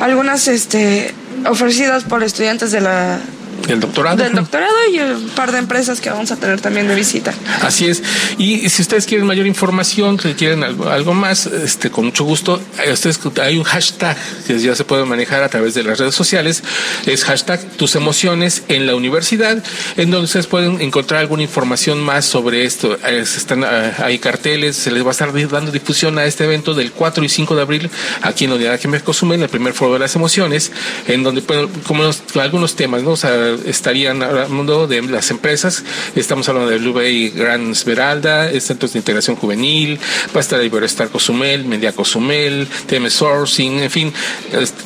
Algunas 0.00 0.48
este, 0.48 1.12
ofrecidas 1.46 2.04
por 2.04 2.22
estudiantes 2.22 2.70
de 2.72 2.80
la 2.80 3.20
del 3.66 3.80
doctorado. 3.80 4.16
Del 4.16 4.34
doctorado 4.34 4.74
y 4.92 4.98
un 4.98 5.28
par 5.30 5.52
de 5.52 5.58
empresas 5.58 6.00
que 6.00 6.10
vamos 6.10 6.30
a 6.32 6.36
tener 6.36 6.60
también 6.60 6.88
de 6.88 6.94
visita. 6.94 7.32
Así 7.62 7.86
es. 7.86 8.02
Y 8.38 8.68
si 8.68 8.82
ustedes 8.82 9.06
quieren 9.06 9.26
mayor 9.26 9.46
información, 9.46 10.18
si 10.18 10.34
quieren 10.34 10.64
algo, 10.64 10.88
algo 10.88 11.14
más, 11.14 11.46
este, 11.46 11.90
con 11.90 12.06
mucho 12.06 12.24
gusto, 12.24 12.60
ustedes, 12.92 13.20
hay 13.40 13.58
un 13.58 13.64
hashtag 13.64 14.16
que 14.46 14.58
ya 14.58 14.74
se 14.74 14.84
puede 14.84 15.04
manejar 15.04 15.42
a 15.42 15.48
través 15.48 15.74
de 15.74 15.82
las 15.82 15.98
redes 15.98 16.14
sociales. 16.14 16.62
Es 17.06 17.24
hashtag 17.24 17.60
tus 17.76 17.94
emociones 17.94 18.62
en 18.68 18.86
la 18.86 18.94
universidad, 18.94 19.62
en 19.96 20.10
donde 20.10 20.24
ustedes 20.24 20.46
pueden 20.46 20.80
encontrar 20.80 21.20
alguna 21.20 21.42
información 21.42 22.00
más 22.00 22.24
sobre 22.24 22.64
esto. 22.64 22.98
Están, 23.06 23.64
hay 23.64 24.18
carteles, 24.18 24.76
se 24.76 24.90
les 24.90 25.04
va 25.04 25.08
a 25.08 25.12
estar 25.12 25.32
dando 25.48 25.70
difusión 25.70 26.18
a 26.18 26.24
este 26.24 26.44
evento 26.44 26.74
del 26.74 26.92
4 26.92 27.24
y 27.24 27.28
5 27.28 27.56
de 27.56 27.62
abril 27.62 27.90
aquí 28.22 28.44
en 28.44 28.50
la 28.50 28.56
unidad 28.56 28.80
que 28.80 28.88
me 28.88 29.00
consume, 29.00 29.34
en 29.34 29.42
el 29.42 29.48
primer 29.48 29.74
foro 29.74 29.94
de 29.94 29.98
las 29.98 30.14
emociones, 30.16 30.72
en 31.06 31.22
donde, 31.22 31.42
como 31.86 32.04
algunos 32.40 32.76
temas, 32.76 33.02
¿no? 33.02 33.10
O 33.10 33.16
sea, 33.16 33.49
estarían 33.66 34.22
hablando 34.22 34.86
de 34.86 35.02
las 35.02 35.30
empresas. 35.30 35.84
Estamos 36.14 36.48
hablando 36.48 36.70
de 36.70 36.78
Blue 36.78 36.92
Bay 36.92 37.30
Gran 37.30 37.72
Esmeralda, 37.72 38.50
Centros 38.60 38.92
de 38.92 38.98
Integración 38.98 39.36
Juvenil, 39.36 39.98
va 40.34 40.38
a 40.38 40.40
estar 40.40 40.62
Iberostar 40.62 41.08
Cozumel, 41.08 41.64
Media 41.64 41.92
Cozumel, 41.92 42.68
TM 42.86 43.08
Sourcing, 43.10 43.80
en 43.80 43.90
fin, 43.90 44.12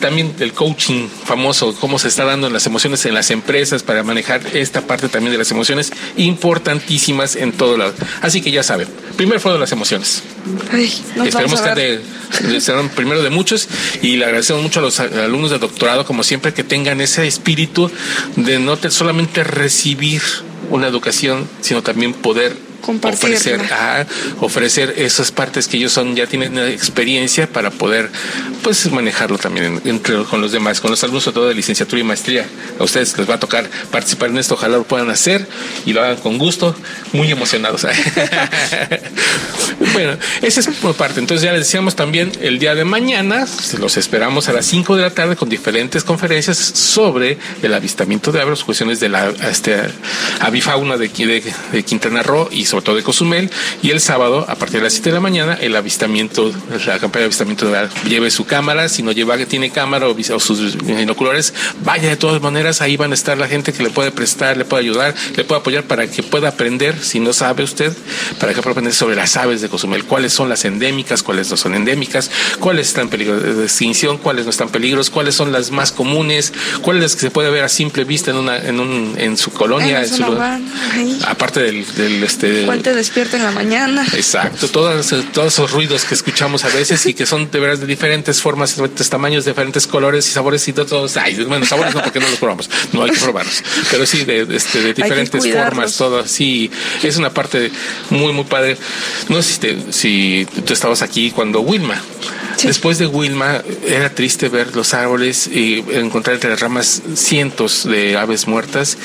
también 0.01 0.35
el 0.41 0.53
coaching 0.53 1.09
famoso, 1.25 1.75
cómo 1.81 1.99
se 1.99 2.09
está 2.09 2.25
dando 2.25 2.47
en 2.47 2.53
las 2.53 2.67
emociones 2.67 3.05
en 3.07 3.15
las 3.15 3.31
empresas 3.31 3.83
para 3.83 4.03
manejar 4.03 4.41
esta 4.55 4.83
parte 4.83 5.09
también 5.09 5.33
de 5.33 5.39
las 5.39 5.51
emociones 5.51 5.93
importantísimas 6.17 7.37
en 7.37 7.53
todo 7.53 7.77
lado. 7.77 7.95
Así 8.23 8.41
que 8.43 8.51
ya 8.51 8.63
saben, 8.63 8.89
primer 9.17 9.41
foro 9.41 9.55
de 9.55 9.61
las 9.61 9.73
emociones. 9.73 10.23
Esperemos 11.25 11.61
que 11.61 12.01
serán 12.61 12.89
primero 12.91 13.23
de 13.23 13.31
muchos 13.31 13.69
y 14.03 14.17
le 14.17 14.25
agradecemos 14.25 14.63
mucho 14.63 14.81
a 14.81 14.83
los 14.83 14.99
alumnos 15.01 15.51
de 15.51 15.59
doctorado, 15.59 16.05
como 16.05 16.23
siempre, 16.23 16.53
que 16.53 16.65
tengan 16.65 17.01
ese 17.01 17.27
espíritu 17.27 17.91
de 18.37 18.54
no 18.59 18.77
solamente 18.91 19.45
recibir 19.45 20.23
una 20.71 20.87
educación, 20.87 21.49
sino 21.61 21.83
también 21.83 22.13
poder 22.13 22.57
ofrecer, 22.87 23.61
ofrecer 24.41 24.95
esas 24.97 25.31
partes 25.31 25.69
que 25.69 25.77
ellos 25.77 25.93
son 25.93 26.15
ya 26.15 26.27
tienen 26.27 26.59
experiencia 26.59 27.47
para 27.47 27.71
poder 27.71 28.11
pues 28.63 28.91
manejarlo 28.91 29.39
también 29.39 29.81
entre 29.85 30.25
con 30.25 30.41
los 30.41 30.53
demás, 30.53 30.81
con 30.81 30.91
los 30.91 31.03
alumnos 31.03 31.25
sobre 31.25 31.35
todo 31.35 31.49
de 31.49 31.55
licenciatura 31.55 32.01
y 32.01 32.05
maestría. 32.05 32.47
A 32.79 32.85
ustedes 32.85 33.17
les 33.17 33.29
va 33.29 33.35
a 33.35 33.41
tocar 33.41 33.69
participar 33.91 34.31
en 34.31 34.39
esto, 34.39 34.55
ojalá 34.55 34.77
lo 34.77 34.85
puedan 34.85 35.11
hacer 35.11 35.47
y 35.87 35.93
lo 35.93 36.03
hagan 36.03 36.17
con 36.17 36.39
gusto, 36.39 36.75
muy 37.13 37.31
emocionados. 37.31 37.83
bueno, 39.93 40.17
esa 40.43 40.61
es 40.61 40.69
por 40.81 40.95
parte. 40.95 41.21
Entonces 41.21 41.45
ya 41.45 41.53
les 41.53 41.61
decíamos 41.61 41.97
también 41.97 42.33
el 42.41 42.59
día 42.59 42.75
de 42.75 42.85
mañana, 42.85 43.47
los 43.79 43.97
esperamos 43.97 44.49
a 44.49 44.53
las 44.53 44.67
5 44.67 44.97
de 44.97 45.03
la 45.03 45.11
tarde 45.11 45.37
con 45.37 45.49
diferentes 45.49 46.05
conferencias 46.05 46.59
sobre 46.59 47.39
el 47.63 47.75
avistamiento 47.75 48.33
de 48.33 48.41
aves, 48.41 48.65
cuestiones 48.65 49.01
de 49.01 49.09
la 49.09 49.31
este, 49.51 49.77
avifauna 50.41 50.97
de, 50.97 51.09
de, 51.09 51.53
de 51.73 51.83
Quintana 51.83 52.23
Roo 52.23 52.49
y 52.51 52.65
sobre 52.65 52.74
todo 52.83 52.97
de 52.97 53.03
Cozumel, 53.03 53.51
y 53.83 53.91
el 53.91 54.01
sábado, 54.01 54.45
a 54.49 54.55
partir 54.57 54.79
de 54.79 54.85
las 54.85 54.95
7 54.95 55.11
de 55.11 55.15
la 55.15 55.21
mañana, 55.21 55.55
el 55.61 55.77
avistamiento, 55.77 56.53
la 56.87 56.99
campaña 56.99 57.21
de 57.21 57.27
avistamiento 57.27 57.67
de 57.67 57.89
lleve 58.09 58.31
su 58.31 58.45
cámara, 58.45 58.89
si 58.89 59.03
no 59.03 59.13
lleva 59.13 59.37
que 59.37 59.47
tiene 59.47 59.71
cámara 59.71 60.07
o, 60.09 60.41
sus 60.41 60.77
binoculores, 60.85 61.55
vaya 61.85 62.09
de 62.09 62.17
todas 62.17 62.41
maneras, 62.41 62.81
ahí 62.81 62.97
van 62.97 63.13
a 63.13 63.15
estar 63.15 63.37
la 63.39 63.49
gente 63.49 63.73
que 63.73 63.83
le 63.83 63.91
puede 63.91 64.11
prestar, 64.11 64.57
le 64.57 64.65
puede 64.65 64.83
ayudar, 64.83 65.15
le 65.37 65.45
puede 65.45 65.61
apoyar 65.61 65.85
para 65.85 66.07
que 66.07 66.23
pueda 66.23 66.49
aprender, 66.49 66.99
si 67.03 67.21
no 67.21 67.33
sabe 67.33 67.65
usted, 67.65 67.93
para 68.39 68.55
que 68.55 68.63
pueda 68.63 68.73
aprender 68.73 68.95
sobre 68.95 69.17
las 69.17 69.37
aves 69.37 69.61
de 69.61 69.69
Cozumel, 69.69 70.05
cuáles 70.05 70.33
son 70.33 70.49
las 70.49 70.65
endémicas, 70.65 71.23
cuáles 71.23 71.51
no 71.51 71.57
son 71.57 71.75
endémicas, 71.75 72.31
cuáles 72.61 72.89
están 72.89 73.05
en 73.05 73.11
peligro 73.11 73.41
de 73.41 73.65
extinción, 73.65 74.19
cuáles 74.19 74.45
no 74.45 74.51
están 74.51 74.69
en 74.69 74.73
peligro, 74.73 75.03
cuáles 75.13 75.35
son 75.35 75.53
las 75.53 75.71
más 75.71 75.93
comunes, 75.93 76.53
cuáles 76.83 77.15
que 77.15 77.21
se 77.21 77.31
puede 77.31 77.51
ver 77.51 77.65
a 77.65 77.69
simple 77.69 78.05
vista 78.05 78.31
en 78.31 78.37
una 78.37 78.57
en 78.59 78.81
un 78.81 79.15
en 79.19 79.37
su 79.37 79.51
colonia, 79.51 80.03
en 80.03 80.09
su 80.09 80.23
lugar, 80.23 80.61
aparte 81.27 81.61
del, 81.61 81.85
del 81.95 82.23
este 82.23 82.64
¿Cuál 82.67 82.83
te 82.83 82.95
despierta 82.95 83.37
en 83.37 83.45
la 83.45 83.51
mañana? 83.51 84.07
Exacto, 84.13 84.69
todos, 84.69 85.15
todos 85.33 85.53
esos 85.53 85.71
ruidos 85.71 86.05
que 86.05 86.15
escuchamos 86.15 86.65
a 86.65 86.69
veces 86.69 87.05
y 87.07 87.15
que 87.15 87.27
son 87.27 87.51
de 87.51 87.61
veras 87.61 87.81
de 87.81 87.87
diferentes 87.87 88.41
formas, 88.41 88.71
diferentes 88.71 89.09
tamaños, 89.09 89.45
diferentes 89.45 89.87
colores 89.87 90.29
y 90.29 90.33
sabores 90.33 90.67
y 90.69 90.73
todos. 90.73 91.17
Ay, 91.17 91.43
bueno, 91.45 91.65
sabores 91.67 91.95
no 91.95 92.03
porque 92.03 92.21
no 92.21 92.29
los 92.29 92.39
probamos, 92.39 92.71
no 92.93 93.05
hay 93.05 93.11
que 93.11 93.21
probarlos, 93.21 93.63
pero 93.91 94.07
sí 94.07 94.25
de, 94.25 94.47
este, 94.51 94.81
de 94.81 94.95
diferentes 94.95 95.53
formas, 95.53 95.97
todo 95.97 96.27
sí, 96.27 96.71
es 97.03 97.17
una 97.17 97.31
parte 97.31 97.71
muy 98.11 98.33
muy 98.33 98.45
padre. 98.45 98.77
No 99.29 99.43
sé 99.43 99.53
si, 99.53 99.59
te, 99.61 99.93
si 99.93 100.47
tú 100.65 100.73
estabas 100.73 101.03
aquí 101.03 101.31
cuando 101.31 101.61
Wilma 101.61 102.01
Después 102.63 102.99
de 102.99 103.07
Wilma, 103.07 103.63
era 103.87 104.15
triste 104.15 104.49
ver 104.49 104.75
los 104.75 104.95
árboles 104.95 105.47
y 105.47 105.85
encontrar 105.93 106.35
entre 106.35 106.51
las 106.51 106.61
ramas 106.61 107.03
cientos 107.15 107.85
de 107.85 108.17
aves 108.17 108.47
muertas. 108.47 108.97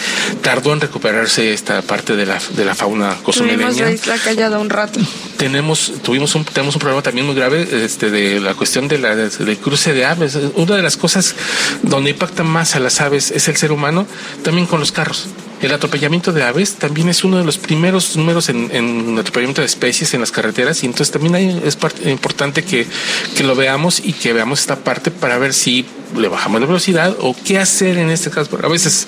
Tardó 0.41 0.73
en 0.73 0.81
recuperarse 0.81 1.53
esta 1.53 1.81
parte 1.81 2.15
de 2.15 2.25
la, 2.25 2.39
de 2.55 2.65
la 2.65 2.75
fauna 2.75 3.17
cozumeleña. 3.23 3.69
Tuvimos 3.69 3.81
la 3.81 3.91
isla 3.91 4.17
callada 4.17 4.59
un 4.59 4.69
rato. 4.69 4.99
Tenemos, 5.37 5.93
tuvimos 6.03 6.35
un, 6.35 6.45
tenemos 6.45 6.75
un 6.75 6.79
problema 6.79 7.01
también 7.01 7.25
muy 7.25 7.35
grave 7.35 7.67
este, 7.83 8.09
de 8.09 8.39
la 8.39 8.53
cuestión 8.53 8.87
de 8.87 8.97
la, 8.99 9.15
del 9.15 9.57
cruce 9.57 9.93
de 9.93 10.05
aves. 10.05 10.37
Una 10.55 10.75
de 10.75 10.81
las 10.81 10.97
cosas 10.97 11.35
donde 11.81 12.11
impacta 12.11 12.43
más 12.43 12.75
a 12.75 12.79
las 12.79 13.01
aves 13.01 13.31
es 13.31 13.47
el 13.47 13.57
ser 13.57 13.71
humano, 13.71 14.05
también 14.43 14.67
con 14.67 14.79
los 14.79 14.91
carros. 14.91 15.27
El 15.61 15.73
atropellamiento 15.73 16.31
de 16.31 16.43
aves 16.43 16.75
también 16.75 17.09
es 17.09 17.23
uno 17.23 17.37
de 17.37 17.43
los 17.43 17.57
primeros 17.57 18.15
números 18.15 18.47
en, 18.47 18.69
en 18.73 19.17
atropellamiento 19.19 19.61
de 19.61 19.67
especies 19.67 20.13
en 20.13 20.21
las 20.21 20.31
carreteras 20.31 20.83
y 20.83 20.85
entonces 20.85 21.11
también 21.11 21.35
hay, 21.35 21.61
es 21.65 21.77
importante 22.05 22.63
que, 22.63 22.87
que 23.35 23.43
lo 23.43 23.55
veamos 23.55 23.99
y 24.03 24.13
que 24.13 24.31
veamos 24.31 24.61
esta 24.61 24.77
parte 24.77 25.11
para 25.11 25.37
ver 25.37 25.53
si 25.53 25.85
le 26.17 26.27
bajamos 26.27 26.61
la 26.61 26.67
velocidad 26.67 27.15
o 27.19 27.35
qué 27.45 27.59
hacer 27.59 27.97
en 27.97 28.09
este 28.09 28.29
caso. 28.29 28.57
A 28.63 28.67
veces 28.67 29.07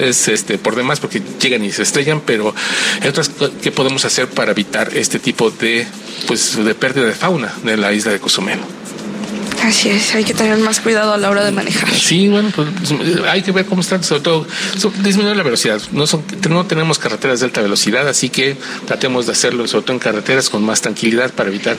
es 0.00 0.28
este 0.28 0.58
por 0.58 0.74
demás 0.74 0.98
porque 0.98 1.22
llegan 1.40 1.64
y 1.64 1.70
se 1.70 1.82
estrellan, 1.82 2.20
pero 2.20 2.54
hay 3.00 3.08
otras 3.08 3.30
que 3.62 3.70
podemos 3.70 4.04
hacer 4.04 4.28
para 4.28 4.50
evitar 4.50 4.90
este 4.96 5.18
tipo 5.18 5.50
de 5.50 5.86
pues 6.26 6.62
de 6.62 6.74
pérdida 6.74 7.06
de 7.06 7.14
fauna 7.14 7.54
de 7.62 7.76
la 7.76 7.92
isla 7.92 8.12
de 8.12 8.18
Cozumel. 8.18 8.58
Así 9.66 9.88
es, 9.88 10.14
hay 10.14 10.22
que 10.22 10.32
tener 10.32 10.58
más 10.58 10.78
cuidado 10.78 11.12
a 11.12 11.16
la 11.16 11.28
hora 11.28 11.44
de 11.44 11.50
manejar. 11.50 11.92
Sí, 11.92 12.28
bueno, 12.28 12.52
pues, 12.54 12.68
hay 13.28 13.42
que 13.42 13.50
ver 13.50 13.66
cómo 13.66 13.80
están, 13.80 14.04
sobre 14.04 14.22
todo 14.22 14.46
disminuir 15.02 15.36
la 15.36 15.42
velocidad. 15.42 15.82
No, 15.90 16.06
son, 16.06 16.22
no 16.48 16.66
tenemos 16.66 17.00
carreteras 17.00 17.40
de 17.40 17.46
alta 17.46 17.62
velocidad, 17.62 18.06
así 18.06 18.28
que 18.28 18.56
tratemos 18.86 19.26
de 19.26 19.32
hacerlo, 19.32 19.66
sobre 19.66 19.84
todo 19.86 19.94
en 19.94 19.98
carreteras 19.98 20.50
con 20.50 20.64
más 20.64 20.82
tranquilidad 20.82 21.32
para 21.32 21.48
evitar 21.48 21.76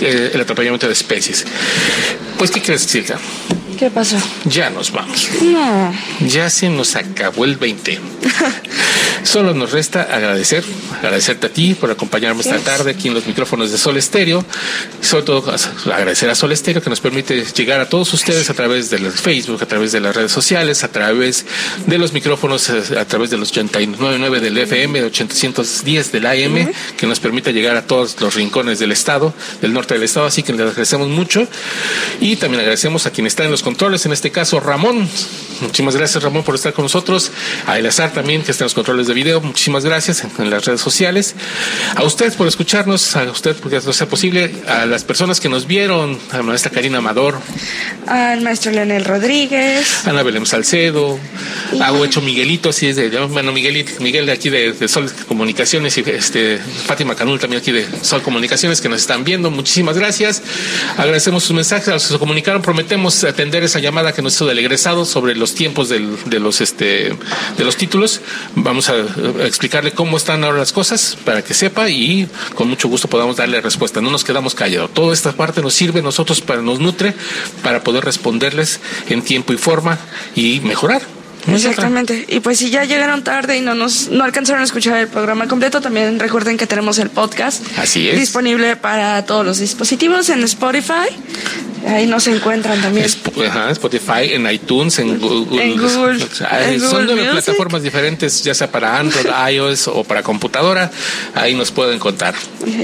eh, 0.00 0.30
el 0.32 0.40
atropellamiento 0.40 0.86
de 0.86 0.92
especies. 0.92 1.44
Pues, 2.38 2.52
¿qué 2.52 2.62
crees, 2.62 2.82
Silka? 2.82 3.18
¿Qué 3.76 3.90
pasó? 3.90 4.16
Ya 4.44 4.70
nos 4.70 4.92
vamos. 4.92 5.28
No. 5.42 5.92
Ya 6.28 6.48
se 6.50 6.68
nos 6.68 6.94
acabó 6.94 7.44
el 7.44 7.56
20. 7.56 7.98
Solo 9.22 9.54
nos 9.54 9.72
resta 9.72 10.02
agradecer, 10.02 10.64
agradecerte 10.96 11.46
a 11.46 11.50
ti 11.50 11.74
por 11.74 11.90
acompañarme 11.90 12.40
esta 12.40 12.58
tarde 12.58 12.90
aquí 12.90 13.08
en 13.08 13.14
los 13.14 13.26
micrófonos 13.26 13.70
de 13.70 13.78
Sol 13.78 13.96
Estéreo. 13.96 14.44
Sobre 15.00 15.24
todo 15.24 15.54
agradecer 15.92 16.28
a 16.30 16.34
Sol 16.34 16.52
Estéreo 16.52 16.82
que 16.82 16.90
nos 16.90 17.00
permite 17.00 17.44
llegar 17.44 17.80
a 17.80 17.88
todos 17.88 18.12
ustedes 18.12 18.50
a 18.50 18.54
través 18.54 18.90
de 18.90 18.98
Facebook, 19.10 19.62
a 19.62 19.66
través 19.66 19.92
de 19.92 20.00
las 20.00 20.14
redes 20.14 20.32
sociales, 20.32 20.84
a 20.84 20.88
través 20.88 21.44
de 21.86 21.98
los 21.98 22.12
micrófonos, 22.12 22.68
eh, 22.70 22.98
a 22.98 23.04
través 23.04 23.30
de 23.30 23.36
los 23.36 23.54
89.9 23.54 24.40
del 24.40 24.58
FM, 24.58 25.00
de 25.00 25.06
810 25.06 26.12
del 26.12 26.26
AM, 26.26 26.72
que 26.96 27.06
nos 27.06 27.20
permite 27.20 27.52
llegar 27.52 27.76
a 27.76 27.86
todos 27.86 28.20
los 28.20 28.34
rincones 28.34 28.78
del 28.78 28.92
estado, 28.92 29.32
del 29.60 29.72
norte 29.72 29.94
del 29.94 30.02
estado. 30.02 30.26
Así 30.26 30.42
que 30.42 30.52
les 30.52 30.60
agradecemos 30.62 31.08
mucho. 31.08 31.46
Y 32.20 32.36
también 32.36 32.60
agradecemos 32.60 33.06
a 33.06 33.10
quien 33.10 33.26
está 33.26 33.44
en 33.44 33.50
los 33.50 33.62
controles, 33.62 34.06
en 34.06 34.12
este 34.12 34.30
caso 34.30 34.60
Ramón. 34.60 35.08
Muchísimas 35.60 35.96
gracias 35.96 36.22
Ramón 36.22 36.42
por 36.42 36.54
estar 36.54 36.72
con 36.72 36.84
nosotros. 36.84 37.30
A 37.66 37.78
Elazar 37.78 38.12
también, 38.12 38.42
que 38.42 38.52
está 38.52 38.64
en 38.64 38.66
los 38.66 38.74
controles 38.74 39.03
de 39.06 39.14
video. 39.14 39.40
Muchísimas 39.40 39.84
gracias 39.84 40.24
en, 40.38 40.50
las 40.50 40.64
redes 40.64 40.80
sociales. 40.80 41.34
A 41.94 42.02
usted 42.02 42.32
por 42.34 42.46
escucharnos, 42.46 43.16
a 43.16 43.24
usted 43.24 43.56
porque 43.56 43.76
esto 43.76 43.92
sea 43.92 44.08
posible, 44.08 44.50
a 44.66 44.86
las 44.86 45.04
personas 45.04 45.40
que 45.40 45.48
nos 45.48 45.66
vieron, 45.66 46.18
a 46.30 46.38
la 46.38 46.42
maestra 46.42 46.70
Karina 46.70 46.98
Amador. 46.98 47.38
Al 48.06 48.40
maestro 48.40 48.72
Leonel 48.72 49.04
Rodríguez. 49.04 50.06
A 50.06 50.10
Ana 50.10 50.22
Belén 50.22 50.46
Salcedo. 50.46 51.18
A 51.80 51.92
Huecho 51.92 52.20
Miguelito, 52.20 52.70
así 52.70 52.88
es 52.88 52.96
de, 52.96 53.08
bueno, 53.26 53.52
Miguel, 53.52 53.84
Miguel 54.00 54.26
de 54.26 54.32
aquí 54.32 54.50
de, 54.50 54.88
Sol 54.88 55.10
Comunicaciones 55.26 55.96
y 55.98 56.04
este, 56.06 56.58
Fátima 56.58 57.14
Canul 57.14 57.38
también 57.40 57.60
aquí 57.62 57.72
de 57.72 57.86
Sol 58.02 58.22
Comunicaciones 58.22 58.80
que 58.80 58.88
nos 58.88 59.00
están 59.00 59.24
viendo. 59.24 59.50
Muchísimas 59.50 59.98
gracias. 59.98 60.42
Agradecemos 60.96 61.44
sus 61.44 61.56
mensajes, 61.56 61.88
a 61.88 61.92
los 61.92 62.06
que 62.06 62.12
se 62.12 62.18
comunicaron. 62.18 62.62
Prometemos 62.62 63.24
atender 63.24 63.62
esa 63.64 63.78
llamada 63.78 64.12
que 64.12 64.22
nos 64.22 64.34
hizo 64.34 64.46
del 64.46 64.58
egresado 64.58 65.04
sobre 65.04 65.34
los 65.34 65.54
tiempos 65.54 65.88
del, 65.88 66.16
de 66.26 66.40
los 66.40 66.60
este 66.60 67.14
de 67.56 67.64
los 67.64 67.76
títulos. 67.76 68.20
Vamos 68.54 68.88
a, 68.88 68.93
explicarle 69.44 69.92
cómo 69.92 70.16
están 70.16 70.44
ahora 70.44 70.58
las 70.58 70.72
cosas 70.72 71.16
para 71.24 71.42
que 71.42 71.54
sepa 71.54 71.88
y 71.88 72.28
con 72.54 72.68
mucho 72.68 72.88
gusto 72.88 73.08
podamos 73.08 73.36
darle 73.36 73.60
respuesta. 73.60 74.00
No 74.00 74.10
nos 74.10 74.24
quedamos 74.24 74.54
callados. 74.54 74.92
Toda 74.92 75.12
esta 75.12 75.32
parte 75.32 75.62
nos 75.62 75.74
sirve 75.74 76.02
nosotros 76.02 76.40
para 76.40 76.62
nos 76.62 76.80
nutre 76.80 77.14
para 77.62 77.82
poder 77.82 78.04
responderles 78.04 78.80
en 79.08 79.22
tiempo 79.22 79.52
y 79.52 79.56
forma 79.56 79.98
y 80.34 80.60
mejorar. 80.60 81.02
Exactamente. 81.46 82.24
Y 82.28 82.40
pues 82.40 82.58
si 82.58 82.70
ya 82.70 82.84
llegaron 82.84 83.22
tarde 83.22 83.56
y 83.58 83.60
no 83.60 83.74
nos 83.74 84.08
no 84.08 84.24
alcanzaron 84.24 84.62
a 84.62 84.64
escuchar 84.64 84.98
el 84.98 85.08
programa 85.08 85.46
completo, 85.46 85.80
también 85.80 86.18
recuerden 86.18 86.56
que 86.56 86.66
tenemos 86.66 86.98
el 86.98 87.10
podcast. 87.10 87.62
Así 87.78 88.08
es. 88.08 88.18
Disponible 88.18 88.76
para 88.76 89.24
todos 89.26 89.44
los 89.44 89.58
dispositivos 89.58 90.28
en 90.30 90.42
Spotify. 90.44 91.08
Ahí 91.86 92.06
nos 92.06 92.26
encuentran 92.26 92.80
también. 92.80 93.04
Spotify, 93.06 94.32
en 94.32 94.50
iTunes, 94.50 94.98
en 94.98 95.18
Google. 95.18 95.62
En 95.62 95.76
Google, 95.76 96.18
son 96.80 97.06
nueve 97.06 97.28
plataformas 97.30 97.82
diferentes, 97.82 98.42
ya 98.42 98.54
sea 98.54 98.70
para 98.70 98.98
Android, 98.98 99.26
iOS 99.52 99.88
o 99.88 100.04
para 100.04 100.22
computadora. 100.22 100.90
Ahí 101.34 101.54
nos 101.54 101.70
pueden 101.70 101.98
contar. 101.98 102.34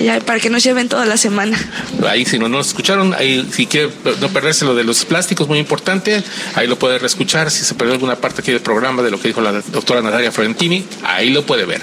Ya, 0.02 0.20
para 0.20 0.38
que 0.38 0.50
nos 0.50 0.62
lleven 0.62 0.88
toda 0.88 1.06
la 1.06 1.16
semana. 1.16 1.58
Ahí, 2.06 2.24
si 2.24 2.38
no 2.38 2.48
nos 2.48 2.68
escucharon, 2.68 3.14
ahí 3.14 3.48
si 3.52 3.66
quiere 3.66 3.90
no 4.20 4.28
perderse 4.28 4.64
lo 4.64 4.74
de 4.74 4.84
los 4.84 5.04
plásticos, 5.04 5.48
muy 5.48 5.58
importante, 5.58 6.22
ahí 6.54 6.66
lo 6.66 6.78
puede 6.78 6.98
reescuchar. 6.98 7.50
Si 7.50 7.64
se 7.64 7.74
perdió 7.74 7.94
alguna 7.94 8.16
parte 8.16 8.42
aquí 8.42 8.52
del 8.52 8.60
programa 8.60 9.02
de 9.02 9.10
lo 9.10 9.20
que 9.20 9.28
dijo 9.28 9.40
la 9.40 9.52
doctora 9.52 10.02
Natalia 10.02 10.32
Florentini, 10.32 10.84
ahí 11.04 11.30
lo 11.30 11.46
puede 11.46 11.64
ver. 11.64 11.80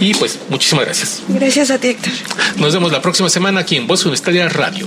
Y 0.00 0.14
pues, 0.14 0.38
muchísimas 0.48 0.84
gracias. 0.84 1.22
Gracias 1.28 1.70
a 1.70 1.78
ti, 1.78 1.88
Héctor. 1.88 2.12
Nos 2.56 2.74
vemos 2.74 2.92
la 2.92 3.00
próxima 3.00 3.28
semana 3.28 3.60
aquí 3.60 3.76
en 3.76 3.86
Voz 3.86 4.02
Universitaria 4.04 4.48
Radio. 4.48 4.86